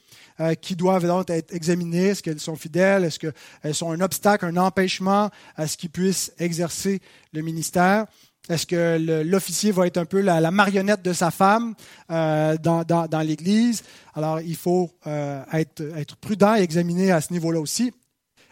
qui 0.61 0.76
doivent 0.76 1.07
donc 1.07 1.30
être 1.30 1.53
examinées. 1.53 2.07
Est-ce 2.07 2.22
qu'elles 2.22 2.41
sont 2.41 2.57
fidèles? 2.57 3.05
Est-ce 3.05 3.20
qu'elles 3.20 3.74
sont 3.74 3.91
un 3.91 4.01
obstacle, 4.01 4.43
un 4.43 4.57
empêchement 4.57 5.30
à 5.55 5.66
ce 5.66 5.78
qu'ils 5.78 5.91
puissent 5.91 6.34
exercer 6.39 6.99
le 7.32 7.41
ministère? 7.41 8.05
Est-ce 8.50 8.68
que 8.68 9.24
l'officier 9.24 9.72
va 9.72 9.88
être 9.88 9.98
un 9.98 10.06
peu 10.06 10.22
la, 10.22 10.52
marionnette 10.52 11.02
de 11.02 11.14
sa 11.14 11.32
femme 11.32 11.74
euh, 12.12 12.56
dans, 12.58 13.24
l'Église? 13.26 13.84
Alors, 14.14 14.39
il 14.39 14.56
faut 14.56 14.91
euh, 15.08 15.43
être, 15.54 16.16
prudent 16.18 16.56
et 16.56 16.62
examiner 16.62 17.12
à 17.12 17.22
ce 17.22 17.34
niveau-là 17.34 17.60
aussi. 17.60 17.91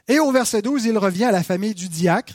Et 0.08 0.20
au 0.20 0.32
verset 0.32 0.62
12, 0.62 0.86
il 0.86 0.98
revient 0.98 1.26
à 1.26 1.32
la 1.32 1.44
famille 1.44 1.76
du 1.76 1.90
diacre. 1.90 2.34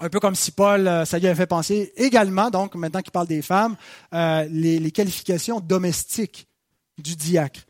Un 0.00 0.08
peu 0.08 0.20
comme 0.20 0.34
si 0.34 0.50
Paul, 0.52 0.88
euh, 0.88 1.04
ça 1.04 1.18
lui 1.18 1.26
avait 1.26 1.36
fait 1.36 1.46
penser 1.46 1.92
également, 1.96 2.50
donc 2.50 2.74
maintenant 2.74 3.02
qu'il 3.02 3.12
parle 3.12 3.26
des 3.26 3.42
femmes, 3.42 3.76
les, 4.12 4.78
les, 4.78 4.90
qualifications 4.90 5.60
domestiques 5.60 6.48
du 6.96 7.14
diacre. 7.14 7.60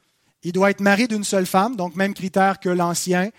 Il 0.44 0.52
doit 0.52 0.70
être 0.70 0.80
marié 0.80 1.08
d'une 1.08 1.24
seule 1.24 1.46
femme, 1.46 1.76
donc 1.76 1.94
même 1.94 2.14
critère 2.14 2.58
que 2.58 2.68
l'ancien. 2.68 3.30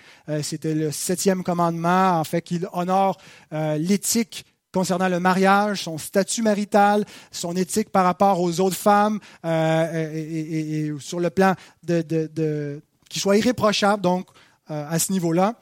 C'était 0.41 0.73
le 0.73 0.89
septième 0.89 1.43
commandement, 1.43 2.17
en 2.17 2.23
fait, 2.23 2.41
qu'il 2.41 2.65
honore 2.71 3.17
l'éthique 3.51 4.45
concernant 4.73 5.07
le 5.07 5.19
mariage, 5.19 5.83
son 5.83 5.97
statut 5.97 6.41
marital, 6.41 7.05
son 7.31 7.55
éthique 7.55 7.89
par 7.89 8.03
rapport 8.03 8.41
aux 8.41 8.59
autres 8.59 8.75
femmes, 8.75 9.19
euh, 9.45 10.11
et, 10.13 10.91
sur 10.99 11.19
le 11.19 11.29
plan 11.29 11.53
de, 11.83 12.81
qu'il 13.09 13.21
soit 13.21 13.37
irréprochable, 13.37 14.01
donc 14.01 14.27
euh, 14.71 14.85
à 14.89 14.97
ce 14.99 15.11
niveau-là. 15.11 15.55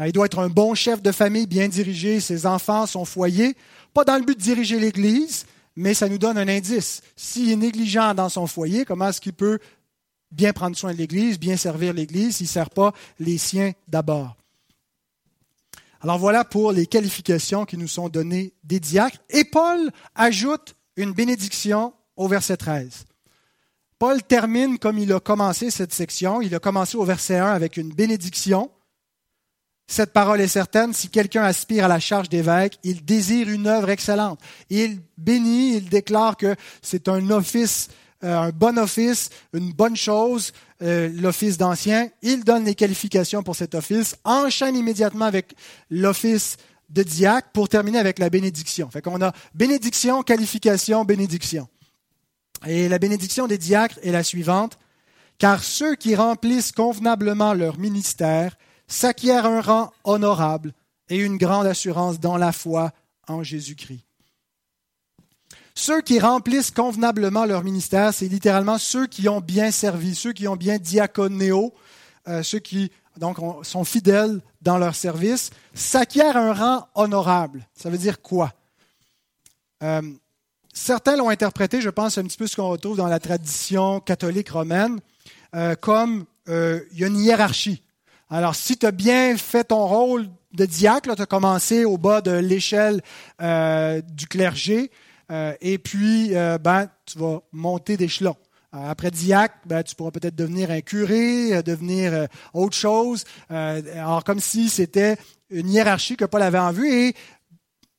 Euh, 0.00 0.08
il 0.08 0.12
doit 0.12 0.26
être 0.26 0.40
un 0.40 0.48
bon 0.48 0.74
chef 0.74 1.00
de 1.00 1.12
famille, 1.12 1.46
bien 1.46 1.68
dirigé 1.68 2.20
ses 2.20 2.44
enfants, 2.44 2.86
son 2.86 3.04
foyer, 3.04 3.56
pas 3.94 4.04
dans 4.04 4.16
le 4.16 4.24
but 4.24 4.36
de 4.36 4.42
diriger 4.42 4.80
l'Église, 4.80 5.46
mais 5.76 5.94
ça 5.94 6.08
nous 6.08 6.18
donne 6.18 6.36
un 6.36 6.48
indice. 6.48 7.02
S'il 7.14 7.50
est 7.50 7.56
négligent 7.56 8.14
dans 8.14 8.28
son 8.28 8.46
foyer, 8.46 8.84
comment 8.84 9.08
est-ce 9.08 9.20
qu'il 9.20 9.32
peut 9.32 9.58
bien 10.32 10.52
prendre 10.52 10.76
soin 10.76 10.92
de 10.92 10.98
l'Église, 10.98 11.38
bien 11.38 11.56
servir 11.56 11.92
l'Église 11.94 12.36
s'il 12.36 12.46
ne 12.46 12.50
sert 12.50 12.70
pas 12.70 12.92
les 13.20 13.38
siens 13.38 13.72
d'abord? 13.86 14.36
Alors 16.00 16.18
voilà 16.18 16.44
pour 16.44 16.72
les 16.72 16.86
qualifications 16.86 17.64
qui 17.64 17.76
nous 17.76 17.88
sont 17.88 18.08
données 18.08 18.52
des 18.64 18.80
diacres. 18.80 19.18
Et 19.30 19.44
Paul 19.44 19.90
ajoute 20.14 20.76
une 20.96 21.12
bénédiction 21.12 21.94
au 22.16 22.28
verset 22.28 22.56
13. 22.56 23.04
Paul 23.98 24.22
termine 24.22 24.78
comme 24.78 24.98
il 24.98 25.12
a 25.12 25.20
commencé 25.20 25.70
cette 25.70 25.94
section. 25.94 26.42
Il 26.42 26.54
a 26.54 26.58
commencé 26.58 26.96
au 26.96 27.04
verset 27.04 27.38
1 27.38 27.52
avec 27.52 27.76
une 27.76 27.92
bénédiction. 27.92 28.70
Cette 29.88 30.12
parole 30.12 30.40
est 30.40 30.48
certaine, 30.48 30.92
si 30.92 31.08
quelqu'un 31.08 31.44
aspire 31.44 31.84
à 31.84 31.88
la 31.88 32.00
charge 32.00 32.28
d'évêque, 32.28 32.78
il 32.82 33.04
désire 33.04 33.48
une 33.48 33.68
œuvre 33.68 33.90
excellente. 33.90 34.40
Il 34.68 35.00
bénit, 35.16 35.76
il 35.76 35.88
déclare 35.88 36.36
que 36.36 36.56
c'est 36.82 37.08
un 37.08 37.30
office 37.30 37.88
un 38.34 38.50
bon 38.50 38.78
office, 38.78 39.30
une 39.52 39.72
bonne 39.72 39.96
chose, 39.96 40.52
euh, 40.82 41.08
l'office 41.14 41.56
d'ancien. 41.58 42.08
Il 42.22 42.44
donne 42.44 42.64
les 42.64 42.74
qualifications 42.74 43.42
pour 43.42 43.56
cet 43.56 43.74
office, 43.74 44.16
enchaîne 44.24 44.76
immédiatement 44.76 45.24
avec 45.24 45.54
l'office 45.90 46.56
de 46.88 47.02
diacre 47.02 47.48
pour 47.52 47.68
terminer 47.68 47.98
avec 47.98 48.18
la 48.18 48.30
bénédiction. 48.30 48.90
Fait 48.90 49.02
qu'on 49.02 49.20
a 49.22 49.32
bénédiction, 49.54 50.22
qualification, 50.22 51.04
bénédiction. 51.04 51.68
Et 52.66 52.88
la 52.88 52.98
bénédiction 52.98 53.46
des 53.46 53.58
diacres 53.58 53.98
est 54.02 54.12
la 54.12 54.22
suivante. 54.22 54.78
Car 55.38 55.62
ceux 55.62 55.96
qui 55.96 56.14
remplissent 56.14 56.72
convenablement 56.72 57.52
leur 57.52 57.78
ministère 57.78 58.56
s'acquièrent 58.86 59.46
un 59.46 59.60
rang 59.60 59.92
honorable 60.04 60.72
et 61.10 61.18
une 61.18 61.36
grande 61.36 61.66
assurance 61.66 62.20
dans 62.20 62.38
la 62.38 62.52
foi 62.52 62.92
en 63.28 63.42
Jésus-Christ. 63.42 64.05
Ceux 65.78 66.00
qui 66.00 66.18
remplissent 66.18 66.70
convenablement 66.70 67.44
leur 67.44 67.62
ministère, 67.62 68.14
c'est 68.14 68.28
littéralement 68.28 68.78
ceux 68.78 69.06
qui 69.06 69.28
ont 69.28 69.42
bien 69.42 69.70
servi, 69.70 70.14
ceux 70.14 70.32
qui 70.32 70.48
ont 70.48 70.56
bien 70.56 70.78
diaconéo, 70.78 71.74
euh, 72.28 72.42
ceux 72.42 72.60
qui 72.60 72.90
donc 73.18 73.36
sont 73.62 73.84
fidèles 73.84 74.40
dans 74.62 74.78
leur 74.78 74.94
service, 74.94 75.50
s'acquièrent 75.74 76.38
un 76.38 76.54
rang 76.54 76.88
honorable. 76.94 77.68
Ça 77.74 77.90
veut 77.90 77.98
dire 77.98 78.22
quoi? 78.22 78.54
Euh, 79.82 80.00
Certains 80.72 81.16
l'ont 81.16 81.28
interprété, 81.28 81.82
je 81.82 81.90
pense, 81.90 82.16
un 82.16 82.24
petit 82.24 82.38
peu 82.38 82.46
ce 82.46 82.56
qu'on 82.56 82.70
retrouve 82.70 82.96
dans 82.96 83.06
la 83.06 83.18
tradition 83.18 84.00
catholique 84.00 84.48
romaine, 84.48 84.98
euh, 85.54 85.74
comme 85.74 86.24
il 86.48 86.98
y 86.98 87.04
a 87.04 87.06
une 87.06 87.18
hiérarchie. 87.18 87.82
Alors, 88.30 88.54
si 88.54 88.78
tu 88.78 88.86
as 88.86 88.92
bien 88.92 89.36
fait 89.36 89.64
ton 89.64 89.86
rôle 89.86 90.28
de 90.52 90.64
diacre, 90.64 91.14
tu 91.16 91.22
as 91.22 91.26
commencé 91.26 91.84
au 91.84 91.98
bas 91.98 92.22
de 92.22 92.30
l'échelle 92.30 93.02
du 93.38 94.26
clergé, 94.26 94.90
euh, 94.90 95.05
et 95.60 95.78
puis, 95.78 96.36
euh, 96.36 96.58
ben, 96.58 96.88
tu 97.04 97.18
vas 97.18 97.40
monter 97.52 97.96
d'échelon. 97.96 98.36
Euh, 98.74 98.90
après 98.90 99.10
diacre, 99.10 99.56
ben, 99.66 99.82
tu 99.82 99.94
pourras 99.94 100.10
peut-être 100.10 100.36
devenir 100.36 100.70
un 100.70 100.80
curé, 100.80 101.62
devenir 101.62 102.28
autre 102.52 102.76
chose. 102.76 103.24
alors, 103.48 104.24
comme 104.24 104.40
si 104.40 104.68
c'était 104.68 105.16
une 105.50 105.70
hiérarchie 105.70 106.16
que 106.16 106.24
Paul 106.24 106.42
avait 106.42 106.58
en 106.58 106.72
vue. 106.72 106.88
Et 106.92 107.14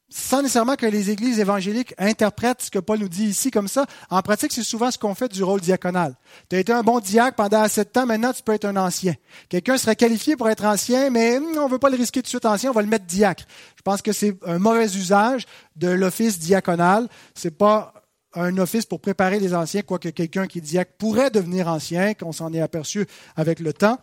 sans 0.10 0.42
nécessairement 0.42 0.76
que 0.76 0.86
les 0.86 1.10
églises 1.10 1.40
évangéliques 1.40 1.94
interprètent 1.98 2.62
ce 2.62 2.72
que 2.72 2.80
Paul 2.80 3.00
nous 3.00 3.10
dit 3.10 3.26
ici 3.26 3.52
comme 3.52 3.68
ça. 3.68 3.86
En 4.10 4.22
pratique, 4.22 4.54
c'est 4.54 4.64
souvent 4.64 4.90
ce 4.90 4.98
qu'on 4.98 5.16
fait 5.16 5.32
du 5.32 5.44
rôle 5.44 5.60
diaconal. 5.60 6.16
Tu 6.50 6.56
as 6.56 6.60
été 6.60 6.72
un 6.72 6.82
bon 6.82 7.00
diacre 7.00 7.36
pendant 7.36 7.62
assez 7.62 7.84
de 7.84 7.90
temps, 7.90 8.06
maintenant 8.06 8.32
tu 8.32 8.42
peux 8.42 8.54
être 8.54 8.66
un 8.66 8.78
ancien. 8.78 9.16
Quelqu'un 9.50 9.78
serait 9.78 9.98
qualifié 9.98 10.38
pour 10.38 10.50
être 10.50 10.64
ancien, 10.64 11.10
mais 11.10 11.40
hmm, 11.40 11.58
on 11.58 11.68
ne 11.68 11.72
veut 11.72 11.80
pas 11.80 11.90
le 11.90 11.98
risquer 11.98 12.22
tout 12.22 12.26
de 12.26 12.30
suite 12.30 12.46
ancien, 12.46 12.70
on 12.70 12.74
va 12.74 12.82
le 12.82 12.88
mettre 12.88 13.06
diacre. 13.06 13.44
Je 13.76 13.82
pense 13.82 14.02
que 14.02 14.14
c'est 14.14 14.38
un 14.46 14.60
mauvais 14.60 14.86
usage 14.86 15.46
de 15.76 15.90
l'office 15.90 16.40
diaconal. 16.40 17.10
C'est 17.36 17.58
pas 17.58 17.94
un 18.34 18.58
office 18.60 18.86
pour 18.86 19.02
préparer 19.02 19.40
les 19.40 19.54
anciens, 19.54 19.82
quoique 19.82 20.10
quelqu'un 20.10 20.48
qui 20.48 20.60
est 20.60 20.62
diacre 20.62 20.94
pourrait 20.98 21.32
devenir 21.32 21.68
ancien, 21.68 22.14
qu'on 22.14 22.32
s'en 22.32 22.54
est 22.54 22.62
aperçu 22.62 23.06
avec 23.36 23.60
le 23.60 23.74
temps, 23.74 24.00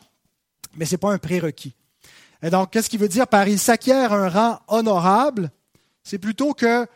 mais 0.77 0.85
ce 0.85 0.93
n'est 0.93 0.99
pas 0.99 1.13
un 1.13 1.19
prérequis. 1.19 1.75
Et 2.43 2.51
donc, 2.51 2.71
qu'est-ce 2.71 2.91
qu'il 2.91 3.01
veut 3.01 3.09
dire 3.09 3.27
par 3.27 3.49
il 3.49 3.59
s'acquiert 3.59 4.13
un 4.13 4.29
rang 4.29 4.59
honorable 4.69 5.51
c'est 6.05 6.19
plutôt 6.19 6.55
que 6.55 6.87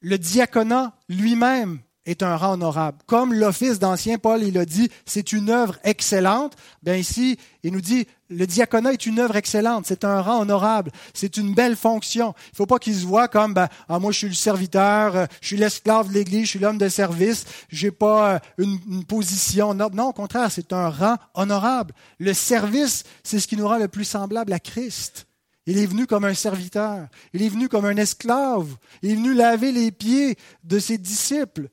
le 0.00 0.18
diaconat 0.18 0.94
lui-même 1.08 1.78
est 2.06 2.22
un 2.22 2.36
rang 2.36 2.52
honorable. 2.52 2.98
Comme 3.06 3.34
l'office 3.34 3.78
d'ancien 3.78 4.18
Paul, 4.18 4.42
il 4.42 4.56
a 4.58 4.64
dit, 4.64 4.90
c'est 5.04 5.32
une 5.32 5.50
œuvre 5.50 5.76
excellente. 5.82 6.54
Bien 6.82 6.94
ici, 6.94 7.36
il 7.64 7.72
nous 7.72 7.80
dit, 7.80 8.06
le 8.28 8.46
diaconat 8.46 8.92
est 8.92 9.06
une 9.06 9.18
œuvre 9.18 9.36
excellente, 9.36 9.86
c'est 9.86 10.04
un 10.04 10.20
rang 10.20 10.40
honorable, 10.40 10.90
c'est 11.14 11.36
une 11.36 11.52
belle 11.52 11.76
fonction. 11.76 12.34
Il 12.48 12.50
ne 12.52 12.56
faut 12.56 12.66
pas 12.66 12.78
qu'il 12.78 12.94
se 12.94 13.04
voit 13.04 13.28
comme, 13.28 13.54
ben, 13.54 13.68
ah, 13.88 13.98
moi 13.98 14.12
je 14.12 14.18
suis 14.18 14.28
le 14.28 14.34
serviteur, 14.34 15.16
euh, 15.16 15.26
je 15.40 15.48
suis 15.48 15.56
l'esclave 15.56 16.08
de 16.08 16.14
l'Église, 16.14 16.44
je 16.44 16.50
suis 16.50 16.58
l'homme 16.58 16.78
de 16.78 16.88
service, 16.88 17.44
j'ai 17.68 17.90
pas 17.90 18.34
euh, 18.34 18.38
une, 18.58 19.04
position. 19.04 19.74
Non, 19.74 19.88
non, 19.92 20.08
au 20.08 20.12
contraire, 20.12 20.50
c'est 20.50 20.72
un 20.72 20.88
rang 20.90 21.16
honorable. 21.34 21.92
Le 22.18 22.34
service, 22.34 23.04
c'est 23.22 23.40
ce 23.40 23.46
qui 23.46 23.56
nous 23.56 23.66
rend 23.66 23.78
le 23.78 23.88
plus 23.88 24.04
semblable 24.04 24.52
à 24.52 24.60
Christ. 24.60 25.25
Il 25.66 25.78
est 25.78 25.86
venu 25.86 26.06
comme 26.06 26.24
un 26.24 26.34
serviteur. 26.34 27.08
Il 27.32 27.42
est 27.42 27.48
venu 27.48 27.68
comme 27.68 27.84
un 27.84 27.96
esclave. 27.96 28.68
Il 29.02 29.10
est 29.10 29.16
venu 29.16 29.34
laver 29.34 29.72
les 29.72 29.90
pieds 29.90 30.36
de 30.64 30.78
ses 30.78 30.98
disciples. 30.98 31.68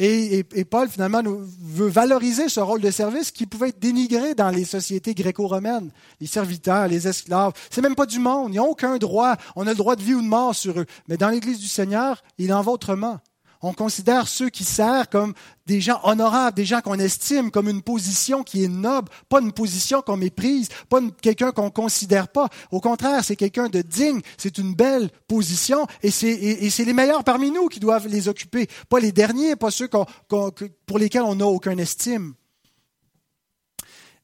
Et, 0.00 0.44
Paul, 0.70 0.88
finalement, 0.88 1.22
veut 1.24 1.88
valoriser 1.88 2.48
ce 2.48 2.60
rôle 2.60 2.80
de 2.80 2.90
service 2.90 3.32
qui 3.32 3.46
pouvait 3.46 3.70
être 3.70 3.80
dénigré 3.80 4.34
dans 4.34 4.50
les 4.50 4.64
sociétés 4.64 5.12
gréco-romaines. 5.12 5.90
Les 6.20 6.28
serviteurs, 6.28 6.86
les 6.86 7.08
esclaves, 7.08 7.52
c'est 7.68 7.80
même 7.80 7.96
pas 7.96 8.06
du 8.06 8.20
monde. 8.20 8.54
Ils 8.54 8.58
n'ont 8.58 8.68
aucun 8.68 8.96
droit. 8.98 9.36
On 9.56 9.66
a 9.66 9.70
le 9.70 9.76
droit 9.76 9.96
de 9.96 10.02
vie 10.02 10.14
ou 10.14 10.22
de 10.22 10.26
mort 10.26 10.54
sur 10.54 10.78
eux. 10.78 10.86
Mais 11.08 11.16
dans 11.16 11.30
l'Église 11.30 11.58
du 11.58 11.66
Seigneur, 11.66 12.22
il 12.38 12.52
en 12.52 12.62
va 12.62 12.70
autrement. 12.70 13.18
On 13.60 13.72
considère 13.72 14.28
ceux 14.28 14.50
qui 14.50 14.62
servent 14.62 15.08
comme 15.08 15.34
des 15.66 15.80
gens 15.80 15.98
honorables, 16.04 16.56
des 16.56 16.64
gens 16.64 16.80
qu'on 16.80 16.98
estime 16.98 17.50
comme 17.50 17.68
une 17.68 17.82
position 17.82 18.44
qui 18.44 18.62
est 18.62 18.68
noble, 18.68 19.10
pas 19.28 19.40
une 19.40 19.52
position 19.52 20.00
qu'on 20.00 20.16
méprise, 20.16 20.68
pas 20.88 21.00
quelqu'un 21.20 21.50
qu'on 21.50 21.70
considère 21.70 22.28
pas. 22.28 22.48
Au 22.70 22.80
contraire, 22.80 23.24
c'est 23.24 23.34
quelqu'un 23.34 23.68
de 23.68 23.82
digne, 23.82 24.20
c'est 24.36 24.58
une 24.58 24.74
belle 24.74 25.10
position 25.26 25.88
et 26.04 26.12
c'est 26.12 26.84
les 26.84 26.92
meilleurs 26.92 27.24
parmi 27.24 27.50
nous 27.50 27.66
qui 27.66 27.80
doivent 27.80 28.06
les 28.06 28.28
occuper, 28.28 28.68
pas 28.88 29.00
les 29.00 29.10
derniers, 29.10 29.56
pas 29.56 29.72
ceux 29.72 29.88
pour 29.88 30.98
lesquels 30.98 31.22
on 31.22 31.34
n'a 31.34 31.46
aucune 31.46 31.80
estime. 31.80 32.34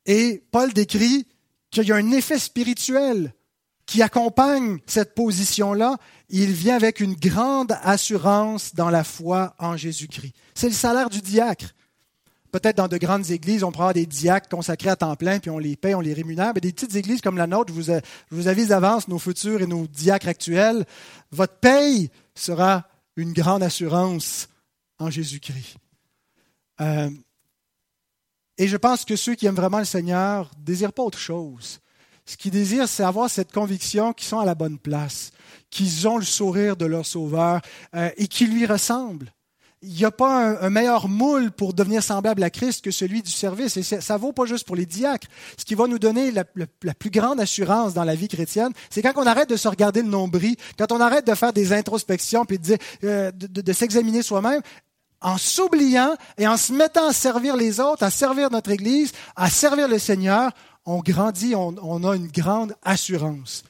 Et 0.07 0.45
Paul 0.53 0.72
décrit 0.72 1.26
qu'il 1.70 1.89
y 1.89 1.93
a 1.93 1.97
un 1.97 2.12
effet 2.12 2.39
spirituel 2.39 3.34
qui 3.87 4.03
accompagne 4.03 4.78
cette 4.87 5.14
position-là, 5.14 5.97
il 6.28 6.53
vient 6.53 6.76
avec 6.76 7.01
une 7.01 7.14
grande 7.14 7.76
assurance 7.82 8.74
dans 8.74 8.91
la 8.91 9.05
foi 9.05 9.55
en 9.59 9.76
Jésus-Christ. 9.76 10.35
C'est 10.55 10.68
le 10.68 10.74
salaire 10.74 11.11
du 11.11 11.20
diacre. 11.20 11.74
Peut-être 12.51 12.76
dans 12.76 12.89
de 12.89 12.99
grandes 12.99 13.30
églises, 13.30 13.64
on 13.64 13.72
prend 13.72 13.93
des 13.93 14.07
diacres 14.07 14.49
consacrés 14.49 14.91
à 14.91 14.97
temps 14.97 15.16
plein, 15.16 15.41
puis 15.41 15.51
on 15.51 15.59
les 15.59 15.76
paye, 15.76 15.95
on 15.95 16.01
les 16.01 16.14
rémunère. 16.14 16.53
Mais 16.55 16.61
des 16.61 16.72
petites 16.72 16.95
églises 16.95 17.20
comme 17.20 17.37
la 17.37 17.49
nôtre, 17.49 17.72
je 17.74 18.01
vous, 18.30 18.49
avise 18.49 18.68
d'avance, 18.68 19.09
nos 19.09 19.18
futurs 19.18 19.61
et 19.61 19.66
nos 19.66 19.87
diacres 19.89 20.28
actuels, 20.28 20.87
votre 21.32 21.57
paye 21.57 22.11
sera 22.35 22.87
une 23.16 23.32
grande 23.32 23.62
assurance 23.62 24.49
en 24.99 25.11
Jésus-Christ. 25.11 25.76
Euh, 26.80 27.11
et 28.57 28.68
je 28.68 28.76
pense 28.76 29.05
que 29.05 29.16
ceux 29.16 29.35
qui 29.35 29.47
aiment 29.47 29.57
vraiment 29.57 29.80
le 29.80 29.85
Seigneur 29.85 30.51
ne 30.57 30.64
désirent 30.64 30.93
pas 30.93 31.03
autre 31.03 31.18
chose 31.18 31.80
ce 32.26 32.36
qu'ils 32.36 32.52
désirent, 32.52 32.88
c'est 32.88 33.02
avoir 33.02 33.28
cette 33.28 33.52
conviction 33.52 34.12
qu'ils 34.12 34.28
sont 34.28 34.38
à 34.38 34.46
la 34.46 34.54
bonne 34.54 34.78
place, 34.78 35.30
qu'ils 35.70 36.08
ont 36.08 36.16
le 36.16 36.24
sourire 36.24 36.76
de 36.76 36.86
leur 36.86 37.04
Sauveur 37.04 37.60
euh, 37.94 38.10
et 38.16 38.28
qu'ils 38.28 38.52
lui 38.52 38.64
ressemblent. 38.64 39.30
il 39.82 39.92
n'y 39.94 40.06
a 40.06 40.10
pas 40.10 40.58
un, 40.58 40.70
meilleur 40.70 41.08
moule 41.08 41.50
pour 41.50 41.74
devenir 41.74 42.02
semblable 42.02 42.42
à 42.42 42.48
Christ 42.48 42.82
que 42.82 42.90
celui 42.90 43.22
du 43.22 43.30
service. 43.30 43.76
Et 43.76 43.82
ça 43.82 44.16
vaut 44.16 44.32
pas 44.32 44.46
juste 44.46 44.66
pour 44.66 44.76
les 44.76 44.86
diacres. 44.86 45.28
Ce 45.58 45.66
qui 45.66 45.74
va 45.74 45.86
nous 45.86 45.98
donner 45.98 46.30
la, 46.30 46.44
plus 46.94 47.10
grande 47.10 47.40
assurance 47.40 47.92
dans 47.92 48.04
la 48.04 48.14
vie 48.14 48.28
chrétienne, 48.28 48.72
c'est 48.88 49.02
quand 49.02 49.12
on 49.16 49.26
arrête 49.26 49.50
de 49.50 49.56
se 49.56 49.68
regarder 49.68 50.00
le 50.00 50.08
nombril, 50.08 50.56
quand 50.78 50.92
on 50.92 51.00
arrête 51.00 51.26
de 51.26 51.34
faire 51.34 51.52
des 51.52 51.74
introspections 51.74 52.46
puis 52.46 52.58
de, 52.58 52.78
euh, 53.04 53.30
de 53.32 53.72
s'examiner 53.74 54.22
soi-même, 54.22 54.62
en 55.20 55.38
s'oubliant 55.38 56.14
et 56.38 56.46
en 56.46 56.56
se 56.56 56.72
mettant 56.72 57.08
à 57.08 57.12
servir 57.12 57.56
les 57.56 57.80
autres, 57.80 58.02
à 58.02 58.10
servir 58.10 58.50
notre 58.50 58.70
Église, 58.70 59.12
à 59.36 59.50
servir 59.50 59.88
le 59.88 59.98
Seigneur, 59.98 60.52
on 60.87 61.01
grandit, 61.01 61.55
on, 61.55 62.05
a 62.05 62.16
une 62.16 62.28
grande 62.28 62.74
assurance. 62.82 63.64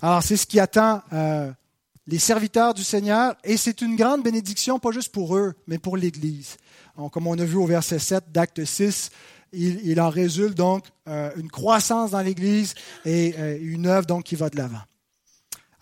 Alors 0.00 0.22
c'est 0.22 0.36
ce 0.36 0.46
qui 0.46 0.58
attend 0.58 1.02
euh, 1.12 1.50
les 2.06 2.18
serviteurs 2.18 2.74
du 2.74 2.82
Seigneur 2.82 3.34
et 3.44 3.56
c'est 3.56 3.82
une 3.82 3.96
grande 3.96 4.22
bénédiction, 4.22 4.78
pas 4.78 4.90
juste 4.90 5.12
pour 5.12 5.36
eux, 5.36 5.54
mais 5.66 5.78
pour 5.78 5.96
l'Église. 5.96 6.56
Comme 7.12 7.26
on 7.26 7.38
a 7.38 7.44
vu 7.44 7.56
au 7.56 7.66
verset 7.66 7.98
7 7.98 8.32
d'Acte 8.32 8.64
6, 8.64 9.10
il, 9.52 10.00
en 10.00 10.10
résulte 10.10 10.56
donc 10.56 10.84
euh, 11.08 11.30
une 11.36 11.50
croissance 11.50 12.12
dans 12.12 12.20
l'Église 12.20 12.74
et 13.04 13.34
euh, 13.38 13.58
une 13.60 13.86
œuvre 13.86 14.06
donc 14.06 14.24
qui 14.24 14.34
va 14.34 14.48
de 14.50 14.56
l'avant. 14.56 14.80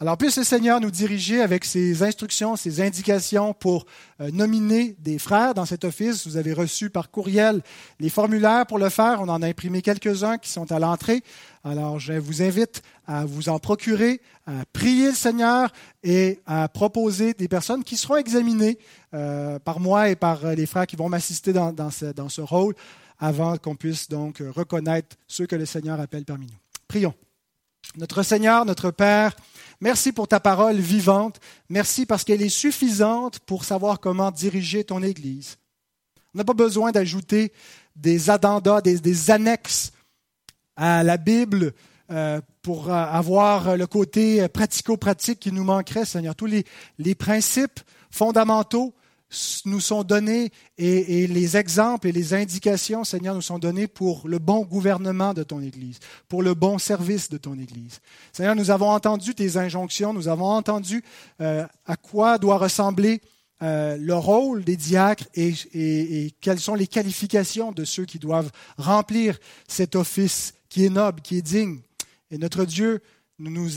Alors, 0.03 0.17
puisse 0.17 0.39
le 0.39 0.45
Seigneur 0.45 0.81
nous 0.81 0.91
diriger 0.91 1.43
avec 1.43 1.67
ses 1.67 2.03
instructions, 2.03 2.57
ses 2.57 2.81
indications 2.81 3.53
pour 3.53 3.85
euh, 4.23 4.31
nominer 4.31 4.97
des 4.99 5.19
frères 5.19 5.53
dans 5.53 5.67
cet 5.67 5.85
office. 5.85 6.27
Vous 6.27 6.39
avez 6.39 6.55
reçu 6.55 6.89
par 6.89 7.11
courriel 7.11 7.61
les 7.99 8.09
formulaires 8.09 8.65
pour 8.65 8.79
le 8.79 8.89
faire. 8.89 9.21
On 9.21 9.29
en 9.29 9.43
a 9.43 9.47
imprimé 9.47 9.83
quelques-uns 9.83 10.39
qui 10.39 10.49
sont 10.49 10.73
à 10.73 10.79
l'entrée. 10.79 11.23
Alors, 11.65 11.99
je 11.99 12.15
vous 12.15 12.41
invite 12.41 12.81
à 13.07 13.27
vous 13.27 13.51
en 13.51 13.59
procurer, 13.59 14.23
à 14.47 14.65
prier 14.73 15.09
le 15.09 15.15
Seigneur 15.15 15.71
et 16.03 16.41
à 16.47 16.67
proposer 16.69 17.35
des 17.35 17.49
personnes 17.49 17.85
qui 17.85 17.99
seront 17.99 18.17
examinées 18.17 18.79
euh, 19.13 19.59
par 19.59 19.81
moi 19.81 20.09
et 20.09 20.17
par 20.17 20.55
les 20.55 20.65
frères 20.65 20.87
qui 20.87 20.97
vont 20.97 21.11
m'assister 21.11 21.53
dans, 21.53 21.75
dans 21.75 21.91
ce 21.91 22.41
rôle 22.41 22.75
avant 23.19 23.59
qu'on 23.59 23.77
puisse 23.77 24.09
donc 24.09 24.43
reconnaître 24.57 25.19
ceux 25.27 25.45
que 25.45 25.57
le 25.57 25.67
Seigneur 25.67 26.01
appelle 26.01 26.25
parmi 26.25 26.47
nous. 26.47 26.59
Prions. 26.89 27.13
Notre 27.97 28.23
Seigneur, 28.23 28.65
notre 28.65 28.91
Père, 28.91 29.35
Merci 29.83 30.13
pour 30.13 30.29
ta 30.29 30.41
parole 30.41 30.77
vivante. 30.77 31.41
Merci 31.71 32.05
parce 32.05 32.23
qu'elle 32.25 32.43
est 32.43 32.51
suffisante 32.51 33.39
pour 33.41 33.65
savoir 33.65 33.99
comment 33.99 34.31
diriger 34.31 34.85
ton 34.85 35.03
Église. 35.03 35.57
On 36.35 36.39
n'a 36.39 36.45
pas 36.45 36.53
besoin 36.53 36.93
d'ajouter 36.93 37.53
des 37.97 38.29
addendas, 38.29 38.83
des, 38.83 39.31
annexes 39.31 39.93
à 40.77 41.03
la 41.03 41.17
Bible 41.17 41.73
euh, 42.11 42.43
pour 42.61 42.93
avoir 42.93 43.79
le 43.79 43.87
côté 43.87 44.47
pratico-pratique 44.49 45.41
qui 45.41 45.51
nous 45.51 45.65
manquerait, 45.65 46.05
Seigneur. 46.05 46.37
Tous 46.37 46.49
les 46.99 47.15
principes 47.15 47.81
fondamentaux 48.11 48.95
nous 49.65 49.81
sont 49.81 50.03
donnés 50.03 50.51
et, 50.77 51.27
les 51.27 51.57
exemples 51.57 52.09
et 52.09 52.13
les 52.13 52.35
indications, 52.35 53.05
Seigneur, 53.05 53.35
nous 53.35 53.43
sont 53.43 53.59
donnés 53.59 53.87
pour 53.87 54.27
le 54.27 54.39
bon 54.39 54.65
gouvernement 54.65 55.35
de 55.35 55.43
ton 55.43 55.61
Église, 55.61 55.99
pour 56.29 56.43
le 56.43 56.55
bon 56.55 56.79
service 56.79 57.29
de 57.29 57.39
ton 57.39 57.59
Église. 57.59 58.01
Seigneur, 58.33 58.57
nous 58.57 58.71
avons 58.71 58.91
entendu 58.91 59.35
tes 59.35 59.57
injonctions, 59.57 60.13
nous 60.13 60.29
avons 60.29 60.51
entendu 60.51 61.05
euh, 61.41 61.67
à 61.87 61.97
quoi 61.97 62.39
doit 62.39 62.59
ressembler 62.59 63.21
euh, 63.63 63.97
le 63.99 64.15
rôle 64.15 64.65
des 64.65 64.77
diacres 64.77 65.27
et, 65.35 65.53
et, 65.75 66.31
quelles 66.41 66.61
sont 66.61 66.75
les 66.75 66.87
qualifications 66.87 67.73
de 67.73 67.85
ceux 67.85 68.07
qui 68.07 68.19
doivent 68.19 68.51
remplir 68.79 69.39
cet 69.69 69.97
office 69.97 70.55
qui 70.69 70.87
est 70.87 70.91
noble, 70.91 71.21
qui 71.21 71.37
est 71.37 71.43
digne. 71.43 71.81
Et 72.31 72.39
notre 72.39 72.65
Dieu, 72.65 73.03
nous 73.41 73.69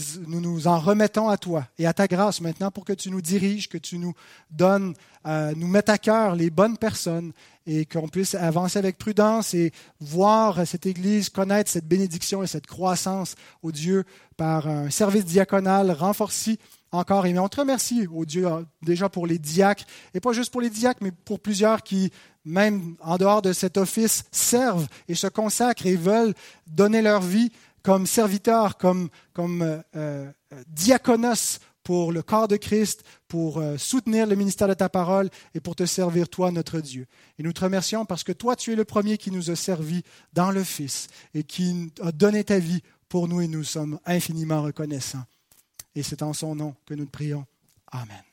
nous, 0.41 0.68
en 0.68 0.80
remettons 0.80 1.30
à 1.30 1.38
toi 1.38 1.68
et 1.78 1.86
à 1.86 1.93
ta 1.93 2.08
grâce 2.08 2.41
maintenant 2.41 2.70
pour 2.70 2.84
que 2.84 2.93
tu 2.93 3.10
nous 3.10 3.22
diriges, 3.22 3.70
que 3.70 3.78
tu 3.78 3.97
nous 3.97 4.14
donnes, 4.51 4.93
nous 5.26 5.67
mettes 5.67 5.89
à 5.89 5.97
cœur 5.97 6.36
les 6.36 6.49
bonnes 6.49 6.78
personnes 6.78 7.32
et 7.65 7.86
qu'on 7.86 8.07
puisse 8.07 8.36
avancer 8.36 8.78
avec 8.78 8.97
prudence 8.97 9.53
et 9.53 9.71
voir 9.99 10.67
cette 10.67 10.86
Église 10.86 11.30
connaître 11.30 11.71
cette 11.71 11.88
bénédiction 11.88 12.43
et 12.43 12.47
cette 12.47 12.67
croissance 12.67 13.36
au 13.61 13.71
Dieu 13.71 14.03
par 14.36 14.67
un 14.67 14.89
service 14.89 15.26
diaconal 15.26 15.91
renforcé 15.91 16.59
encore. 16.91 17.26
Et 17.26 17.38
on 17.38 17.47
te 17.47 17.59
remercie 17.59 18.07
au 18.07 18.26
Dieu 18.26 18.47
déjà 18.82 19.09
pour 19.09 19.28
les 19.28 19.39
diacres, 19.39 19.86
et 20.13 20.19
pas 20.19 20.34
juste 20.34 20.51
pour 20.51 20.61
les 20.61 20.69
diacres, 20.69 20.99
mais 21.01 21.11
pour 21.11 21.39
plusieurs 21.39 21.84
qui, 21.84 22.11
même 22.45 22.95
en 23.01 23.17
dehors 23.17 23.41
de 23.41 23.53
cet 23.53 23.78
office, 23.78 24.26
servent 24.32 24.88
et 25.07 25.15
se 25.15 25.28
consacrent 25.28 25.86
et 25.86 25.95
veulent 25.95 26.34
donner 26.67 27.01
leur 27.01 27.21
vie 27.21 27.51
comme 27.82 28.07
serviteur, 28.07 28.78
comme, 28.78 29.09
comme 29.34 29.61
euh, 29.61 29.82
euh, 29.95 30.32
diaconos 30.67 31.59
pour 31.84 32.13
le 32.13 32.21
corps 32.21 32.47
de 32.47 32.55
Christ, 32.55 33.03
pour 33.34 33.58
euh, 33.58 33.80
soutenir 33.80 34.28
le 34.28 34.36
ministère 34.36 34.68
de 34.68 34.76
ta 34.76 34.90
parole 34.90 35.28
et 35.56 35.60
pour 35.60 35.76
te 35.76 35.88
servir, 35.88 36.30
toi, 36.30 36.52
notre 36.52 36.80
Dieu. 36.80 37.08
Et 37.40 37.42
nous 37.42 37.52
te 37.52 37.62
remercions 37.62 38.06
parce 38.06 38.24
que 38.24 38.32
toi, 38.32 38.56
tu 38.56 38.72
es 38.72 38.76
le 38.76 38.86
premier 38.86 39.18
qui 39.18 39.32
nous 39.32 39.50
a 39.50 39.56
servi 39.56 40.04
dans 40.34 40.52
le 40.52 40.64
Fils 40.64 41.08
et 41.34 41.44
qui 41.44 41.92
a 42.04 42.12
donné 42.12 42.44
ta 42.44 42.60
vie 42.60 42.84
pour 43.10 43.28
nous 43.28 43.42
et 43.42 43.48
nous 43.48 43.64
sommes 43.64 44.00
infiniment 44.06 44.62
reconnaissants. 44.62 45.26
Et 45.96 46.04
c'est 46.04 46.22
en 46.22 46.34
son 46.34 46.54
nom 46.54 46.76
que 46.86 46.94
nous 46.94 47.06
te 47.06 47.12
prions. 47.12 47.48
Amen. 47.92 48.33